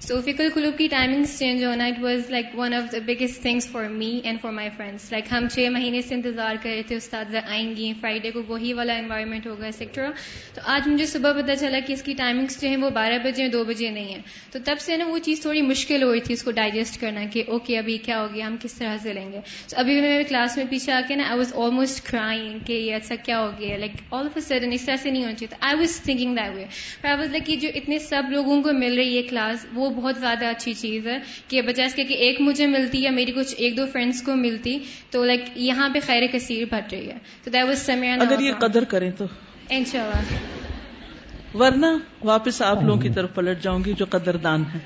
سو 0.00 0.20
فکل 0.20 0.48
قلوب 0.54 0.76
کی 0.78 0.86
ٹائمنگس 0.88 1.38
چینج 1.38 1.64
ہونا 1.64 1.84
it 1.84 1.98
was 2.00 2.30
like 2.30 2.46
one 2.54 2.74
of 2.74 2.90
the 2.92 2.98
biggest 3.04 3.40
things 3.42 3.68
for 3.68 3.84
me 3.90 4.08
and 4.24 4.40
for 4.40 4.50
my 4.52 4.68
friends 4.76 5.10
like 5.12 5.32
ہم 5.32 5.46
چھ 5.48 5.68
مہینے 5.70 6.00
سے 6.02 6.14
انتظار 6.14 6.56
کر 6.62 6.68
رہے 6.68 6.82
تھے 6.82 6.96
استاد 6.96 7.34
آئیں 7.42 7.76
گی 7.76 7.92
فرائیڈے 8.00 8.30
کو 8.30 8.42
وہی 8.48 8.72
والا 8.72 8.94
انوائرمنٹ 8.94 9.46
ہوگا 9.46 9.64
ایکسیکٹرا 9.64 10.10
تو 10.54 10.60
آج 10.64 10.88
مجھے 10.88 11.06
صبح 11.06 11.32
پتہ 11.32 11.54
چلا 11.60 11.78
کہ 11.86 11.92
اس 11.92 12.02
کی 12.02 12.14
ٹائمنگس 12.14 12.60
جو 12.60 12.68
ہیں 12.68 12.76
وہ 12.76 12.90
بارہ 12.90 13.18
بجے 13.24 13.48
دو 13.48 13.62
بجے 13.64 13.90
نہیں 13.90 14.12
ہیں 14.12 14.20
تو 14.52 14.58
تب 14.64 14.80
سے 14.80 14.96
نا 14.96 15.06
وہ 15.06 15.18
چیز 15.18 15.40
تھوڑی 15.42 15.62
مشکل 15.62 16.02
ہو 16.02 16.12
رہی 16.12 16.20
تھی 16.20 16.34
اس 16.34 16.42
کو 16.42 16.50
ڈائجسٹ 16.50 17.00
کرنا 17.00 17.24
کہ 17.32 17.44
اوکے 17.48 17.78
ابھی 17.78 17.96
کیا 17.98 18.20
ہو 18.20 18.26
گیا 18.34 18.46
ہم 18.46 18.56
کس 18.62 18.74
طرح 18.74 18.96
سے 19.02 19.12
لیں 19.12 19.30
گے 19.32 19.40
تو 19.70 19.78
ابھی 19.78 20.00
میں 20.00 20.22
کلاس 20.28 20.56
میں 20.56 20.64
پیچھے 20.70 20.92
آ 20.92 21.00
کے 21.08 21.14
نا 21.14 21.24
آئی 21.24 21.38
واز 21.38 21.52
آلموسٹ 21.56 22.04
کرائنگ 22.06 22.58
کہ 22.66 22.72
یہ 22.74 22.92
ایسا 22.92 23.14
کیا 23.24 23.40
ہو 23.40 23.50
گیا 23.58 23.78
like 23.78 23.96
all 24.10 24.26
of 24.26 24.36
a 24.36 24.42
sudden 24.44 24.72
اس 24.72 24.86
طرح 24.86 24.96
سے 24.96 25.10
نہیں 25.10 25.24
ہونا 25.24 25.36
چاہیے 25.36 25.56
I 25.60 25.78
was 25.78 26.00
thinking 26.02 26.36
that 26.36 26.54
way 26.54 26.64
I 27.04 27.18
was 27.18 27.30
like 27.30 27.46
کہ 27.46 27.56
جو 27.56 27.68
اتنے 27.74 27.98
سب 28.04 28.30
لوگوں 28.30 28.62
کو 28.62 28.72
مل 28.74 28.96
رہی 28.96 29.16
ہے 29.16 29.22
کلاس 29.24 29.66
وہ 29.72 29.85
بہت 29.90 30.18
زیادہ 30.18 30.44
اچھی 30.44 30.74
چیز 30.74 31.06
ہے 31.06 31.18
کہ 31.48 31.62
بجائے 31.62 31.86
اس 31.86 31.94
کے 31.94 32.04
کہ 32.04 32.14
ایک 32.14 32.40
مجھے 32.40 32.66
ملتی 32.66 33.02
یا 33.02 33.10
میری 33.10 33.32
کچھ 33.32 33.54
ایک 33.58 33.76
دو 33.76 33.86
فرینڈس 33.92 34.22
کو 34.22 34.36
ملتی 34.36 34.78
تو 35.10 35.24
لائک 35.24 35.40
یہاں 35.54 35.88
پہ 35.88 35.98
خیر 36.06 36.22
کثیر 36.32 36.64
بھٹ 36.64 36.92
رہی 36.92 37.10
ہے۔ 37.10 37.18
تو 37.44 37.50
دیٹ 37.50 37.64
واز 37.64 37.78
سمیان 37.78 38.20
اگر 38.20 38.40
یہ 38.40 38.52
قدر 38.58 38.84
کریں 38.84 39.10
تو۔ 39.18 39.24
انشاءاللہ 39.70 41.56
ورنہ 41.56 41.86
واپس 42.24 42.62
آپ 42.62 42.82
لوگوں 42.82 43.00
کی 43.00 43.08
طرف 43.08 43.34
پلٹ 43.34 43.62
جاؤں 43.62 43.84
گی 43.84 43.92
جو 43.92 44.04
قدر 44.10 44.36
دان 44.36 44.64
ہے 44.74 44.78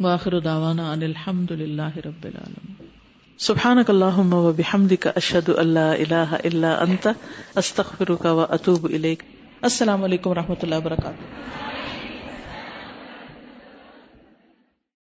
واخر 0.00 0.40
دعوانا 0.40 0.92
ان 0.92 1.02
الحمد 1.02 1.50
للہ 1.50 1.96
رب 1.96 2.24
العالمین۔ 2.24 2.86
سبحانك 3.38 3.90
اللهم 3.90 4.32
وبحمدك 4.32 5.06
اشهد 5.06 5.48
ان 5.58 5.66
لا 5.66 5.92
اله 5.92 6.36
الا 6.44 6.80
انت 6.80 7.08
استغفرك 7.54 8.24
واتوب 8.24 8.84
اليك 8.84 9.22
السلام 9.60 10.04
علیکم 10.04 10.30
و 10.30 10.34
رحمۃ 10.34 10.62
اللہ 10.62 10.74
وبرکاتہ۔ 10.74 11.71